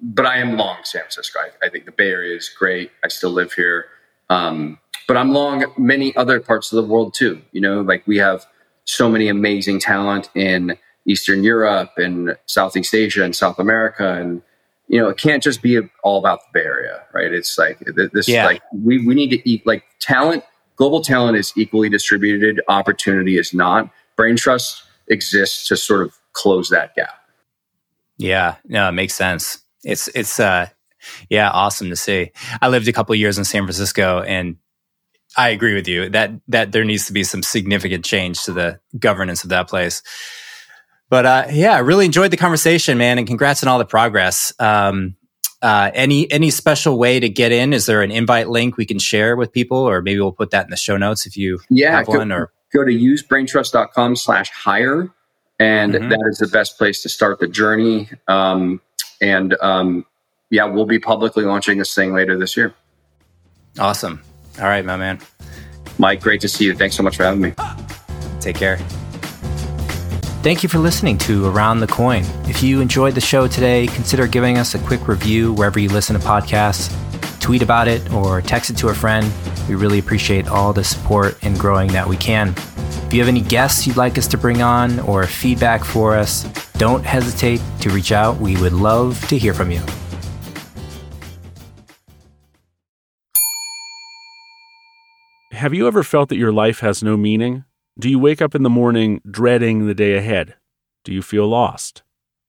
but 0.00 0.24
I 0.24 0.38
am 0.38 0.56
long 0.56 0.78
San 0.84 1.02
Francisco. 1.02 1.40
I, 1.40 1.66
I, 1.66 1.68
think 1.68 1.84
the 1.84 1.92
Bay 1.92 2.10
Area 2.10 2.34
is 2.34 2.48
great. 2.48 2.90
I 3.04 3.08
still 3.08 3.28
live 3.28 3.52
here. 3.52 3.84
Um, 4.30 4.78
but 5.06 5.16
I'm 5.16 5.32
long 5.32 5.64
many 5.76 6.14
other 6.16 6.40
parts 6.40 6.72
of 6.72 6.76
the 6.76 6.88
world 6.88 7.14
too. 7.14 7.40
You 7.52 7.60
know, 7.60 7.80
like 7.80 8.06
we 8.06 8.18
have 8.18 8.46
so 8.84 9.08
many 9.08 9.28
amazing 9.28 9.80
talent 9.80 10.30
in 10.34 10.76
Eastern 11.06 11.44
Europe 11.44 11.92
and 11.96 12.36
Southeast 12.46 12.94
Asia 12.94 13.24
and 13.24 13.34
South 13.34 13.58
America, 13.58 14.14
and 14.14 14.42
you 14.88 15.00
know, 15.00 15.08
it 15.08 15.16
can't 15.16 15.42
just 15.42 15.62
be 15.62 15.80
all 16.02 16.18
about 16.18 16.40
the 16.40 16.60
Bay 16.60 16.64
Area, 16.64 17.02
right? 17.12 17.32
It's 17.32 17.56
like 17.56 17.78
this, 18.12 18.28
yeah. 18.28 18.44
like 18.44 18.62
we 18.72 19.04
we 19.06 19.14
need 19.14 19.30
to 19.30 19.48
eat 19.48 19.66
like 19.66 19.84
talent. 20.00 20.44
Global 20.76 21.02
talent 21.02 21.36
is 21.36 21.52
equally 21.56 21.88
distributed. 21.88 22.60
Opportunity 22.68 23.38
is 23.38 23.52
not. 23.52 23.90
Braintrust 24.16 24.82
exists 25.08 25.68
to 25.68 25.76
sort 25.76 26.02
of 26.02 26.14
close 26.32 26.70
that 26.70 26.94
gap. 26.94 27.20
Yeah, 28.16 28.56
no, 28.66 28.88
it 28.88 28.92
makes 28.92 29.14
sense. 29.14 29.60
It's 29.84 30.08
it's 30.08 30.38
uh 30.38 30.68
yeah, 31.28 31.50
awesome 31.50 31.88
to 31.90 31.96
see. 31.96 32.32
I 32.60 32.68
lived 32.68 32.88
a 32.88 32.92
couple 32.92 33.14
years 33.14 33.38
in 33.38 33.44
San 33.44 33.62
Francisco 33.62 34.22
and 34.22 34.56
I 35.36 35.50
agree 35.50 35.74
with 35.74 35.86
you 35.86 36.08
that 36.10 36.32
that 36.48 36.72
there 36.72 36.84
needs 36.84 37.06
to 37.06 37.12
be 37.12 37.24
some 37.24 37.42
significant 37.42 38.04
change 38.04 38.42
to 38.44 38.52
the 38.52 38.80
governance 38.98 39.44
of 39.44 39.50
that 39.50 39.68
place. 39.68 40.02
But 41.08 41.26
uh, 41.26 41.46
yeah, 41.50 41.74
I 41.74 41.78
really 41.78 42.04
enjoyed 42.04 42.30
the 42.30 42.36
conversation, 42.36 42.98
man, 42.98 43.18
and 43.18 43.26
congrats 43.26 43.62
on 43.62 43.68
all 43.68 43.78
the 43.78 43.84
progress. 43.84 44.52
Um, 44.58 45.16
uh, 45.62 45.90
any 45.92 46.30
any 46.30 46.50
special 46.50 46.98
way 46.98 47.20
to 47.20 47.28
get 47.28 47.52
in? 47.52 47.72
Is 47.72 47.86
there 47.86 48.02
an 48.02 48.10
invite 48.10 48.48
link 48.48 48.76
we 48.76 48.86
can 48.86 48.98
share 48.98 49.36
with 49.36 49.52
people, 49.52 49.76
or 49.76 50.00
maybe 50.02 50.20
we'll 50.20 50.32
put 50.32 50.50
that 50.50 50.64
in 50.64 50.70
the 50.70 50.76
show 50.76 50.96
notes 50.96 51.26
if 51.26 51.36
you 51.36 51.60
yeah, 51.68 51.96
have 51.98 52.06
go, 52.06 52.18
one? 52.18 52.32
Or 52.32 52.52
go 52.72 52.84
to 52.84 52.92
usebraintrust.com 52.92 54.16
slash 54.16 54.50
hire, 54.50 55.10
and 55.58 55.94
mm-hmm. 55.94 56.08
that 56.08 56.26
is 56.30 56.38
the 56.38 56.48
best 56.48 56.78
place 56.78 57.02
to 57.02 57.08
start 57.08 57.40
the 57.40 57.48
journey. 57.48 58.08
Um, 58.26 58.80
and 59.20 59.54
um, 59.60 60.06
yeah, 60.48 60.64
we'll 60.64 60.86
be 60.86 60.98
publicly 60.98 61.44
launching 61.44 61.78
this 61.78 61.94
thing 61.94 62.14
later 62.14 62.38
this 62.38 62.56
year. 62.56 62.74
Awesome. 63.78 64.22
All 64.58 64.66
right, 64.66 64.84
my 64.84 64.96
man. 64.96 65.18
Mike, 65.98 66.20
great 66.20 66.40
to 66.40 66.48
see 66.48 66.64
you. 66.64 66.74
Thanks 66.74 66.96
so 66.96 67.02
much 67.02 67.16
for 67.16 67.24
having 67.24 67.40
me. 67.40 67.54
Take 68.40 68.56
care. 68.56 68.78
Thank 70.42 70.62
you 70.62 70.70
for 70.70 70.78
listening 70.78 71.18
to 71.18 71.46
Around 71.46 71.80
the 71.80 71.86
Coin. 71.86 72.24
If 72.44 72.62
you 72.62 72.80
enjoyed 72.80 73.14
the 73.14 73.20
show 73.20 73.46
today, 73.46 73.86
consider 73.88 74.26
giving 74.26 74.56
us 74.56 74.74
a 74.74 74.78
quick 74.78 75.06
review 75.06 75.52
wherever 75.52 75.78
you 75.78 75.90
listen 75.90 76.18
to 76.18 76.26
podcasts. 76.26 76.90
Tweet 77.40 77.60
about 77.60 77.88
it 77.88 78.10
or 78.10 78.40
text 78.40 78.70
it 78.70 78.76
to 78.78 78.88
a 78.88 78.94
friend. 78.94 79.30
We 79.68 79.74
really 79.74 79.98
appreciate 79.98 80.48
all 80.48 80.72
the 80.72 80.82
support 80.82 81.36
and 81.42 81.58
growing 81.58 81.92
that 81.92 82.08
we 82.08 82.16
can. 82.16 82.54
If 83.10 83.12
you 83.12 83.20
have 83.20 83.28
any 83.28 83.42
guests 83.42 83.86
you'd 83.86 83.98
like 83.98 84.16
us 84.16 84.26
to 84.28 84.38
bring 84.38 84.62
on 84.62 85.00
or 85.00 85.26
feedback 85.26 85.84
for 85.84 86.16
us, 86.16 86.44
don't 86.78 87.04
hesitate 87.04 87.60
to 87.80 87.90
reach 87.90 88.12
out. 88.12 88.38
We 88.38 88.56
would 88.62 88.72
love 88.72 89.20
to 89.28 89.36
hear 89.36 89.52
from 89.52 89.70
you. 89.70 89.82
Have 95.60 95.74
you 95.74 95.86
ever 95.86 96.02
felt 96.02 96.30
that 96.30 96.38
your 96.38 96.52
life 96.52 96.80
has 96.80 97.02
no 97.02 97.18
meaning? 97.18 97.66
Do 97.98 98.08
you 98.08 98.18
wake 98.18 98.40
up 98.40 98.54
in 98.54 98.62
the 98.62 98.70
morning 98.70 99.20
dreading 99.30 99.86
the 99.86 99.94
day 99.94 100.16
ahead? 100.16 100.54
Do 101.04 101.12
you 101.12 101.20
feel 101.20 101.46
lost? 101.46 102.02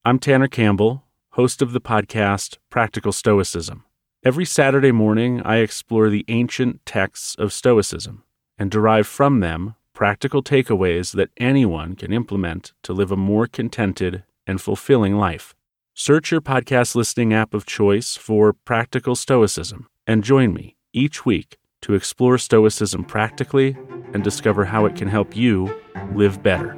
I'm 0.05 0.17
Tanner 0.17 0.47
Campbell, 0.47 1.03
host 1.31 1.61
of 1.61 1.73
the 1.73 1.81
podcast 1.81 2.57
Practical 2.69 3.11
Stoicism. 3.11 3.83
Every 4.23 4.45
Saturday 4.45 4.93
morning, 4.93 5.41
I 5.41 5.57
explore 5.57 6.09
the 6.09 6.23
ancient 6.29 6.85
texts 6.85 7.35
of 7.35 7.51
Stoicism 7.51 8.23
and 8.57 8.71
derive 8.71 9.07
from 9.07 9.41
them 9.41 9.75
practical 9.93 10.41
takeaways 10.41 11.13
that 11.15 11.31
anyone 11.35 11.97
can 11.97 12.13
implement 12.13 12.71
to 12.83 12.93
live 12.93 13.11
a 13.11 13.17
more 13.17 13.45
contented 13.45 14.23
and 14.47 14.61
fulfilling 14.61 15.17
life. 15.17 15.53
Search 15.93 16.31
your 16.31 16.39
podcast 16.39 16.95
listening 16.95 17.33
app 17.33 17.53
of 17.53 17.65
choice 17.65 18.15
for 18.15 18.53
Practical 18.53 19.17
Stoicism 19.17 19.87
and 20.07 20.23
join 20.23 20.53
me 20.53 20.77
each 20.93 21.25
week 21.25 21.57
to 21.81 21.93
explore 21.93 22.37
Stoicism 22.37 23.03
practically 23.03 23.77
and 24.13 24.23
discover 24.23 24.65
how 24.65 24.85
it 24.85 24.95
can 24.95 25.07
help 25.07 25.35
you 25.35 25.73
live 26.13 26.41
better. 26.43 26.77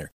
winner. 0.00 0.12